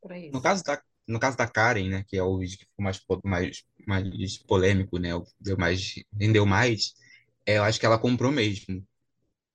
para 0.02 0.18
No 0.32 0.42
isso. 0.42 0.42
caso 0.42 0.64
da, 0.64 0.82
no 1.08 1.20
caso 1.20 1.38
da 1.38 1.48
Karen, 1.48 1.90
né, 1.90 2.04
que 2.08 2.18
é 2.18 2.24
o 2.24 2.38
vídeo 2.38 2.58
que 2.60 2.66
ficou 2.66 2.84
mais, 2.84 3.02
mais, 3.24 3.64
mais 3.88 4.38
polêmico, 4.38 4.98
né, 5.00 5.10
deu 5.40 5.58
mais, 5.58 5.96
rendeu 6.20 6.46
mais, 6.46 6.94
é, 7.46 7.58
eu 7.58 7.64
acho 7.64 7.80
que 7.80 7.86
ela 7.86 7.98
comprou 8.00 8.32
mesmo. 8.32 8.86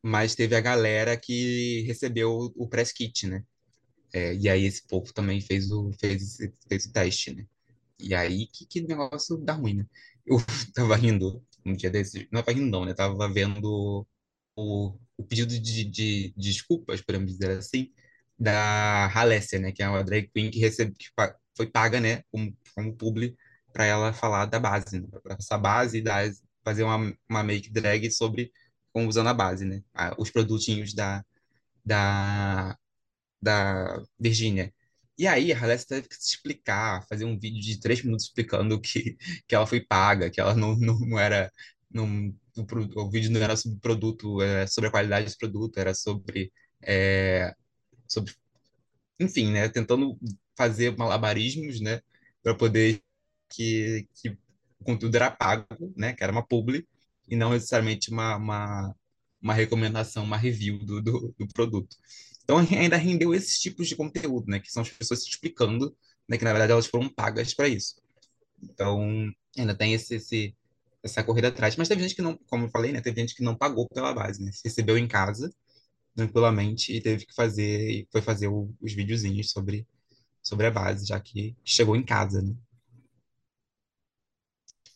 Mas 0.02 0.34
teve 0.34 0.56
a 0.56 0.60
galera 0.60 1.16
que 1.16 1.82
recebeu 1.86 2.52
o, 2.56 2.68
press 2.68 2.92
kit, 2.92 3.26
né? 3.28 3.44
É, 4.12 4.34
e 4.34 4.48
aí 4.48 4.64
esse 4.64 4.86
povo 4.86 5.12
também 5.14 5.40
fez 5.40 5.70
o, 5.72 5.92
fez, 6.00 6.38
fez 6.68 6.86
o 6.86 6.92
teste, 6.92 7.34
né? 7.34 7.46
E 8.00 8.14
aí 8.14 8.46
que, 8.48 8.66
que 8.66 8.82
negócio 8.82 9.38
dá 9.38 9.54
ruim, 9.54 9.74
né? 9.76 9.86
Eu 10.26 10.38
tava 10.74 10.96
rindo 10.96 11.44
um 11.66 11.74
dia 11.74 11.90
desses, 11.90 12.26
não 12.30 12.42
tava 12.42 12.58
rindo 12.58 12.70
não, 12.70 12.84
né? 12.84 12.94
Tava 12.94 13.28
vendo 13.32 14.06
o, 14.56 14.98
o 15.16 15.24
pedido 15.24 15.50
de, 15.58 15.84
de, 15.84 15.84
de 15.84 16.34
desculpas, 16.36 17.00
podemos 17.00 17.32
dizer 17.32 17.58
assim, 17.58 17.92
da 18.38 19.06
Halessia, 19.08 19.58
né? 19.58 19.72
Que 19.72 19.82
é 19.82 19.88
uma 19.88 20.04
drag 20.04 20.28
queen 20.34 20.50
que, 20.50 20.58
recebe, 20.60 20.94
que 20.94 21.08
foi 21.56 21.66
paga, 21.70 22.00
né? 22.00 22.22
Como, 22.30 22.56
como 22.74 22.96
publi 22.96 23.36
para 23.72 23.84
ela 23.86 24.12
falar 24.12 24.46
da 24.46 24.58
base, 24.60 25.00
né? 25.00 25.08
Para 25.22 25.36
essa 25.38 25.58
base 25.58 26.00
e 26.00 26.04
fazer 26.64 26.82
uma, 26.84 27.14
uma 27.28 27.42
make 27.42 27.70
drag 27.70 28.10
sobre 28.10 28.52
como 28.92 29.08
usando 29.08 29.28
a 29.28 29.34
base, 29.34 29.64
né? 29.64 29.82
Os 30.18 30.30
produtinhos 30.30 30.94
da, 30.94 31.24
da, 31.84 32.76
da 33.42 34.02
Virgínia. 34.18 34.74
E 35.16 35.26
aí, 35.26 35.52
a 35.52 35.60
Halessia 35.60 35.86
teve 35.88 36.08
que 36.08 36.16
se 36.16 36.34
explicar, 36.36 37.06
fazer 37.08 37.24
um 37.24 37.38
vídeo 37.38 37.60
de 37.60 37.78
três 37.80 38.02
minutos 38.02 38.26
explicando 38.26 38.80
que, 38.80 39.16
que 39.46 39.54
ela 39.54 39.66
foi 39.66 39.80
paga, 39.80 40.30
que 40.30 40.40
ela 40.40 40.54
não, 40.54 40.76
não, 40.76 40.98
não 41.00 41.18
era. 41.18 41.50
Não, 41.90 42.06
o, 42.56 43.00
o 43.02 43.10
vídeo 43.10 43.30
não 43.30 43.40
era 43.40 43.56
sobre 43.56 43.78
produto, 43.80 44.42
era 44.42 44.66
sobre 44.66 44.88
a 44.88 44.90
qualidade 44.90 45.26
desse 45.26 45.38
produto, 45.38 45.78
era 45.78 45.94
sobre, 45.94 46.52
é, 46.82 47.54
sobre 48.08 48.34
enfim, 49.20 49.52
né? 49.52 49.68
Tentando 49.68 50.18
fazer 50.56 50.96
malabarismos, 50.96 51.80
né? 51.80 52.00
Para 52.42 52.54
poder 52.56 53.02
que, 53.50 54.08
que 54.14 54.30
o 54.30 54.84
conteúdo 54.84 55.14
era 55.16 55.30
pago, 55.30 55.66
né? 55.96 56.12
Que 56.14 56.22
era 56.24 56.32
uma 56.32 56.46
publi, 56.46 56.86
e 57.28 57.36
não 57.36 57.52
necessariamente 57.52 58.10
uma, 58.10 58.36
uma, 58.36 58.96
uma 59.42 59.54
recomendação, 59.54 60.24
uma 60.24 60.36
review 60.36 60.78
do, 60.84 61.02
do, 61.02 61.34
do 61.38 61.48
produto. 61.48 61.96
Então 62.44 62.58
ainda 62.58 62.96
rendeu 62.96 63.34
esses 63.34 63.58
tipos 63.60 63.88
de 63.88 63.96
conteúdo, 63.96 64.46
né? 64.48 64.60
Que 64.60 64.70
são 64.70 64.82
as 64.82 64.90
pessoas 64.90 65.22
se 65.24 65.30
explicando, 65.30 65.96
né? 66.28 66.38
Que 66.38 66.44
na 66.44 66.52
verdade 66.52 66.72
elas 66.72 66.86
foram 66.86 67.08
pagas 67.08 67.54
para 67.54 67.68
isso. 67.68 67.96
Então 68.62 69.30
ainda 69.58 69.76
tem 69.76 69.94
esse, 69.94 70.16
esse 70.16 70.56
essa 71.02 71.24
corrida 71.24 71.48
atrás. 71.48 71.76
Mas 71.76 71.88
teve 71.88 72.02
gente 72.02 72.14
que 72.16 72.22
não, 72.22 72.36
como 72.48 72.66
eu 72.66 72.70
falei, 72.70 72.92
né? 72.92 73.00
Teve 73.00 73.20
gente 73.20 73.34
que 73.34 73.42
não 73.44 73.56
pagou 73.56 73.88
pela 73.90 74.14
base, 74.14 74.42
né? 74.44 74.50
Recebeu 74.64 74.98
em 74.98 75.08
casa 75.08 75.50
tranquilamente 76.16 76.92
e 76.94 77.00
teve 77.02 77.26
que 77.26 77.34
fazer, 77.34 77.90
e 77.90 78.08
foi 78.12 78.22
fazer 78.22 78.48
o- 78.48 78.74
os 78.82 78.92
videozinhos 78.94 79.50
sobre, 79.52 79.86
sobre 80.42 80.66
a 80.66 80.70
base, 80.72 81.06
já 81.06 81.20
que 81.20 81.56
chegou 81.64 81.96
em 81.96 82.04
casa, 82.04 82.42
né? 82.42 82.54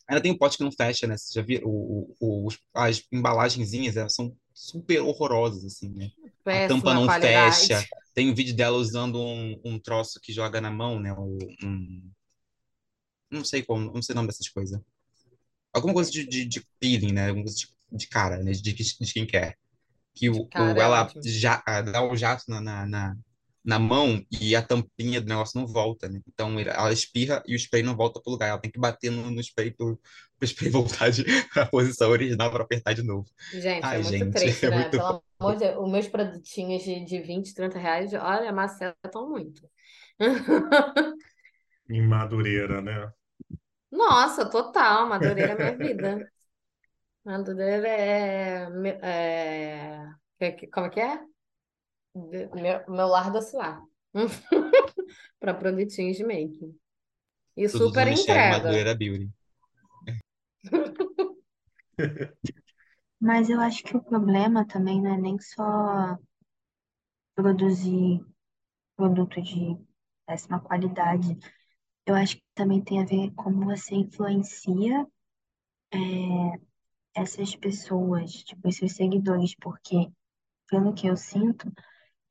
Ainda 0.07 0.21
tem 0.21 0.31
um 0.31 0.37
pote 0.37 0.57
que 0.57 0.63
não 0.63 0.71
fecha, 0.71 1.05
né? 1.07 1.15
Você 1.17 1.33
já 1.33 1.41
viu? 1.41 1.61
O, 1.63 2.15
o, 2.19 2.47
as 2.73 3.03
embalagenzinhas, 3.11 3.95
elas 3.95 4.13
são 4.15 4.35
super 4.53 5.01
horrorosas, 5.01 5.63
assim, 5.65 5.89
né? 5.89 6.09
A 6.51 6.61
tampa 6.61 6.93
Péssima 6.93 6.93
não 6.93 7.05
qualidade. 7.05 7.67
fecha. 7.67 7.87
Tem 8.13 8.29
um 8.29 8.35
vídeo 8.35 8.55
dela 8.55 8.77
usando 8.77 9.19
um, 9.19 9.59
um 9.65 9.79
troço 9.79 10.19
que 10.21 10.33
joga 10.33 10.59
na 10.61 10.71
mão, 10.71 10.99
né? 10.99 11.13
Um, 11.13 11.37
um- 11.63 12.11
não 13.29 13.43
sei 13.45 13.63
como, 13.63 13.91
não 13.93 14.01
sei 14.01 14.13
o 14.13 14.15
nome 14.17 14.27
dessas 14.27 14.49
coisas. 14.49 14.79
Alguma 15.73 15.93
coisa 15.93 16.11
de, 16.11 16.25
de, 16.27 16.45
de 16.45 16.65
peeling, 16.79 17.13
né? 17.13 17.27
Alguma 17.29 17.45
coisa 17.45 17.57
de, 17.57 17.67
de 17.91 18.07
cara, 18.07 18.37
né? 18.43 18.51
De, 18.51 18.73
de, 18.73 19.25
quer. 19.27 19.57
Que 20.15 20.29
o, 20.29 20.49
Cara, 20.49 20.77
o, 20.77 20.81
é 20.81 20.83
ela 20.83 21.03
ótimo. 21.03 21.23
já, 21.25 21.63
dá 21.83 22.03
o 22.03 22.15
jato 22.17 22.45
na, 22.49 22.61
na, 22.61 22.85
na, 22.87 23.17
na 23.63 23.79
mão 23.79 24.25
e 24.31 24.55
a 24.55 24.61
tampinha 24.61 25.21
do 25.21 25.27
negócio 25.27 25.59
não 25.59 25.67
volta, 25.67 26.09
né? 26.09 26.21
Então 26.27 26.59
ela 26.59 26.93
espirra 26.93 27.43
e 27.47 27.55
o 27.55 27.59
spray 27.59 27.83
não 27.83 27.95
volta 27.95 28.21
pro 28.21 28.31
lugar. 28.31 28.49
Ela 28.49 28.59
tem 28.59 28.71
que 28.71 28.79
bater 28.79 29.11
no, 29.11 29.31
no 29.31 29.41
spray 29.41 29.71
pro, 29.71 29.99
spray 30.45 30.69
voltar 30.69 31.09
de, 31.09 31.23
pra 31.53 31.65
posição 31.65 32.09
original 32.09 32.51
para 32.51 32.63
apertar 32.63 32.93
de 32.93 33.03
novo. 33.03 33.25
Gente, 33.51 33.83
é 33.83 33.85
Ai, 33.87 34.03
muito 34.03 34.17
gente, 34.17 34.33
triste, 34.33 34.65
é 34.67 34.69
né? 34.69 34.83
muito 34.83 34.97
Pelo 34.97 35.23
amor 35.39 35.55
de 35.55 35.65
Deus, 35.65 35.77
os 35.77 35.91
meus 35.91 36.07
produtinhos 36.07 36.83
de, 36.83 37.03
de 37.05 37.19
20, 37.21 37.53
30 37.53 37.79
reais, 37.79 38.13
olha, 38.13 38.51
macetam 38.51 39.29
muito. 39.29 39.67
Em 41.89 42.01
Madureira, 42.01 42.81
né? 42.81 43.11
Nossa, 43.91 44.49
total, 44.49 45.07
Madureira 45.07 45.53
é 45.53 45.55
minha 45.55 45.77
vida. 45.77 46.31
Madureira 47.25 47.87
é, 47.87 48.67
é... 50.39 50.67
Como 50.71 50.87
é 50.87 50.89
que 50.89 50.99
é? 51.01 51.19
De- 52.15 52.47
Meu, 52.55 52.83
meu 52.89 53.07
lar 53.07 53.31
doce 53.31 53.55
lar. 53.55 53.81
Para 55.39 55.53
produtinhos 55.53 56.17
de 56.17 56.23
make. 56.23 56.75
E 57.57 57.67
Produtos 57.67 57.77
super 57.77 58.07
entrega. 58.07 58.57
Madureira 58.57 58.95
Beauty. 58.95 59.29
Mas 63.19 63.49
eu 63.49 63.59
acho 63.61 63.81
que 63.83 63.95
o 63.95 64.03
problema 64.03 64.65
também 64.67 65.01
não 65.01 65.13
é 65.13 65.17
nem 65.17 65.39
só 65.39 66.17
produzir 67.35 68.23
produto 68.97 69.41
de 69.41 69.77
péssima 70.27 70.59
qualidade. 70.61 71.37
Eu 72.05 72.15
acho 72.15 72.37
que 72.37 72.43
também 72.55 72.81
tem 72.83 73.01
a 73.01 73.05
ver 73.05 73.31
como 73.35 73.65
você 73.65 73.95
influencia 73.95 75.07
essas 77.15 77.55
pessoas, 77.55 78.31
tipo, 78.43 78.67
os 78.67 78.75
seus 78.77 78.93
seguidores, 78.93 79.55
porque, 79.55 80.11
pelo 80.69 80.93
que 80.93 81.07
eu 81.07 81.17
sinto, 81.17 81.71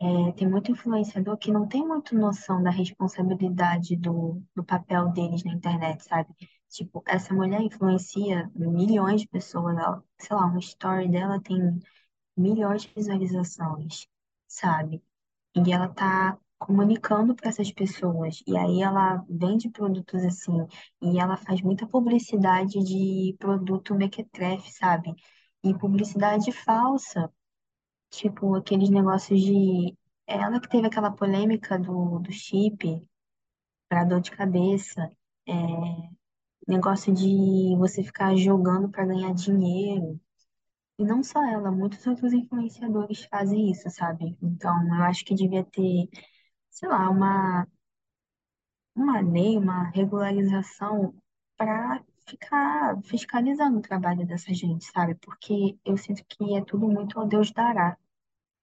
é, 0.01 0.33
tem 0.35 0.49
muito 0.49 0.73
influenciador 0.73 1.39
que 1.39 1.53
não 1.53 1.69
tem 1.69 1.87
muito 1.87 2.17
noção 2.17 2.63
da 2.63 2.71
responsabilidade 2.71 3.97
do, 3.97 4.43
do 4.57 4.65
papel 4.65 5.11
deles 5.13 5.45
na 5.45 5.53
internet, 5.55 6.05
sabe? 6.05 6.31
Tipo, 6.69 7.03
essa 7.07 7.35
mulher 7.35 7.61
influencia 7.63 8.51
milhões 8.55 9.23
de 9.23 9.29
pessoas, 9.29 9.77
ela, 9.77 10.03
sei 10.19 10.37
lá, 10.37 10.47
uma 10.47 10.59
story 10.59 11.09
dela 11.11 11.41
tem 11.43 11.81
milhões 12.37 12.83
de 12.83 12.95
visualizações, 12.95 14.07
sabe? 14.49 15.03
E 15.57 15.73
ela 15.73 15.89
tá 15.89 16.39
comunicando 16.59 17.35
para 17.35 17.49
essas 17.51 17.73
pessoas. 17.73 18.43
E 18.47 18.57
aí 18.57 18.83
ela 18.83 19.25
vende 19.29 19.71
produtos 19.71 20.23
assim, 20.25 20.67
e 21.03 21.19
ela 21.19 21.37
faz 21.37 21.61
muita 21.63 21.87
publicidade 21.87 22.79
de 22.85 23.37
produto 23.39 23.95
mequetrefe, 23.95 24.71
sabe? 24.73 25.15
E 25.65 25.75
publicidade 25.75 26.53
falsa, 26.53 27.33
tipo 28.11 28.55
aqueles 28.57 28.91
negócios 28.91 29.41
de. 29.41 29.97
Ela 30.27 30.61
que 30.61 30.69
teve 30.69 30.87
aquela 30.87 31.11
polêmica 31.11 31.79
do, 31.79 32.19
do 32.21 32.33
chip 32.33 33.03
para 33.89 34.05
dor 34.05 34.21
de 34.21 34.31
cabeça, 34.31 35.11
é, 35.47 35.53
negócio 36.69 37.13
de 37.15 37.77
você 37.79 38.03
ficar 38.03 38.37
jogando 38.37 38.89
para 38.91 39.07
ganhar 39.07 39.33
dinheiro. 39.35 40.21
E 40.99 41.05
não 41.05 41.23
só 41.23 41.43
ela, 41.45 41.71
muitos 41.71 42.07
outros 42.07 42.33
influenciadores 42.33 43.25
fazem 43.25 43.71
isso, 43.71 43.89
sabe? 43.91 44.37
Então, 44.43 44.75
eu 44.89 45.03
acho 45.05 45.25
que 45.25 45.35
devia 45.35 45.65
ter, 45.65 46.09
sei 46.71 46.89
lá, 46.89 47.09
uma, 47.11 47.67
uma 48.95 49.21
lei, 49.21 49.57
uma 49.57 49.91
regularização 49.91 51.15
para 51.57 52.05
ficar 52.29 53.01
fiscalizando 53.03 53.79
o 53.79 53.83
trabalho 53.83 54.27
dessa 54.27 54.53
gente, 54.53 54.85
sabe? 54.87 55.15
Porque 55.17 55.79
eu 55.85 55.97
sinto 55.97 56.25
que 56.29 56.55
é 56.55 56.65
tudo 56.65 56.89
muito 56.89 57.19
ao 57.19 57.27
Deus 57.27 57.51
dará. 57.53 57.97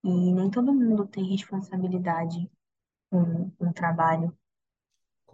E 0.04 0.34
nem 0.34 0.50
todo 0.52 0.74
mundo 0.74 1.08
tem 1.08 1.26
responsabilidade 1.32 2.50
com, 3.10 3.50
com 3.52 3.70
o 3.70 3.74
trabalho. 3.74 4.38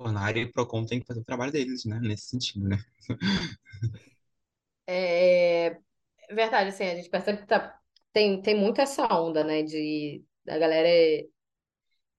Conar 0.01 0.35
e 0.35 0.51
Procon 0.51 0.85
tem 0.85 0.99
que 0.99 1.05
fazer 1.05 1.19
o 1.19 1.25
trabalho 1.25 1.51
deles, 1.51 1.85
né? 1.85 1.99
Nesse 2.01 2.27
sentido, 2.27 2.67
né? 2.67 2.77
É 4.87 5.77
verdade, 6.31 6.69
assim, 6.69 6.83
a 6.85 6.95
gente 6.95 7.09
percebe 7.09 7.41
que 7.41 7.47
tá, 7.47 7.79
tem, 8.11 8.41
tem 8.41 8.57
muito 8.57 8.81
essa 8.81 9.05
onda, 9.13 9.43
né, 9.43 9.63
de 9.63 10.23
da 10.43 10.57
galera 10.57 10.87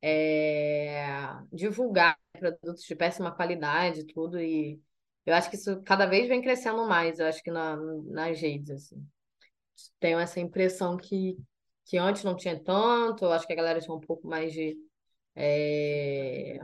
é, 0.01 1.07
divulgar 1.53 2.19
produtos 2.33 2.85
de 2.85 2.95
péssima 2.95 3.35
qualidade 3.35 4.07
tudo, 4.07 4.41
e 4.41 4.81
eu 5.25 5.35
acho 5.35 5.51
que 5.51 5.57
isso 5.57 5.81
cada 5.83 6.07
vez 6.07 6.29
vem 6.29 6.43
crescendo 6.43 6.87
mais, 6.87 7.19
eu 7.19 7.27
acho 7.27 7.43
que 7.43 7.51
na, 7.51 7.77
nas 7.77 8.41
redes, 8.41 8.71
assim. 8.71 9.07
Tenho 10.01 10.19
essa 10.19 10.41
impressão 10.41 10.97
que, 10.97 11.37
que 11.87 11.97
antes 11.99 12.25
não 12.25 12.37
tinha 12.37 12.59
tanto, 12.59 13.25
eu 13.25 13.33
acho 13.33 13.47
que 13.47 13.53
a 13.53 13.57
galera 13.57 13.81
tinha 13.81 13.95
um 13.95 14.01
pouco 14.01 14.27
mais 14.27 14.53
de, 14.53 14.77
é, 15.35 16.59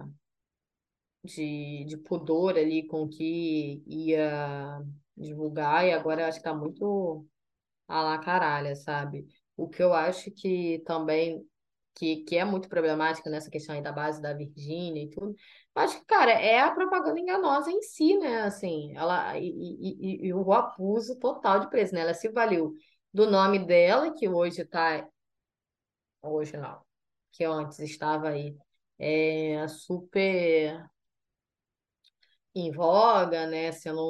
de, 1.28 1.84
de 1.84 1.96
pudor 1.98 2.56
ali 2.56 2.86
com 2.86 3.08
que 3.08 3.82
ia 3.86 4.80
divulgar, 5.16 5.86
e 5.86 5.92
agora 5.92 6.26
acho 6.28 6.38
que 6.38 6.44
tá 6.44 6.54
muito 6.54 7.26
a 7.88 8.02
lá 8.02 8.18
caralho, 8.18 8.74
sabe? 8.76 9.26
O 9.56 9.68
que 9.68 9.82
eu 9.82 9.92
acho 9.92 10.30
que 10.30 10.82
também 10.86 11.46
que, 11.94 12.18
que 12.24 12.36
é 12.38 12.44
muito 12.44 12.68
problemática 12.68 13.28
nessa 13.28 13.50
questão 13.50 13.74
aí 13.74 13.82
da 13.82 13.90
base 13.90 14.22
da 14.22 14.32
Virgínia 14.32 15.02
e 15.02 15.10
tudo, 15.10 15.34
acho 15.74 15.98
que, 15.98 16.04
cara, 16.06 16.30
é 16.30 16.60
a 16.60 16.70
propaganda 16.70 17.18
enganosa 17.18 17.70
em 17.72 17.82
si, 17.82 18.16
né? 18.18 18.42
Assim, 18.42 18.96
ela 18.96 19.36
e, 19.38 19.48
e, 19.48 20.24
e, 20.24 20.26
e 20.28 20.34
o 20.34 20.52
abuso 20.52 21.18
total 21.18 21.60
de 21.60 21.70
preço, 21.70 21.94
né? 21.94 22.02
Ela 22.02 22.14
se 22.14 22.28
valeu 22.28 22.72
do 23.12 23.28
nome 23.30 23.58
dela, 23.58 24.12
que 24.14 24.28
hoje 24.28 24.64
tá 24.64 25.08
hoje 26.22 26.56
não, 26.56 26.80
que 27.32 27.44
antes 27.44 27.78
estava 27.80 28.28
aí 28.28 28.56
é, 28.98 29.66
super 29.68 30.88
em 32.54 32.70
voga, 32.72 33.46
né, 33.46 33.72
sendo 33.72 34.00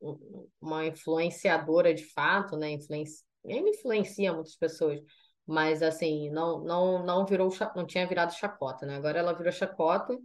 um- 0.00 0.08
um- 0.08 0.12
um, 0.12 0.48
uma 0.60 0.86
influenciadora 0.86 1.94
de 1.94 2.04
fato, 2.12 2.56
né, 2.56 2.70
influenci... 2.72 3.24
ele 3.44 3.70
influencia 3.70 4.32
muitas 4.32 4.56
pessoas, 4.56 5.00
mas 5.46 5.82
assim, 5.82 6.30
não 6.30 6.62
não 6.64 7.04
não 7.04 7.26
virou 7.26 7.50
não 7.76 7.86
tinha 7.86 8.06
virado 8.06 8.32
chacota, 8.34 8.86
né? 8.86 8.96
Agora 8.96 9.18
ela 9.18 9.32
virou 9.34 9.52
chacota 9.52 10.16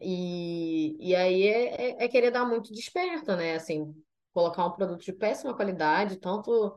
e, 0.00 0.96
e 1.00 1.14
aí 1.14 1.42
é, 1.46 2.02
é, 2.02 2.04
é 2.04 2.08
querer 2.08 2.30
dar 2.30 2.44
muito 2.46 2.72
desperto, 2.72 3.36
né? 3.36 3.54
Assim, 3.56 3.94
colocar 4.32 4.66
um 4.66 4.72
produto 4.72 5.02
de 5.04 5.12
péssima 5.12 5.54
qualidade, 5.54 6.18
tanto 6.18 6.74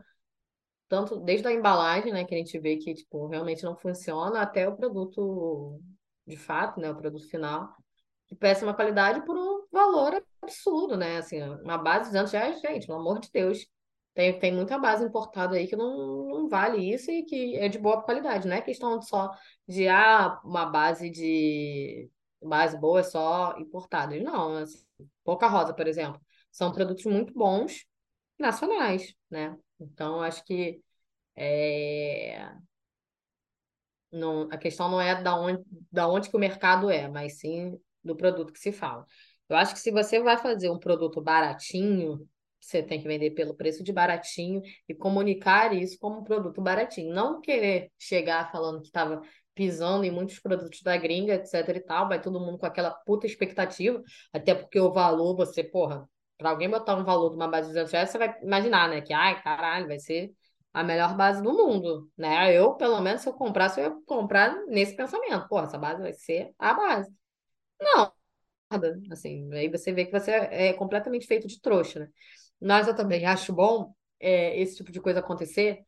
tanto 0.87 1.19
desde 1.19 1.47
a 1.47 1.51
embalagem, 1.51 2.11
né, 2.13 2.23
que 2.25 2.35
a 2.35 2.37
gente 2.37 2.59
vê 2.59 2.77
que 2.77 2.93
tipo 2.93 3.27
realmente 3.27 3.63
não 3.63 3.75
funciona, 3.75 4.41
até 4.41 4.67
o 4.67 4.75
produto 4.75 5.79
de 6.27 6.37
fato, 6.37 6.79
né, 6.79 6.91
o 6.91 6.95
produto 6.95 7.27
final 7.29 7.75
de 8.29 8.35
péssima 8.35 8.73
qualidade 8.73 9.25
por 9.25 9.37
um 9.37 9.62
valor 9.73 10.23
absurdo, 10.41 10.95
né? 10.97 11.17
Assim, 11.17 11.41
uma 11.41 11.77
base 11.77 12.05
de 12.05 12.11
200 12.11 12.31
reais, 12.31 12.61
gente, 12.61 12.87
pelo 12.87 12.99
amor 12.99 13.19
de 13.19 13.29
Deus. 13.31 13.67
Tem, 14.13 14.37
tem 14.39 14.53
muita 14.53 14.77
base 14.77 15.03
importada 15.03 15.55
aí 15.55 15.67
que 15.67 15.75
não, 15.75 16.27
não 16.27 16.47
vale 16.49 16.93
isso 16.93 17.09
e 17.11 17.23
que 17.23 17.55
é 17.57 17.67
de 17.67 17.79
boa 17.79 18.03
qualidade. 18.03 18.47
Não 18.47 18.55
é 18.55 18.61
questão 18.61 19.01
só 19.01 19.31
de, 19.67 19.87
ah, 19.87 20.39
uma 20.43 20.65
base 20.67 21.09
de... 21.09 22.09
Base 22.41 22.77
boa 22.79 22.99
é 22.99 23.03
só 23.03 23.57
importada. 23.57 24.15
Não, 24.19 24.57
assim, 24.57 24.85
Rosa, 25.25 25.73
por 25.73 25.87
exemplo. 25.87 26.21
São 26.51 26.71
produtos 26.71 27.05
muito 27.05 27.33
bons 27.33 27.85
nacionais, 28.37 29.15
né? 29.29 29.57
Então, 29.79 30.21
acho 30.21 30.43
que 30.45 30.81
é, 31.35 32.51
não, 34.11 34.43
a 34.51 34.57
questão 34.57 34.89
não 34.89 35.01
é 35.01 35.21
da 35.21 35.35
onde, 35.35 35.63
da 35.91 36.07
onde 36.07 36.29
que 36.29 36.35
o 36.35 36.39
mercado 36.39 36.89
é, 36.89 37.07
mas 37.07 37.39
sim 37.39 37.79
do 38.03 38.15
produto 38.15 38.53
que 38.53 38.59
se 38.59 38.71
fala. 38.71 39.05
Eu 39.49 39.57
acho 39.57 39.73
que 39.73 39.79
se 39.79 39.91
você 39.91 40.19
vai 40.21 40.37
fazer 40.37 40.69
um 40.69 40.79
produto 40.79 41.21
baratinho, 41.21 42.27
você 42.59 42.81
tem 42.81 43.01
que 43.01 43.07
vender 43.07 43.31
pelo 43.31 43.53
preço 43.53 43.83
de 43.83 43.91
baratinho 43.91 44.61
e 44.87 44.95
comunicar 44.95 45.73
isso 45.73 45.97
como 45.99 46.19
um 46.19 46.23
produto 46.23 46.61
baratinho. 46.61 47.13
Não 47.13 47.41
querer 47.41 47.91
chegar 47.99 48.51
falando 48.51 48.81
que 48.81 48.87
estava 48.87 49.21
pisando 49.53 50.03
em 50.05 50.11
muitos 50.11 50.39
produtos 50.39 50.81
da 50.81 50.97
gringa, 50.97 51.35
etc 51.35 51.69
e 51.75 51.79
tal, 51.79 52.07
vai 52.07 52.21
todo 52.21 52.39
mundo 52.39 52.57
com 52.57 52.65
aquela 52.65 52.89
puta 52.91 53.27
expectativa, 53.27 54.01
até 54.31 54.55
porque 54.55 54.79
o 54.79 54.91
valor, 54.91 55.35
você, 55.35 55.63
porra, 55.63 56.09
para 56.37 56.49
alguém 56.49 56.69
botar 56.69 56.95
um 56.95 57.03
valor 57.03 57.29
de 57.29 57.35
uma 57.35 57.47
base 57.47 57.67
de 57.67 57.73
200 57.73 57.91
reais, 57.91 58.09
você 58.09 58.17
vai 58.17 58.35
imaginar, 58.41 58.89
né, 58.89 59.01
que, 59.01 59.13
ai, 59.13 59.41
caralho, 59.43 59.87
vai 59.87 59.99
ser 59.99 60.31
a 60.73 60.83
melhor 60.83 61.15
base 61.15 61.41
do 61.43 61.53
mundo, 61.53 62.09
né? 62.17 62.51
Eu, 62.51 62.73
pelo 62.73 62.99
menos, 62.99 63.21
se 63.21 63.29
eu 63.29 63.33
comprasse, 63.33 63.79
eu 63.79 63.85
ia 63.85 63.95
comprar 64.07 64.55
nesse 64.65 64.95
pensamento. 64.95 65.47
Pô, 65.47 65.59
essa 65.59 65.77
base 65.77 66.01
vai 66.01 66.13
ser 66.13 66.51
a 66.57 66.73
base. 66.73 67.13
Não, 67.81 68.11
nada. 68.73 68.99
Assim, 69.11 69.51
aí 69.53 69.69
você 69.69 69.91
vê 69.91 70.05
que 70.05 70.11
você 70.11 70.31
é 70.31 70.73
completamente 70.73 71.27
feito 71.27 71.47
de 71.47 71.59
trouxa, 71.61 72.01
né? 72.01 72.07
Mas 72.61 72.87
eu 72.87 72.95
também 72.95 73.25
acho 73.25 73.53
bom 73.53 73.93
é, 74.19 74.59
esse 74.59 74.77
tipo 74.77 74.91
de 74.91 75.01
coisa 75.01 75.19
acontecer, 75.19 75.79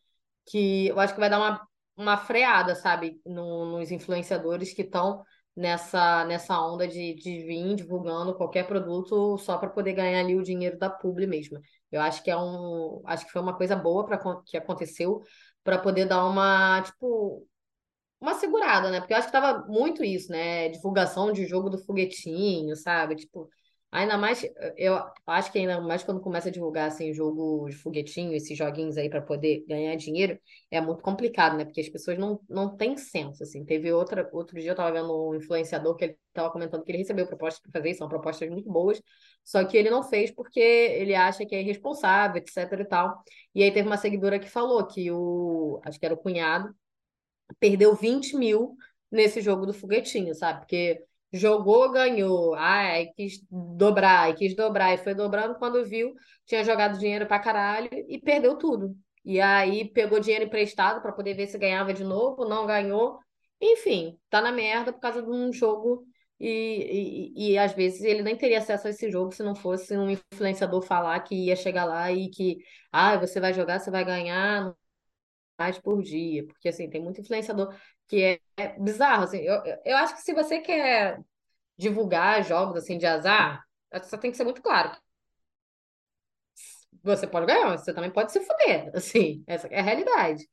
que 0.45 0.87
eu 0.87 0.99
acho 0.99 1.13
que 1.13 1.19
vai 1.19 1.29
dar 1.29 1.39
uma, 1.39 1.67
uma 1.97 2.17
freada, 2.17 2.75
sabe, 2.75 3.19
no, 3.25 3.77
nos 3.77 3.91
influenciadores 3.91 4.73
que 4.73 4.81
estão 4.81 5.23
nessa, 5.55 6.25
nessa 6.25 6.59
onda 6.59 6.87
de, 6.87 7.15
de 7.15 7.43
vir 7.43 7.75
divulgando 7.75 8.35
qualquer 8.35 8.67
produto 8.67 9.37
só 9.37 9.57
para 9.57 9.69
poder 9.69 9.93
ganhar 9.93 10.19
ali 10.19 10.35
o 10.35 10.43
dinheiro 10.43 10.77
da 10.77 10.89
publi 10.89 11.25
mesmo. 11.27 11.59
Eu 11.91 12.01
acho 12.01 12.21
que 12.23 12.29
é 12.29 12.37
um, 12.37 13.01
acho 13.05 13.25
que 13.25 13.31
foi 13.31 13.41
uma 13.41 13.55
coisa 13.55 13.75
boa 13.75 14.05
para 14.05 14.19
que 14.45 14.57
aconteceu 14.57 15.21
para 15.63 15.79
poder 15.79 16.05
dar 16.05 16.25
uma, 16.25 16.81
tipo, 16.81 17.47
uma 18.19 18.33
segurada, 18.35 18.89
né? 18.91 18.99
Porque 18.99 19.13
eu 19.13 19.17
acho 19.17 19.27
que 19.27 19.31
tava 19.33 19.65
muito 19.67 20.03
isso, 20.03 20.31
né? 20.31 20.69
Divulgação 20.69 21.31
de 21.31 21.45
jogo 21.45 21.69
do 21.69 21.77
foguetinho, 21.77 22.75
sabe? 22.75 23.15
Tipo, 23.15 23.49
Ainda 23.91 24.17
mais, 24.17 24.45
eu 24.75 24.99
acho 25.25 25.49
que 25.53 25.57
ainda 25.59 25.79
mais 25.79 26.03
quando 26.03 26.19
começa 26.19 26.49
a 26.49 26.51
divulgar 26.51 26.87
assim, 26.89 27.13
jogo 27.13 27.69
de 27.69 27.77
foguetinho, 27.77 28.33
esses 28.33 28.57
joguinhos 28.57 28.97
aí 28.97 29.09
para 29.09 29.21
poder 29.21 29.63
ganhar 29.69 29.95
dinheiro, 29.95 30.37
é 30.69 30.81
muito 30.81 31.01
complicado, 31.01 31.55
né? 31.55 31.63
Porque 31.63 31.79
as 31.79 31.87
pessoas 31.87 32.17
não, 32.17 32.41
não 32.49 32.75
têm 32.75 32.97
senso, 32.97 33.41
assim. 33.43 33.63
Teve 33.63 33.93
outra, 33.93 34.29
outro 34.33 34.59
dia 34.59 34.71
eu 34.71 34.75
tava 34.75 34.91
vendo 34.91 35.29
um 35.29 35.35
influenciador 35.35 35.95
que 35.95 36.03
ele 36.05 36.17
tava 36.33 36.51
comentando 36.51 36.83
que 36.83 36.91
ele 36.91 36.97
recebeu 36.97 37.25
propostas 37.25 37.61
para 37.61 37.71
fazer, 37.71 37.93
são 37.93 38.09
propostas 38.09 38.49
muito 38.49 38.69
boas, 38.69 39.01
só 39.45 39.63
que 39.63 39.77
ele 39.77 39.89
não 39.89 40.03
fez 40.03 40.29
porque 40.29 40.59
ele 40.59 41.15
acha 41.15 41.45
que 41.45 41.55
é 41.55 41.61
irresponsável, 41.61 42.37
etc 42.41 42.57
e 42.81 42.85
tal. 42.85 43.23
E 43.53 43.63
aí 43.63 43.71
teve 43.71 43.87
uma 43.87 43.97
seguidora 43.97 44.37
que 44.39 44.49
falou 44.49 44.85
que 44.85 45.09
o, 45.09 45.79
acho 45.85 45.97
que 45.97 46.05
era 46.05 46.13
o 46.15 46.17
cunhado, 46.17 46.75
perdeu 47.59 47.95
20 47.95 48.35
mil 48.35 48.75
nesse 49.11 49.41
jogo 49.41 49.65
do 49.65 49.73
foguetinho, 49.73 50.33
sabe? 50.35 50.59
Porque 50.61 51.03
jogou, 51.31 51.91
ganhou. 51.91 52.53
Ai, 52.55 53.07
quis 53.15 53.39
dobrar, 53.49 54.33
quis 54.35 54.55
dobrar, 54.55 54.93
e 54.93 54.97
foi 54.97 55.13
dobrando. 55.13 55.55
Quando 55.55 55.85
viu, 55.85 56.13
tinha 56.45 56.63
jogado 56.63 56.97
dinheiro 56.97 57.25
pra 57.27 57.39
caralho 57.39 57.89
e 57.91 58.19
perdeu 58.19 58.57
tudo. 58.57 58.95
E 59.23 59.41
aí 59.41 59.85
pegou 59.91 60.19
dinheiro 60.19 60.45
emprestado 60.45 61.01
para 61.01 61.11
poder 61.11 61.33
ver 61.33 61.47
se 61.47 61.57
ganhava 61.57 61.93
de 61.93 62.03
novo, 62.03 62.45
não 62.47 62.65
ganhou. 62.67 63.19
Enfim, 63.59 64.17
tá 64.29 64.41
na 64.41 64.51
merda 64.51 64.93
por 64.93 64.99
causa 64.99 65.21
de 65.21 65.29
um 65.29 65.51
jogo. 65.51 66.05
E, 66.39 67.31
e, 67.35 67.53
e 67.53 67.57
às 67.57 67.73
vezes 67.73 68.01
ele 68.01 68.21
nem 68.21 68.35
teria 68.37 68.57
acesso 68.57 68.87
a 68.87 68.89
esse 68.89 69.09
jogo 69.09 69.31
se 69.31 69.41
não 69.41 69.55
fosse 69.55 69.97
um 69.97 70.09
influenciador 70.09 70.81
falar 70.81 71.17
que 71.21 71.33
ia 71.33 71.55
chegar 71.55 71.85
lá 71.85 72.11
e 72.11 72.29
que 72.29 72.57
ah, 72.91 73.17
você 73.17 73.39
vai 73.39 73.53
jogar, 73.53 73.79
você 73.79 73.89
vai 73.89 74.03
ganhar 74.03 74.75
mais 75.57 75.79
por 75.79 76.01
dia. 76.01 76.45
Porque 76.47 76.69
assim, 76.69 76.89
tem 76.89 77.01
muito 77.01 77.21
influenciador 77.21 77.75
que 78.07 78.21
é, 78.23 78.39
é 78.57 78.79
bizarro, 78.79 79.23
assim. 79.23 79.39
Eu, 79.39 79.61
eu 79.85 79.97
acho 79.97 80.15
que 80.15 80.21
se 80.21 80.33
você 80.33 80.59
quer 80.59 81.19
divulgar 81.77 82.43
jogos 82.43 82.77
assim 82.77 82.97
de 82.97 83.05
azar, 83.05 83.63
você 83.93 84.17
tem 84.17 84.31
que 84.31 84.37
ser 84.37 84.43
muito 84.45 84.61
claro. 84.61 84.91
Você 87.03 87.27
pode 87.27 87.45
ganhar, 87.45 87.67
mas 87.67 87.81
você 87.81 87.93
também 87.93 88.11
pode 88.11 88.31
se 88.31 88.39
fuder, 88.41 88.89
assim, 88.95 89.43
essa 89.47 89.67
é 89.67 89.79
a 89.79 89.83
realidade. 89.83 90.47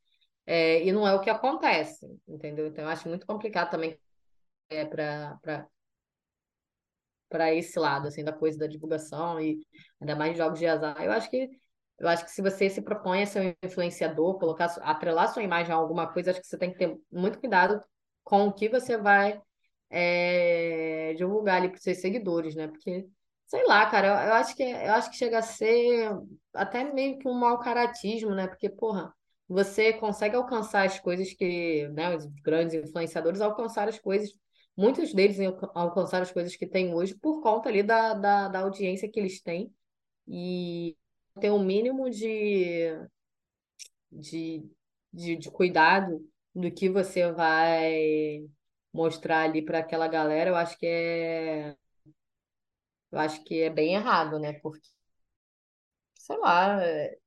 É, 0.46 0.84
e 0.84 0.92
não 0.92 1.06
é 1.06 1.14
o 1.14 1.20
que 1.20 1.30
acontece, 1.30 2.06
entendeu? 2.28 2.66
Então 2.66 2.84
eu 2.84 2.90
acho 2.90 3.08
muito 3.08 3.26
complicado 3.26 3.70
também 3.70 3.98
é, 4.70 4.84
para 4.84 5.38
para 7.28 7.54
esse 7.54 7.78
lado 7.78 8.06
assim 8.08 8.22
da 8.22 8.32
coisa 8.32 8.58
da 8.58 8.66
divulgação 8.66 9.40
e 9.40 9.58
ainda 10.00 10.14
mais 10.14 10.36
jogos 10.36 10.58
de 10.58 10.66
azar. 10.66 11.02
Eu 11.02 11.12
acho 11.12 11.30
que 11.30 11.50
eu 12.02 12.08
acho 12.08 12.24
que 12.24 12.32
se 12.32 12.42
você 12.42 12.68
se 12.68 12.82
propõe 12.82 13.22
a 13.22 13.26
ser 13.26 13.56
um 13.62 13.66
influenciador, 13.66 14.36
colocar, 14.36 14.66
atrelar 14.82 15.32
sua 15.32 15.42
imagem 15.44 15.72
a 15.72 15.76
alguma 15.76 16.12
coisa, 16.12 16.32
acho 16.32 16.40
que 16.40 16.46
você 16.48 16.58
tem 16.58 16.72
que 16.72 16.78
ter 16.78 16.98
muito 17.12 17.38
cuidado 17.38 17.80
com 18.24 18.48
o 18.48 18.52
que 18.52 18.68
você 18.68 18.96
vai 18.98 19.40
é, 19.88 21.14
divulgar 21.14 21.58
ali 21.58 21.68
para 21.68 21.78
seus 21.78 21.98
seguidores, 21.98 22.56
né? 22.56 22.66
Porque, 22.66 23.06
sei 23.46 23.64
lá, 23.66 23.86
cara, 23.86 24.08
eu, 24.08 24.14
eu, 24.30 24.34
acho 24.34 24.56
que, 24.56 24.64
eu 24.64 24.92
acho 24.94 25.10
que 25.10 25.16
chega 25.16 25.38
a 25.38 25.42
ser 25.42 26.10
até 26.52 26.92
meio 26.92 27.18
que 27.18 27.28
um 27.28 27.34
mau 27.34 27.60
caratismo, 27.60 28.34
né? 28.34 28.48
Porque, 28.48 28.68
porra, 28.68 29.14
você 29.48 29.92
consegue 29.92 30.34
alcançar 30.34 30.84
as 30.84 30.98
coisas 30.98 31.32
que, 31.32 31.86
né, 31.90 32.16
os 32.16 32.26
grandes 32.42 32.74
influenciadores 32.74 33.40
alcançaram 33.40 33.90
as 33.90 33.98
coisas, 34.00 34.30
muitos 34.76 35.14
deles 35.14 35.38
alcançaram 35.74 36.24
as 36.24 36.32
coisas 36.32 36.56
que 36.56 36.66
têm 36.66 36.92
hoje 36.94 37.14
por 37.14 37.40
conta 37.42 37.68
ali 37.68 37.84
da, 37.84 38.14
da, 38.14 38.48
da 38.48 38.60
audiência 38.60 39.08
que 39.08 39.20
eles 39.20 39.40
têm. 39.40 39.72
E 40.26 40.96
ter 41.40 41.50
um 41.50 41.62
mínimo 41.64 42.10
de, 42.10 42.88
de, 44.10 44.68
de, 45.12 45.36
de 45.36 45.50
cuidado 45.50 46.20
do 46.54 46.70
que 46.70 46.88
você 46.88 47.32
vai 47.32 48.46
mostrar 48.92 49.42
ali 49.44 49.62
para 49.64 49.78
aquela 49.80 50.06
galera, 50.08 50.50
eu 50.50 50.56
acho 50.56 50.78
que 50.78 50.86
é 50.86 51.76
eu 53.12 53.18
acho 53.18 53.42
que 53.44 53.60
é 53.62 53.70
bem 53.70 53.94
errado, 53.94 54.38
né? 54.40 54.54
Porque 54.54 54.88
sei 56.14 56.36
lá, 56.38 56.82
é 56.82 57.18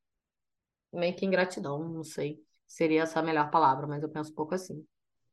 meio 0.92 1.14
que 1.16 1.24
ingratidão, 1.26 1.88
não 1.88 2.02
sei. 2.04 2.42
Seria 2.66 3.02
essa 3.02 3.20
a 3.20 3.22
melhor 3.22 3.50
palavra, 3.50 3.86
mas 3.86 4.02
eu 4.02 4.08
penso 4.10 4.32
um 4.32 4.34
pouco 4.34 4.54
assim. 4.54 4.84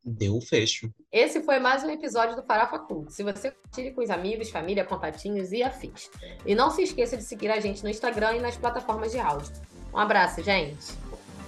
Deu 0.05 0.35
o 0.35 0.41
fecho. 0.41 0.93
Esse 1.09 1.41
foi 1.43 1.59
mais 1.59 1.81
um 1.81 1.89
episódio 1.89 2.35
do 2.35 2.43
Farofa 2.43 2.77
Cult. 2.77 3.13
Se 3.13 3.23
você 3.23 3.51
compartilhe 3.51 3.91
com 3.91 4.01
os 4.01 4.09
amigos, 4.09 4.49
família, 4.49 4.83
contatinhos 4.83 5.53
e 5.53 5.63
afins. 5.63 6.11
E 6.45 6.53
não 6.53 6.69
se 6.69 6.83
esqueça 6.83 7.15
de 7.15 7.23
seguir 7.23 7.49
a 7.49 7.61
gente 7.61 7.81
no 7.81 7.89
Instagram 7.89 8.35
e 8.35 8.41
nas 8.41 8.57
plataformas 8.57 9.13
de 9.13 9.19
áudio. 9.19 9.49
Um 9.93 9.97
abraço, 9.97 10.43
gente. 10.43 10.93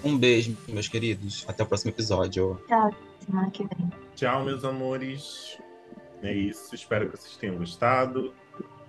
Um 0.02 0.18
beijo, 0.18 0.58
meus 0.70 0.88
queridos. 0.88 1.44
Até 1.50 1.64
o 1.64 1.66
próximo 1.66 1.92
episódio. 1.92 2.58
Tchau, 2.66 2.96
semana 3.26 3.52
que 3.52 3.64
vem. 3.64 3.92
Tchau, 4.16 4.46
meus 4.46 4.64
amores. 4.64 5.60
É 6.24 6.34
isso. 6.34 6.74
Espero 6.74 7.10
que 7.10 7.18
vocês 7.18 7.36
tenham 7.36 7.58
gostado 7.58 8.34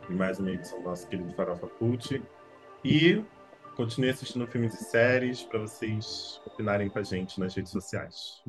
de 0.09 0.15
mais 0.15 0.39
uma 0.39 0.53
edição 0.53 0.79
do 0.79 0.85
nosso 0.85 1.09
querido 1.09 1.33
Farofa 1.33 1.67
Cult. 1.67 2.23
E 2.85 3.25
continue 3.75 4.11
assistindo 4.11 4.47
filmes 4.47 4.81
e 4.81 4.85
séries 4.85 5.43
para 5.43 5.59
vocês 5.59 6.41
opinarem 6.47 6.89
com 6.89 7.01
a 7.01 7.03
gente 7.03 7.41
nas 7.41 7.53
redes 7.53 7.73
sociais. 7.73 8.45